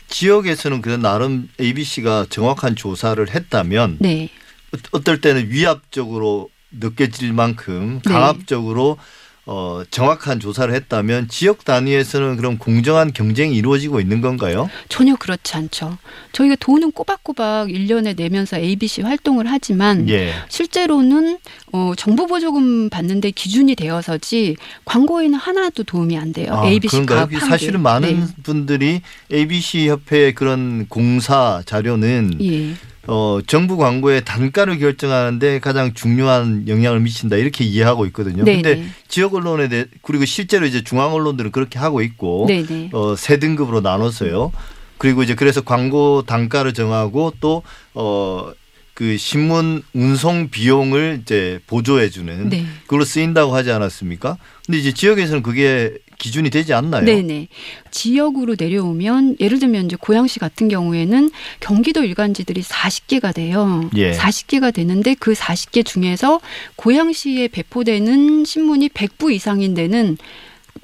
지역에서는 0.09 0.81
그런 0.83 1.01
나름 1.03 1.49
ABC가 1.61 2.27
정확한 2.31 2.75
조사를 2.75 3.29
했다면 3.31 3.99
네. 4.01 4.31
어- 4.75 4.79
어떨 4.93 5.21
때는 5.21 5.51
위압적으로 5.51 6.49
느껴질 6.71 7.35
만큼 7.35 8.01
네. 8.05 8.11
강압적으로 8.13 8.97
어, 9.45 9.83
정확한 9.91 10.39
조사를 10.39 10.73
했다면 10.73 11.27
지역 11.29 11.65
단위에서는 11.65 12.37
그럼 12.37 12.59
공정한 12.59 13.13
경쟁이 13.13 13.57
이루어지고 13.57 14.01
있는 14.01 14.21
건가요? 14.21 14.71
전혀 14.89 15.17
그렇지 15.17 15.57
않죠. 15.57 15.99
저희가 16.31 16.55
돈은 16.61 16.93
꼬박꼬박 16.93 17.69
1년에 17.69 18.17
내면서 18.17 18.57
ABC 18.57 19.03
활동을 19.03 19.47
하지만 19.49 20.09
예. 20.09 20.33
실제로는 20.49 21.39
어, 21.73 21.93
정부 21.97 22.29
보조금 22.29 22.89
받는데 22.89 23.33
기준이 23.33 23.75
되어서지 23.75 24.57
광고에는 24.85 25.37
하나도 25.37 25.83
도움이 25.83 26.17
안 26.17 26.33
돼요. 26.33 26.53
아, 26.55 26.67
ABC 26.67 27.05
한게. 27.09 27.39
사실은 27.41 27.81
많은 27.81 28.21
네. 28.21 28.27
분들이 28.45 29.03
ABC 29.33 29.89
협회의 29.89 30.35
그런 30.35 30.87
공사 30.89 31.63
자료는 31.67 32.39
예. 32.43 32.75
어, 33.09 33.41
정부 33.47 33.77
광고의 33.77 34.25
단가를 34.25 34.79
결정하는데 34.79 35.59
가장 35.59 35.93
중요한 35.93 36.69
영향을 36.69 37.01
미친다 37.01 37.37
이렇게 37.37 37.65
이해하고 37.65 38.07
있거든요. 38.07 38.45
네, 38.45 38.55
근데 38.55 38.75
네. 38.77 38.87
지역 39.09 39.35
언론에 39.35 39.69
대해 39.69 39.87
그리고 40.03 40.25
실제로 40.25 40.67
이제 40.67 40.85
중앙 40.85 41.13
언론들은 41.13 41.51
그렇게 41.51 41.79
하고 41.79 42.01
있고 42.03 42.47
네, 42.49 42.65
네. 42.65 42.91
어, 42.93 43.17
세 43.17 43.39
등급으로 43.39 43.81
나눠서요. 43.81 44.53
그리고 44.99 45.25
이제 45.25 45.35
그래서 45.35 45.63
광고 45.63 46.23
단가를 46.23 46.75
정하고 46.75 47.33
또 47.41 47.65
어, 47.95 48.53
그 48.95 49.17
신문 49.17 49.83
운송 49.95 50.51
비용을 50.51 51.21
이제 51.23 51.59
보조해 51.67 52.09
주는 52.09 52.49
네. 52.51 52.65
그걸로 52.83 53.05
쓰인다고 53.05 53.55
하지 53.55 53.73
않았습니까? 53.73 54.37
근데 54.65 54.79
이제 54.79 54.93
지역에서는 54.93 55.43
그게 55.43 55.95
기준이 56.23 56.51
되지 56.51 56.73
않나요? 56.73 57.05
네네. 57.05 57.49
지역으로 57.91 58.55
내려오면 58.57 59.39
예를 59.41 59.59
들면 59.59 59.87
이제 59.87 59.97
고양시 60.01 60.39
같은 60.39 60.69
경우에는 60.69 61.31
경기도 61.59 62.05
일간지들이 62.05 62.63
40개가 62.63 63.35
돼요. 63.35 63.91
예. 63.97 64.13
40개가 64.13 64.73
되는데 64.73 65.17
그 65.19 65.33
40개 65.33 65.85
중에서 65.85 66.41
고양시에 66.77 67.49
배포되는 67.49 68.45
신문이 68.45 68.91
100부 68.91 69.33
이상인 69.33 69.75
데는 69.75 70.17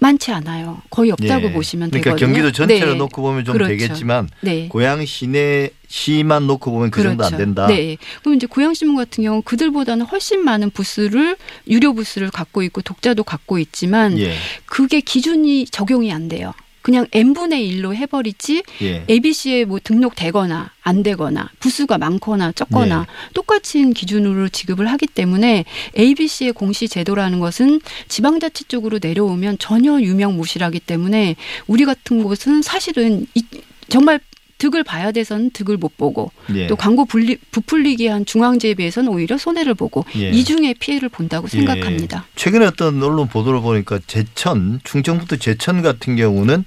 많지 0.00 0.32
않아요. 0.32 0.82
거의 0.90 1.12
없다고 1.12 1.46
예. 1.46 1.52
보시면 1.52 1.90
그러니까 1.90 2.16
되거든요. 2.16 2.26
경기도 2.26 2.52
전체를 2.52 2.94
네. 2.94 2.98
놓고 2.98 3.22
보면 3.22 3.44
좀 3.44 3.52
그렇죠. 3.52 3.68
되겠지만 3.68 4.28
네. 4.40 4.66
고양 4.68 5.06
시내 5.06 5.70
시만 5.88 6.46
놓고 6.46 6.70
보면 6.70 6.90
그 6.90 7.02
정도 7.02 7.24
안 7.24 7.36
된다. 7.36 7.66
네. 7.66 7.96
그럼 8.20 8.36
이제 8.36 8.46
고양신문 8.46 8.96
같은 8.96 9.24
경우 9.24 9.42
그들보다는 9.42 10.06
훨씬 10.06 10.44
많은 10.44 10.70
부스를 10.70 11.36
유료 11.66 11.94
부스를 11.94 12.30
갖고 12.30 12.62
있고 12.62 12.82
독자도 12.82 13.24
갖고 13.24 13.58
있지만 13.58 14.18
예. 14.18 14.34
그게 14.66 15.00
기준이 15.00 15.66
적용이 15.66 16.12
안 16.12 16.28
돼요. 16.28 16.52
그냥 16.82 17.06
n분의 17.12 17.70
1로 17.70 17.94
해버리지 17.94 18.62
예. 18.82 19.04
ABC에 19.10 19.64
뭐 19.64 19.78
등록되거나 19.82 20.70
안 20.82 21.02
되거나 21.02 21.50
부수가 21.58 21.98
많거나 21.98 22.52
적거나 22.52 23.00
네. 23.00 23.06
똑같은 23.34 23.92
기준으로 23.92 24.48
지급을 24.48 24.90
하기 24.92 25.06
때문에 25.06 25.64
ABC의 25.98 26.52
공시 26.52 26.88
제도라는 26.88 27.40
것은 27.40 27.80
지방자치 28.08 28.64
쪽으로 28.64 29.00
내려오면 29.02 29.58
전혀 29.58 30.00
유명 30.00 30.36
무실하기 30.36 30.80
때문에 30.80 31.36
우리 31.66 31.84
같은 31.84 32.22
곳은 32.22 32.62
사실은 32.62 33.26
이, 33.34 33.42
정말 33.88 34.20
득을 34.58 34.82
봐야 34.84 35.12
돼서는 35.12 35.50
득을 35.50 35.76
못 35.76 35.96
보고 35.96 36.30
예. 36.54 36.66
또 36.66 36.76
광고 36.76 37.04
분리, 37.04 37.36
부풀리게 37.50 38.08
한 38.08 38.26
중앙지에 38.26 38.74
비해서는 38.74 39.10
오히려 39.10 39.38
손해를 39.38 39.74
보고 39.74 40.04
예. 40.16 40.30
이중의 40.30 40.74
피해를 40.74 41.08
본다고 41.08 41.46
생각합니다. 41.46 42.26
최근에 42.34 42.66
어떤 42.66 43.02
언론 43.02 43.28
보도를 43.28 43.60
보니까 43.60 44.00
제천 44.06 44.80
충청북도 44.84 45.36
제천 45.36 45.82
같은 45.82 46.16
경우는 46.16 46.64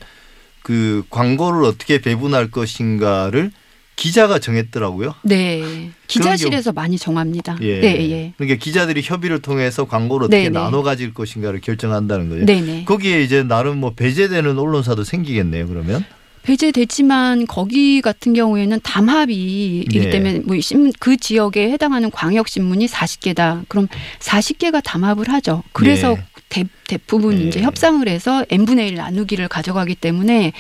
그 0.64 1.04
광고를 1.10 1.66
어떻게 1.66 2.00
배분할 2.00 2.50
것인가를 2.50 3.52
기자가 3.98 4.40
정했더라고요. 4.40 5.14
네. 5.24 5.92
기자실에서 6.08 6.72
많이 6.72 6.98
정합니다. 6.98 7.58
예. 7.62 7.82
네, 7.82 8.10
예. 8.10 8.34
그러니까 8.38 8.58
기자들이 8.58 9.02
협의를 9.04 9.42
통해서 9.42 9.86
광고를 9.86 10.26
어떻게 10.26 10.44
네, 10.44 10.50
네. 10.50 10.50
나눠 10.50 10.82
가질 10.82 11.14
것인가를 11.14 11.60
결정한다는 11.62 12.30
거예요. 12.30 12.46
네, 12.46 12.62
네. 12.62 12.86
거기에 12.86 13.22
이제 13.22 13.44
나름 13.44 13.80
뭐 13.80 13.94
배제되는 13.94 14.58
언론사도 14.58 15.04
생기겠네요. 15.04 15.68
그러면 15.68 16.04
배제됐지만 16.44 17.48
거기 17.48 18.02
같은 18.02 18.34
경우에는 18.34 18.80
담합이이기 18.82 19.98
예. 19.98 20.10
때문에 20.10 20.40
뭐 20.40 20.60
신문 20.60 20.92
그 21.00 21.18
지역에 21.18 21.72
해당하는 21.72 22.10
광역 22.12 22.48
신문이 22.48 22.88
40개다. 22.88 23.66
그럼 23.68 23.88
40개가 24.20 24.82
담합을 24.84 25.30
하죠. 25.30 25.64
그래서 25.72 26.14
예. 26.14 26.24
대, 26.92 26.98
대부분 26.98 27.40
예. 27.40 27.48
이제 27.48 27.62
협상을 27.62 28.06
해서 28.08 28.46
n분의 28.50 28.90
1 28.90 28.96
나누기를 28.96 29.48
가져가기 29.48 29.96
때문에 29.96 30.52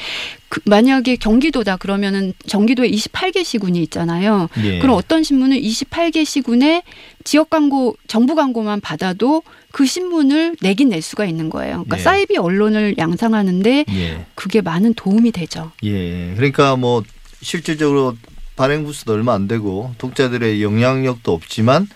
그 0.47 0.61
만약에 0.65 1.17
경기도다 1.17 1.77
그러면은 1.77 2.33
경기도에 2.47 2.89
28개 2.89 3.43
시군이 3.43 3.81
있잖아요. 3.83 4.47
예. 4.63 4.79
그럼 4.79 4.95
어떤 4.95 5.23
신문은 5.23 5.59
28개 5.59 6.25
시군에 6.25 6.83
지역 7.23 7.49
광고, 7.49 7.97
정부 8.07 8.35
광고만 8.35 8.79
받아도 8.79 9.43
그 9.71 9.85
신문을 9.85 10.55
내긴 10.61 10.89
낼 10.89 11.01
수가 11.01 11.25
있는 11.25 11.49
거예요. 11.49 11.83
그러니까 11.83 11.97
예. 11.97 12.01
사이비 12.01 12.37
언론을 12.37 12.95
양상하는데 12.97 13.85
예. 13.89 14.25
그게 14.35 14.61
많은 14.61 14.93
도움이 14.93 15.31
되죠. 15.31 15.71
예. 15.83 16.33
그러니까 16.35 16.75
뭐 16.75 17.03
실질적으로 17.41 18.15
발행 18.55 18.83
부수도 18.85 19.13
얼마 19.13 19.33
안 19.33 19.47
되고 19.47 19.93
독자들의 19.97 20.61
영향력도 20.61 21.31
없지만 21.33 21.87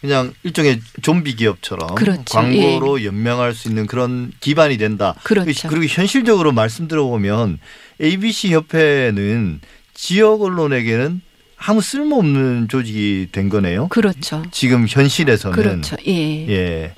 그냥 0.00 0.32
일종의 0.44 0.80
좀비 1.02 1.36
기업처럼 1.36 1.94
그렇죠. 1.94 2.22
광고로 2.26 3.04
연명할 3.04 3.54
수 3.54 3.68
있는 3.68 3.86
그런 3.86 4.32
기반이 4.40 4.78
된다. 4.78 5.14
그렇죠. 5.22 5.68
그리고 5.68 5.84
현실적으로 5.86 6.52
말씀 6.52 6.88
들어 6.88 7.04
보면 7.04 7.58
ABC 8.00 8.52
협회는 8.52 9.60
지역 9.92 10.42
언론에게는 10.42 11.20
아무 11.58 11.82
쓸모없는 11.82 12.68
조직이 12.68 13.28
된 13.30 13.50
거네요. 13.50 13.88
그렇죠. 13.88 14.42
지금 14.50 14.86
현실에서는 14.88 15.54
그렇죠. 15.54 15.96
예. 16.06 16.48
예. 16.48 16.94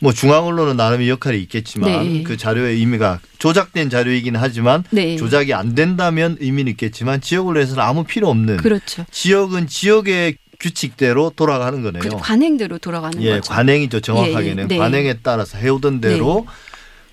뭐 0.00 0.12
중앙 0.12 0.46
언론은 0.46 0.76
나름의 0.76 1.08
역할이 1.08 1.40
있겠지만 1.42 1.90
네. 1.90 2.22
그 2.24 2.36
자료의 2.36 2.76
의미가 2.78 3.20
조작된 3.38 3.88
자료이긴 3.88 4.34
하지만 4.34 4.82
네. 4.90 5.16
조작이 5.16 5.54
안 5.54 5.76
된다면 5.76 6.36
의미는 6.40 6.72
있겠지만 6.72 7.20
지역 7.20 7.46
언론에서는 7.46 7.82
아무 7.82 8.02
필요 8.02 8.28
없는 8.28 8.56
그렇죠. 8.58 9.06
지역은 9.12 9.68
지역의 9.68 10.36
규칙대로 10.62 11.32
돌아가는 11.34 11.82
거네요. 11.82 12.02
그 12.02 12.16
관행대로 12.16 12.78
돌아가는 12.78 13.20
예, 13.20 13.34
거죠. 13.34 13.52
관행이죠. 13.52 14.00
정확하게는 14.00 14.58
예, 14.58 14.62
예. 14.62 14.66
네. 14.68 14.78
관행에 14.78 15.14
따라서 15.22 15.58
해오던 15.58 16.00
대로 16.00 16.46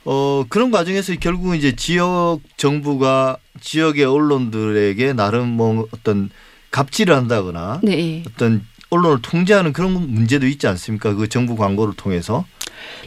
어 0.05 0.45
그런 0.47 0.71
과정에서 0.71 1.13
결국은 1.15 1.57
이제 1.57 1.75
지역 1.75 2.39
정부가 2.55 3.37
지역의 3.59 4.05
언론들에게 4.05 5.13
나름 5.13 5.49
뭐 5.49 5.87
어떤 5.91 6.29
갑질을 6.71 7.15
한다거나 7.15 7.81
네. 7.83 8.23
어떤 8.27 8.63
언론을 8.91 9.21
통제하는 9.21 9.73
그런 9.73 9.91
문제도 9.93 10.47
있지 10.47 10.67
않습니까? 10.67 11.13
그 11.15 11.27
정부 11.27 11.55
광고를 11.55 11.95
통해서. 11.95 12.45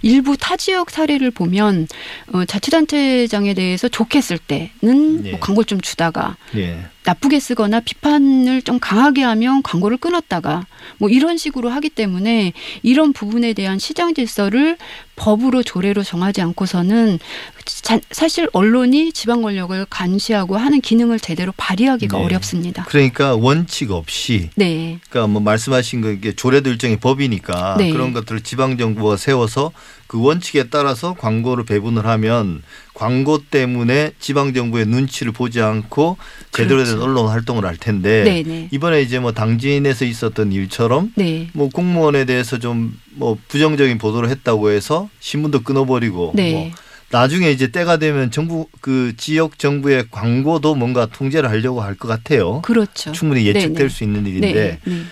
일부 0.03 0.37
타 0.37 0.57
지역 0.57 0.91
사례를 0.91 1.31
보면 1.31 1.89
어, 2.33 2.45
자치단체장에 2.45 3.55
대해서 3.55 3.89
좋게 3.89 4.21
쓸 4.21 4.37
때는 4.37 5.25
예. 5.25 5.31
뭐 5.31 5.41
광고를 5.41 5.65
좀 5.65 5.81
주다가 5.81 6.37
예. 6.57 6.85
나쁘게 7.05 7.41
쓰거나 7.41 7.81
비판을 7.81 8.63
좀 8.63 8.79
강하게 8.79 9.23
하면 9.23 9.63
광고를 9.63 9.97
끊었다가 9.97 10.67
뭐 10.99 11.09
이런 11.09 11.37
식으로 11.37 11.69
하기 11.71 11.91
때문에 11.91 12.53
이런 12.83 13.13
부분에 13.13 13.53
대한 13.55 13.79
시장 13.79 14.15
질서를 14.15 14.77
법으로 15.17 15.63
조례로 15.63 16.03
정하지 16.03 16.41
않고서는 16.43 17.19
자- 17.65 18.01
사실 18.11 18.49
언론이 18.53 19.13
지방 19.13 19.43
권력을 19.43 19.85
감시하고 19.91 20.57
하는 20.57 20.81
기능을 20.81 21.21
제대로 21.21 21.53
발휘하기가 21.57 22.19
네. 22.19 22.25
어렵습니다. 22.25 22.85
그러니까 22.85 23.35
원칙 23.37 23.91
없이 23.91 24.51
네. 24.57 24.99
그러니까 25.11 25.31
뭐 25.33 25.43
말씀하신 25.43 26.01
거 26.01 26.11
이게 26.11 26.35
조례도 26.35 26.71
일종의 26.71 26.99
법이니까 26.99 27.77
네. 27.79 27.91
그런 27.91 28.13
것들을 28.13 28.43
지방 28.43 28.79
정부가 28.79 29.17
세워서 29.17 29.73
그 30.07 30.21
원칙에 30.21 30.65
따라서 30.65 31.15
광고를 31.15 31.65
배분을 31.65 32.07
하면 32.07 32.63
광고 32.95 33.39
때문에 33.39 34.13
지방 34.21 34.53
정부의 34.55 34.87
눈치를 34.87 35.33
보지 35.33 35.61
않고 35.61 36.17
제대로 36.53 36.85
된 36.85 36.95
그렇죠. 36.95 37.05
언론 37.05 37.29
활동을 37.29 37.65
할 37.65 37.77
텐데 37.77 38.23
네, 38.25 38.43
네. 38.47 38.69
이번에 38.71 39.03
이제 39.03 39.19
뭐 39.19 39.33
당진에서 39.33 40.05
있었던 40.05 40.53
일처럼 40.53 41.13
네. 41.17 41.49
뭐 41.53 41.69
공무원에 41.69 42.25
대해서 42.25 42.59
좀 42.59 43.03
뭐 43.15 43.37
부정적인 43.49 43.99
보도를 43.99 44.29
했다고 44.31 44.71
해서 44.71 45.09
신문도 45.21 45.63
끊어버리고 45.63 46.33
네. 46.35 46.53
뭐 46.53 46.71
나중에 47.11 47.51
이제 47.51 47.67
때가 47.67 47.99
되면 47.99 48.31
정부 48.31 48.69
그 48.81 49.13
지역 49.19 49.59
정부의 49.59 50.07
광고도 50.11 50.75
뭔가 50.75 51.07
통제를 51.07 51.51
하려고 51.51 51.83
할 51.83 51.95
것 51.95 52.09
같아요. 52.09 52.63
그렇죠. 52.63 53.13
충분히 53.13 53.47
예측될 53.47 53.75
네, 53.75 53.83
네. 53.83 53.89
수 53.89 54.05
있는 54.05 54.27
일인데 54.27 54.53
네. 54.53 54.79
네. 54.85 55.03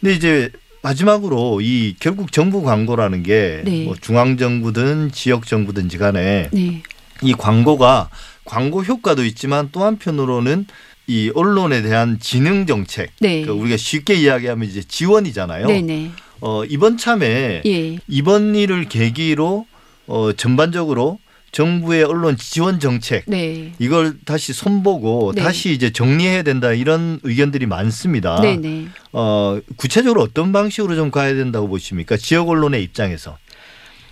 근데 0.00 0.14
이제 0.14 0.50
마지막으로 0.82 1.60
이 1.60 1.94
결국 2.00 2.32
정부 2.32 2.62
광고라는 2.62 3.22
게 3.22 3.60
네. 3.64 3.84
뭐 3.84 3.94
중앙 4.00 4.36
정부든 4.38 5.12
지역 5.12 5.46
정부든지 5.46 5.98
간에 5.98 6.48
네. 6.52 6.82
이 7.22 7.32
광고가 7.32 8.10
광고 8.44 8.82
효과도 8.82 9.24
있지만 9.24 9.68
또 9.72 9.84
한편으로는 9.84 10.66
이 11.06 11.30
언론에 11.34 11.82
대한 11.82 12.18
지능 12.20 12.66
정책 12.66 13.10
네. 13.20 13.42
그러니까 13.42 13.52
우리가 13.62 13.76
쉽게 13.76 14.14
이야기하면 14.14 14.68
이제 14.68 14.82
지원이잖아요. 14.82 15.66
네, 15.66 15.80
네. 15.80 16.10
어, 16.40 16.64
이번 16.64 16.96
참에 16.96 17.62
예. 17.64 17.98
이번 18.08 18.54
일을 18.54 18.88
계기로 18.88 19.66
어, 20.06 20.32
전반적으로 20.32 21.18
정부의 21.52 22.04
언론 22.04 22.36
지원 22.36 22.80
정책 22.80 23.24
네. 23.26 23.72
이걸 23.78 24.16
다시 24.24 24.52
손보고 24.52 25.32
네. 25.36 25.42
다시 25.42 25.72
이제 25.72 25.90
정리해야 25.90 26.42
된다 26.42 26.72
이런 26.72 27.20
의견들이 27.22 27.66
많습니다. 27.66 28.40
네, 28.40 28.56
네. 28.56 28.86
어, 29.12 29.60
구체적으로 29.76 30.22
어떤 30.22 30.52
방식으로 30.52 30.96
좀 30.96 31.10
가야 31.10 31.34
된다고 31.34 31.68
보십니까? 31.68 32.16
지역 32.16 32.48
언론의 32.48 32.82
입장에서. 32.82 33.36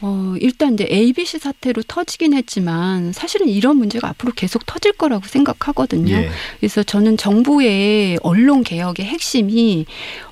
어, 0.02 0.34
일단 0.40 0.74
이제 0.74 0.86
ABC 0.90 1.38
사태로 1.38 1.82
터지긴 1.86 2.32
했지만 2.34 3.12
사실은 3.12 3.48
이런 3.48 3.76
문제가 3.76 4.08
앞으로 4.08 4.32
계속 4.34 4.64
터질 4.64 4.92
거라고 4.92 5.26
생각하거든요. 5.26 6.14
예. 6.14 6.30
그래서 6.58 6.82
저는 6.82 7.16
정부의 7.16 8.18
언론 8.22 8.62
개혁의 8.62 9.04
핵심이 9.06 9.84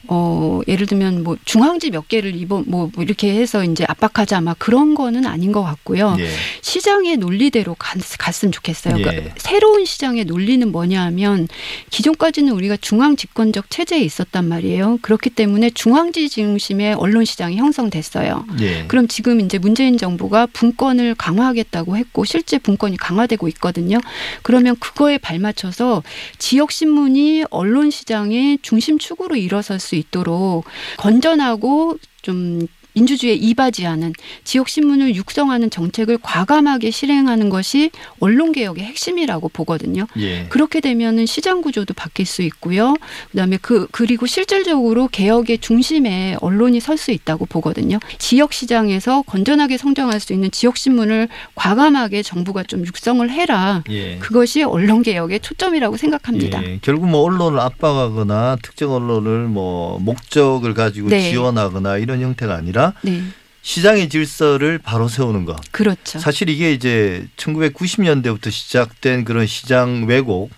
어, 0.09 0.61
예를 0.67 0.87
들면 0.87 1.23
뭐 1.23 1.37
중앙지 1.45 1.91
몇 1.91 2.09
개를 2.09 2.35
이번 2.35 2.65
뭐 2.67 2.91
이렇게 2.99 3.35
해서 3.35 3.63
이제 3.63 3.85
압박하자 3.87 4.41
막 4.41 4.59
그런 4.59 4.95
거는 4.95 5.27
아닌 5.27 5.53
것 5.53 5.63
같고요. 5.63 6.17
예. 6.19 6.29
시장의 6.63 7.19
논리대로 7.19 7.77
갔, 7.79 7.99
갔으면 8.19 8.53
좋겠어요. 8.53 8.99
예. 8.99 9.03
그러니까 9.03 9.35
새로운 9.37 9.85
시장의 9.85 10.25
논리는 10.25 10.67
뭐냐 10.73 11.03
하면 11.05 11.47
기존까지는 11.91 12.53
우리가 12.53 12.79
중앙 12.81 13.17
집권적 13.17 13.71
체제에 13.71 14.01
있었단 14.01 14.49
말이에요. 14.49 14.99
그렇기 15.03 15.31
때문에 15.31 15.71
중앙지 15.71 16.31
중심의 16.31 16.95
언론 16.95 17.27
시장이 17.27 17.57
형성됐어요. 17.57 18.47
예. 18.61 18.85
그럼 18.89 19.09
지금 19.09 19.41
이제 19.41 19.59
문재인 19.59 19.99
정부가 19.99 20.47
분권을 20.47 21.15
강화하겠다고 21.17 21.99
했고 21.99 22.25
실제 22.25 22.59
분권이 22.59 22.97
강화되고 22.97 23.47
있거든요. 23.49 23.99
그러면 24.43 24.77
그거에 24.77 25.19
발맞춰서 25.19 26.03
지역 26.39 26.73
신문이 26.73 27.45
언론 27.51 27.91
시장의 27.91 28.61
중심 28.63 28.99
축으로 28.99 29.37
일어설 29.37 29.79
수 29.79 29.98
있도록 29.99 30.65
건전하고 30.97 31.99
좀 32.23 32.67
민주주의에 32.99 33.35
이바지하는 33.37 34.13
지역 34.45 34.69
신문을 34.69 35.15
육성하는 35.15 35.71
정책을 35.71 36.19
과감하게 36.21 36.91
실행하는 36.91 37.49
것이 37.49 37.91
언론 38.19 38.53
개혁의 38.53 38.85
핵심이라고 38.85 39.49
보거든요. 39.51 40.07
예. 40.19 40.47
그렇게 40.49 40.81
되면은 40.81 41.27
시장 41.27 41.63
구조도 41.63 41.95
바뀔 41.95 42.27
수 42.27 42.43
있고요. 42.43 42.95
그다음에 43.31 43.59
그 43.63 43.87
그리고 43.93 44.27
실질적으로 44.27 45.09
개혁의 45.09 45.59
중심에 45.59 46.37
언론이 46.41 46.81
설 46.81 46.99
수 46.99 47.13
있다고 47.13 47.47
보거든요. 47.47 48.01
지역 48.19 48.53
시장에서 48.53 49.23
건전하게 49.23 49.79
성장할 49.79 50.19
수 50.19 50.33
있는 50.33 50.51
지역 50.51 50.77
신문을 50.77 51.29
과감하게 51.55 52.25
정부가 52.25 52.65
좀 52.65 52.85
육성을 52.85 53.31
해라. 53.31 53.85
예. 53.89 54.19
그것이 54.19 54.65
언론 54.65 55.03
개혁의 55.03 55.39
초점이라고 55.39 55.97
생각합니다. 55.97 56.61
예. 56.65 56.81
결국 56.83 57.09
뭐 57.09 57.23
언론을 57.23 57.61
압박하거나 57.61 58.57
특정 58.63 58.93
언론을 58.93 59.47
뭐 59.47 60.01
목적을 60.01 60.75
가지고 60.75 61.11
네. 61.11 61.31
지원하거나 61.31 61.99
이런 61.99 62.21
형태가 62.21 62.53
아니라 62.57 62.88
네, 63.03 63.23
시장의 63.63 64.09
질서를 64.09 64.79
바로 64.79 65.09
세우는 65.09 65.45
것. 65.45 65.57
그렇죠. 65.71 66.19
사실 66.19 66.49
이게 66.49 66.73
이제 66.73 67.27
1990년대부터 67.37 68.51
시작된 68.51 69.25
그런 69.25 69.47
시장 69.47 70.05
왜곡, 70.07 70.51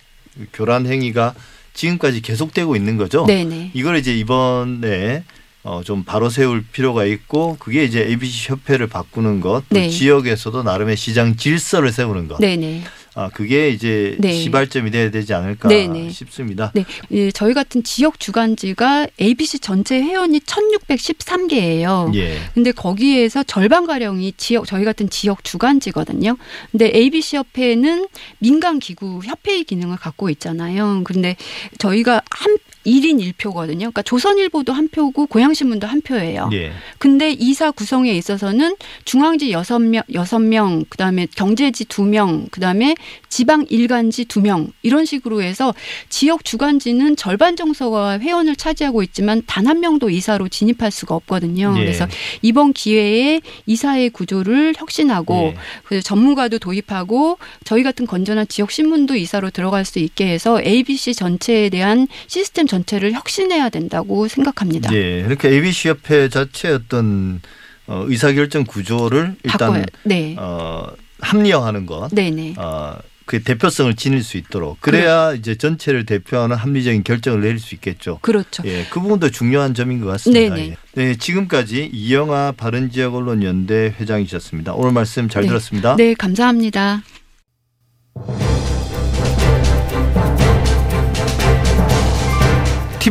교란 0.53 0.85
행위가 0.85 1.33
지금까지 1.73 2.21
계속되고 2.21 2.75
있는 2.75 2.97
거죠. 2.97 3.25
네, 3.25 3.43
네, 3.43 3.71
이걸 3.73 3.97
이제 3.97 4.15
이번에 4.15 5.23
어, 5.63 5.81
좀 5.83 6.03
바로 6.03 6.29
세울 6.29 6.63
필요가 6.63 7.05
있고 7.05 7.55
그게 7.59 7.83
이제 7.83 8.01
ABC 8.01 8.51
협회를 8.51 8.87
바꾸는 8.87 9.41
것, 9.41 9.63
또 9.69 9.75
네. 9.75 9.89
지역에서도 9.89 10.63
나름의 10.63 10.97
시장 10.97 11.35
질서를 11.35 11.91
세우는 11.91 12.27
것. 12.27 12.39
네, 12.39 12.55
네. 12.55 12.83
아 13.13 13.29
그게 13.29 13.69
이제 13.69 14.15
네. 14.19 14.31
시발점이 14.31 14.89
돼야 14.89 15.11
되지 15.11 15.33
않을까 15.33 15.67
네, 15.67 15.87
네. 15.87 16.09
싶습니다. 16.09 16.71
네, 16.73 16.85
예, 17.11 17.29
저희 17.31 17.53
같은 17.53 17.83
지역 17.83 18.19
주간지가 18.19 19.07
ABC 19.19 19.59
전체 19.59 20.01
회원이 20.01 20.39
1,613개예요. 20.39 22.15
예. 22.15 22.37
근데 22.53 22.71
거기에서 22.71 23.43
절반 23.43 23.85
가량이 23.85 24.33
지역 24.37 24.65
저희 24.65 24.85
같은 24.85 25.09
지역 25.09 25.43
주간지거든요. 25.43 26.37
근데 26.71 26.89
ABC 26.93 27.35
협회는 27.37 28.07
민간 28.39 28.79
기구 28.79 29.19
협회의 29.23 29.65
기능을 29.65 29.97
갖고 29.97 30.29
있잖아요. 30.29 31.01
근데 31.03 31.35
저희가 31.79 32.21
한 32.29 32.57
1인 32.85 33.19
1표거든요. 33.33 33.77
그러니까 33.77 34.01
조선일보도 34.01 34.73
한 34.73 34.87
표고 34.89 35.25
고양신문도 35.27 35.87
한 35.87 36.01
표예요. 36.01 36.49
예. 36.53 36.71
근데 36.97 37.31
이사 37.31 37.71
구성에 37.71 38.11
있어서는 38.13 38.75
중앙지 39.05 39.51
여섯 39.51 39.79
명 39.79 40.03
여섯 40.13 40.39
명 40.39 40.85
그다음에 40.89 41.27
경제지 41.35 41.85
두 41.85 42.03
명, 42.03 42.47
그다음에 42.51 42.95
지방 43.29 43.65
일간지 43.69 44.25
두 44.25 44.41
명 44.41 44.71
이런 44.81 45.05
식으로 45.05 45.41
해서 45.41 45.73
지역 46.09 46.43
주간지는 46.43 47.15
절반 47.15 47.55
정서가 47.55 48.19
회원을 48.19 48.55
차지하고 48.55 49.03
있지만 49.03 49.41
단 49.47 49.61
한 49.61 49.79
명도 49.79 50.09
이사로 50.09 50.49
진입할 50.49 50.91
수가 50.91 51.15
없거든요. 51.15 51.73
예. 51.77 51.79
그래서 51.81 52.07
이번 52.41 52.73
기회에 52.73 53.41
이사의 53.67 54.09
구조를 54.09 54.73
혁신하고 54.75 55.53
예. 55.53 55.55
그래서 55.85 56.03
전문가도 56.03 56.57
도입하고 56.59 57.37
저희 57.63 57.83
같은 57.83 58.05
건전한 58.07 58.47
지역 58.47 58.71
신문도 58.71 59.15
이사로 59.15 59.51
들어갈 59.51 59.85
수 59.85 59.99
있게 59.99 60.27
해서 60.27 60.59
ABC 60.61 61.13
전체에 61.13 61.69
대한 61.69 62.07
시스템 62.27 62.65
전체를 62.71 63.11
혁신해야 63.11 63.69
된다고 63.69 64.27
생각합니다. 64.27 64.93
예. 64.93 65.19
이렇게 65.19 65.49
ABC 65.49 65.89
협회 65.89 66.29
자체의 66.29 66.75
어떤 66.75 67.41
어, 67.87 68.05
의사결정 68.07 68.63
구조를 68.63 69.35
일단 69.43 69.85
네. 70.03 70.35
어, 70.39 70.87
합리화하는 71.19 71.85
것. 71.85 72.09
네네. 72.11 72.55
어, 72.57 72.97
그 73.25 73.43
대표성을 73.43 73.93
지닐 73.95 74.23
수 74.23 74.37
있도록 74.37 74.79
그래야 74.81 75.33
이제 75.33 75.55
전체를 75.55 76.05
대표하는 76.05 76.55
합리적인 76.55 77.03
결정을 77.03 77.41
내릴 77.41 77.59
수 77.59 77.75
있겠죠. 77.75 78.19
그렇죠. 78.21 78.63
예, 78.65 78.85
그 78.89 78.99
부분도 78.99 79.29
중요한 79.29 79.73
점인 79.73 80.01
것 80.01 80.07
같습니다. 80.07 80.55
네네. 80.55 80.69
예. 80.69 80.75
네, 80.93 81.15
지금까지 81.15 81.89
이영아 81.93 82.53
바른지역언론연대 82.57 83.95
회장이셨습니다. 83.99 84.73
오늘 84.73 84.91
말씀 84.93 85.29
잘 85.29 85.43
네. 85.43 85.49
들었습니다. 85.49 85.95
네, 85.97 86.13
감사합니다. 86.13 87.03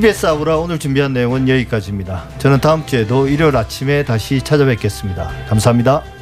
TBS 0.01 0.25
아우라 0.25 0.57
오늘 0.57 0.79
준비한 0.79 1.13
내용은 1.13 1.47
여기까지입니다. 1.47 2.27
저는 2.39 2.63
다음 2.63 2.87
주에도 2.87 3.29
일요일 3.29 3.55
아침에 3.55 4.03
다시 4.03 4.41
찾아뵙겠습니다. 4.41 5.31
감사합니다. 5.47 6.20